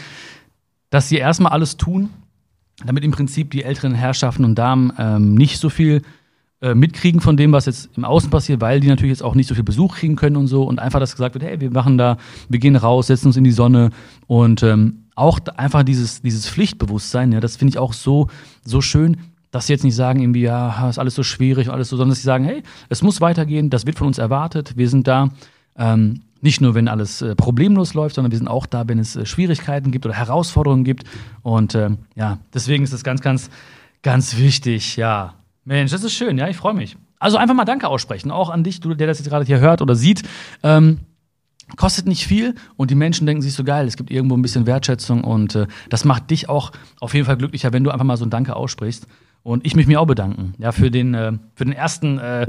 dass 0.90 1.08
sie 1.08 1.16
erstmal 1.16 1.52
alles 1.52 1.76
tun, 1.76 2.10
damit 2.84 3.04
im 3.04 3.10
Prinzip 3.10 3.50
die 3.50 3.64
älteren 3.64 3.94
Herrschaften 3.94 4.44
und 4.44 4.54
Damen 4.54 4.92
ähm, 4.96 5.34
nicht 5.34 5.58
so 5.58 5.68
viel 5.68 6.02
äh, 6.62 6.74
mitkriegen 6.74 7.20
von 7.20 7.36
dem, 7.36 7.52
was 7.52 7.66
jetzt 7.66 7.90
im 7.96 8.04
Außen 8.04 8.30
passiert, 8.30 8.60
weil 8.60 8.80
die 8.80 8.88
natürlich 8.88 9.12
jetzt 9.12 9.22
auch 9.22 9.34
nicht 9.34 9.46
so 9.46 9.54
viel 9.54 9.64
Besuch 9.64 9.96
kriegen 9.96 10.16
können 10.16 10.36
und 10.36 10.46
so. 10.46 10.64
Und 10.64 10.78
einfach, 10.78 11.00
dass 11.00 11.12
gesagt 11.12 11.34
wird, 11.34 11.44
hey, 11.44 11.60
wir 11.60 11.70
machen 11.70 11.98
da, 11.98 12.16
wir 12.48 12.58
gehen 12.58 12.76
raus, 12.76 13.06
setzen 13.06 13.28
uns 13.28 13.36
in 13.36 13.44
die 13.44 13.50
Sonne 13.50 13.90
und 14.26 14.62
ähm, 14.62 15.04
auch 15.14 15.38
einfach 15.56 15.82
dieses, 15.82 16.22
dieses 16.22 16.48
Pflichtbewusstsein, 16.48 17.32
ja, 17.32 17.40
das 17.40 17.56
finde 17.56 17.70
ich 17.70 17.78
auch 17.78 17.92
so, 17.92 18.28
so 18.64 18.80
schön, 18.80 19.18
dass 19.50 19.66
sie 19.66 19.72
jetzt 19.72 19.84
nicht 19.84 19.96
sagen, 19.96 20.20
irgendwie, 20.20 20.42
ja, 20.42 20.88
ist 20.88 20.98
alles 20.98 21.14
so 21.14 21.22
schwierig 21.22 21.68
und 21.68 21.74
alles 21.74 21.88
so, 21.88 21.96
sondern 21.96 22.10
dass 22.10 22.18
sie 22.18 22.24
sagen, 22.24 22.44
hey, 22.44 22.62
es 22.88 23.02
muss 23.02 23.20
weitergehen, 23.20 23.68
das 23.68 23.86
wird 23.86 23.98
von 23.98 24.06
uns 24.06 24.18
erwartet, 24.18 24.76
wir 24.76 24.88
sind 24.88 25.08
da. 25.08 25.30
Ähm, 25.76 26.20
nicht 26.42 26.60
nur, 26.60 26.74
wenn 26.74 26.88
alles 26.88 27.20
äh, 27.20 27.34
problemlos 27.34 27.92
läuft, 27.94 28.14
sondern 28.14 28.30
wir 28.30 28.38
sind 28.38 28.48
auch 28.48 28.66
da, 28.66 28.88
wenn 28.88 28.98
es 28.98 29.14
äh, 29.14 29.26
Schwierigkeiten 29.26 29.90
gibt 29.90 30.06
oder 30.06 30.14
Herausforderungen 30.14 30.84
gibt. 30.84 31.04
Und 31.42 31.74
ähm, 31.74 31.98
ja, 32.14 32.38
deswegen 32.54 32.82
ist 32.82 32.92
das 32.94 33.04
ganz, 33.04 33.20
ganz, 33.20 33.50
ganz 34.02 34.38
wichtig. 34.38 34.96
Ja, 34.96 35.34
Mensch, 35.76 35.92
das 35.92 36.02
ist 36.02 36.14
schön. 36.14 36.36
Ja, 36.36 36.48
ich 36.48 36.56
freue 36.56 36.74
mich. 36.74 36.96
Also 37.18 37.36
einfach 37.36 37.54
mal 37.54 37.64
Danke 37.64 37.88
aussprechen, 37.88 38.30
auch 38.30 38.50
an 38.50 38.64
dich, 38.64 38.80
du, 38.80 38.94
der 38.94 39.06
das 39.06 39.18
jetzt 39.18 39.28
gerade 39.28 39.44
hier 39.44 39.60
hört 39.60 39.82
oder 39.82 39.94
sieht. 39.94 40.22
Ähm, 40.62 41.00
kostet 41.76 42.06
nicht 42.06 42.26
viel 42.26 42.56
und 42.76 42.90
die 42.90 42.96
Menschen 42.96 43.26
denken 43.26 43.42
sich 43.42 43.52
so 43.52 43.62
geil, 43.62 43.86
es 43.86 43.96
gibt 43.96 44.10
irgendwo 44.10 44.36
ein 44.36 44.42
bisschen 44.42 44.66
Wertschätzung 44.66 45.22
und 45.22 45.54
äh, 45.54 45.68
das 45.88 46.04
macht 46.04 46.30
dich 46.30 46.48
auch 46.48 46.72
auf 46.98 47.14
jeden 47.14 47.26
Fall 47.26 47.36
glücklicher, 47.36 47.72
wenn 47.72 47.84
du 47.84 47.90
einfach 47.90 48.04
mal 48.04 48.16
so 48.16 48.24
ein 48.24 48.30
Danke 48.30 48.56
aussprichst. 48.56 49.06
Und 49.42 49.64
ich 49.64 49.74
mich 49.76 49.96
auch 49.96 50.06
bedanken, 50.06 50.54
ja, 50.58 50.72
für 50.72 50.90
den, 50.90 51.14
äh, 51.14 51.32
für 51.54 51.64
den 51.64 51.72
ersten 51.72 52.18
äh, 52.18 52.46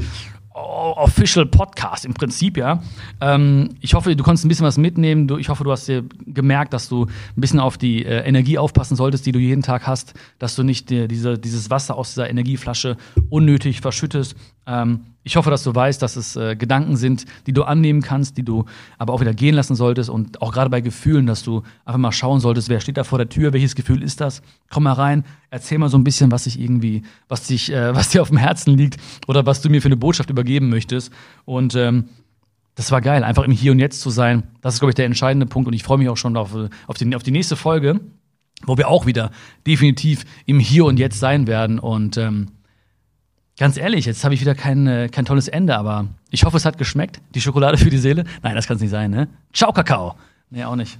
Official 0.53 1.45
Podcast 1.45 2.03
im 2.05 2.13
Prinzip, 2.13 2.57
ja. 2.57 2.81
Ähm, 3.21 3.69
ich 3.79 3.93
hoffe, 3.93 4.15
du 4.15 4.23
konntest 4.23 4.45
ein 4.45 4.49
bisschen 4.49 4.65
was 4.65 4.77
mitnehmen. 4.77 5.27
Du, 5.27 5.37
ich 5.37 5.47
hoffe, 5.47 5.63
du 5.63 5.71
hast 5.71 5.87
dir 5.87 6.03
gemerkt, 6.25 6.73
dass 6.73 6.89
du 6.89 7.05
ein 7.05 7.41
bisschen 7.41 7.59
auf 7.59 7.77
die 7.77 8.05
äh, 8.05 8.27
Energie 8.27 8.57
aufpassen 8.57 8.97
solltest, 8.97 9.25
die 9.25 9.31
du 9.31 9.39
jeden 9.39 9.61
Tag 9.61 9.87
hast, 9.87 10.13
dass 10.39 10.55
du 10.55 10.63
nicht 10.63 10.89
dir 10.89 11.07
diese, 11.07 11.37
dieses 11.39 11.69
Wasser 11.69 11.95
aus 11.95 12.09
dieser 12.09 12.29
Energieflasche 12.29 12.97
unnötig 13.29 13.79
verschüttest. 13.79 14.35
Ähm, 14.67 15.01
ich 15.23 15.35
hoffe, 15.35 15.51
dass 15.51 15.63
du 15.63 15.73
weißt, 15.73 16.01
dass 16.01 16.15
es 16.15 16.35
äh, 16.35 16.55
Gedanken 16.55 16.97
sind, 16.97 17.25
die 17.45 17.53
du 17.53 17.63
annehmen 17.63 18.01
kannst, 18.01 18.37
die 18.37 18.43
du 18.43 18.65
aber 18.97 19.13
auch 19.13 19.21
wieder 19.21 19.33
gehen 19.33 19.53
lassen 19.53 19.75
solltest 19.75 20.09
und 20.09 20.41
auch 20.41 20.51
gerade 20.51 20.69
bei 20.69 20.81
Gefühlen, 20.81 21.27
dass 21.27 21.43
du 21.43 21.61
einfach 21.85 21.99
mal 21.99 22.11
schauen 22.11 22.39
solltest, 22.39 22.69
wer 22.69 22.79
steht 22.79 22.97
da 22.97 23.03
vor 23.03 23.19
der 23.19 23.29
Tür, 23.29 23.53
welches 23.53 23.75
Gefühl 23.75 24.01
ist 24.01 24.19
das? 24.19 24.41
Komm 24.71 24.83
mal 24.83 24.93
rein, 24.93 25.23
erzähl 25.51 25.77
mal 25.77 25.89
so 25.89 25.97
ein 25.97 26.03
bisschen, 26.03 26.31
was 26.31 26.45
sich 26.45 26.59
irgendwie, 26.59 27.03
was 27.27 27.47
dich, 27.47 27.71
äh, 27.71 27.95
was 27.95 28.09
dir 28.09 28.21
auf 28.23 28.29
dem 28.29 28.37
Herzen 28.37 28.75
liegt 28.75 28.97
oder 29.27 29.45
was 29.45 29.61
du 29.61 29.69
mir 29.69 29.81
für 29.81 29.89
eine 29.89 29.97
Botschaft 29.97 30.31
übergeben 30.31 30.69
möchtest. 30.69 31.13
Und 31.45 31.75
ähm, 31.75 32.05
das 32.73 32.91
war 32.91 33.01
geil, 33.01 33.23
einfach 33.23 33.43
im 33.43 33.51
Hier 33.51 33.73
und 33.73 33.79
Jetzt 33.79 34.01
zu 34.01 34.09
sein. 34.09 34.43
Das 34.61 34.73
ist, 34.73 34.79
glaube 34.79 34.91
ich, 34.91 34.95
der 34.95 35.05
entscheidende 35.05 35.45
Punkt 35.45 35.67
und 35.67 35.73
ich 35.73 35.83
freue 35.83 35.99
mich 35.99 36.09
auch 36.09 36.17
schon 36.17 36.35
auf, 36.35 36.55
auf, 36.87 36.97
die, 36.97 37.15
auf 37.15 37.23
die 37.23 37.31
nächste 37.31 37.55
Folge, 37.55 37.99
wo 38.63 38.77
wir 38.77 38.87
auch 38.87 39.05
wieder 39.05 39.29
definitiv 39.67 40.25
im 40.47 40.59
Hier 40.59 40.85
und 40.85 40.97
Jetzt 40.97 41.19
sein 41.19 41.45
werden 41.45 41.77
und 41.77 42.17
ähm, 42.17 42.47
Ganz 43.61 43.77
ehrlich, 43.77 44.05
jetzt 44.07 44.23
habe 44.23 44.33
ich 44.33 44.41
wieder 44.41 44.55
kein, 44.55 44.87
äh, 44.87 45.07
kein 45.07 45.23
tolles 45.23 45.47
Ende, 45.47 45.77
aber 45.77 46.07
ich 46.31 46.45
hoffe, 46.45 46.57
es 46.57 46.65
hat 46.65 46.79
geschmeckt. 46.79 47.21
Die 47.35 47.41
Schokolade 47.41 47.77
für 47.77 47.91
die 47.91 47.99
Seele. 47.99 48.23
Nein, 48.41 48.55
das 48.55 48.65
kann 48.65 48.77
es 48.77 48.81
nicht 48.81 48.89
sein, 48.89 49.11
ne? 49.11 49.27
Ciao, 49.53 49.71
Kakao. 49.71 50.15
Nee, 50.49 50.63
auch 50.63 50.75
nicht. 50.75 50.97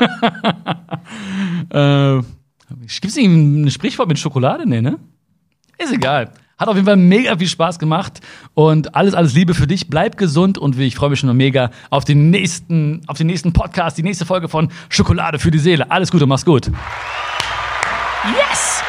äh, 1.68 2.16
Gibt 2.16 3.04
es 3.04 3.16
ein 3.18 3.70
Sprichwort 3.70 4.08
mit 4.08 4.18
Schokolade? 4.18 4.66
Nee, 4.66 4.80
ne? 4.80 4.98
Ist 5.76 5.92
egal. 5.92 6.32
Hat 6.56 6.68
auf 6.68 6.76
jeden 6.76 6.86
Fall 6.86 6.96
mega 6.96 7.36
viel 7.36 7.46
Spaß 7.46 7.78
gemacht 7.78 8.20
und 8.54 8.94
alles, 8.94 9.12
alles 9.12 9.34
Liebe 9.34 9.52
für 9.52 9.66
dich. 9.66 9.90
Bleib 9.90 10.16
gesund 10.16 10.56
und 10.56 10.78
ich 10.78 10.96
freue 10.96 11.10
mich 11.10 11.20
schon 11.20 11.36
mega 11.36 11.70
auf 11.90 12.06
den 12.06 12.30
nächsten, 12.30 13.02
auf 13.06 13.18
den 13.18 13.26
nächsten 13.26 13.52
Podcast, 13.52 13.98
die 13.98 14.02
nächste 14.02 14.24
Folge 14.24 14.48
von 14.48 14.70
Schokolade 14.88 15.38
für 15.38 15.50
die 15.50 15.58
Seele. 15.58 15.90
Alles 15.90 16.10
Gute, 16.10 16.24
mach's 16.24 16.46
gut. 16.46 16.70
Yes! 18.24 18.82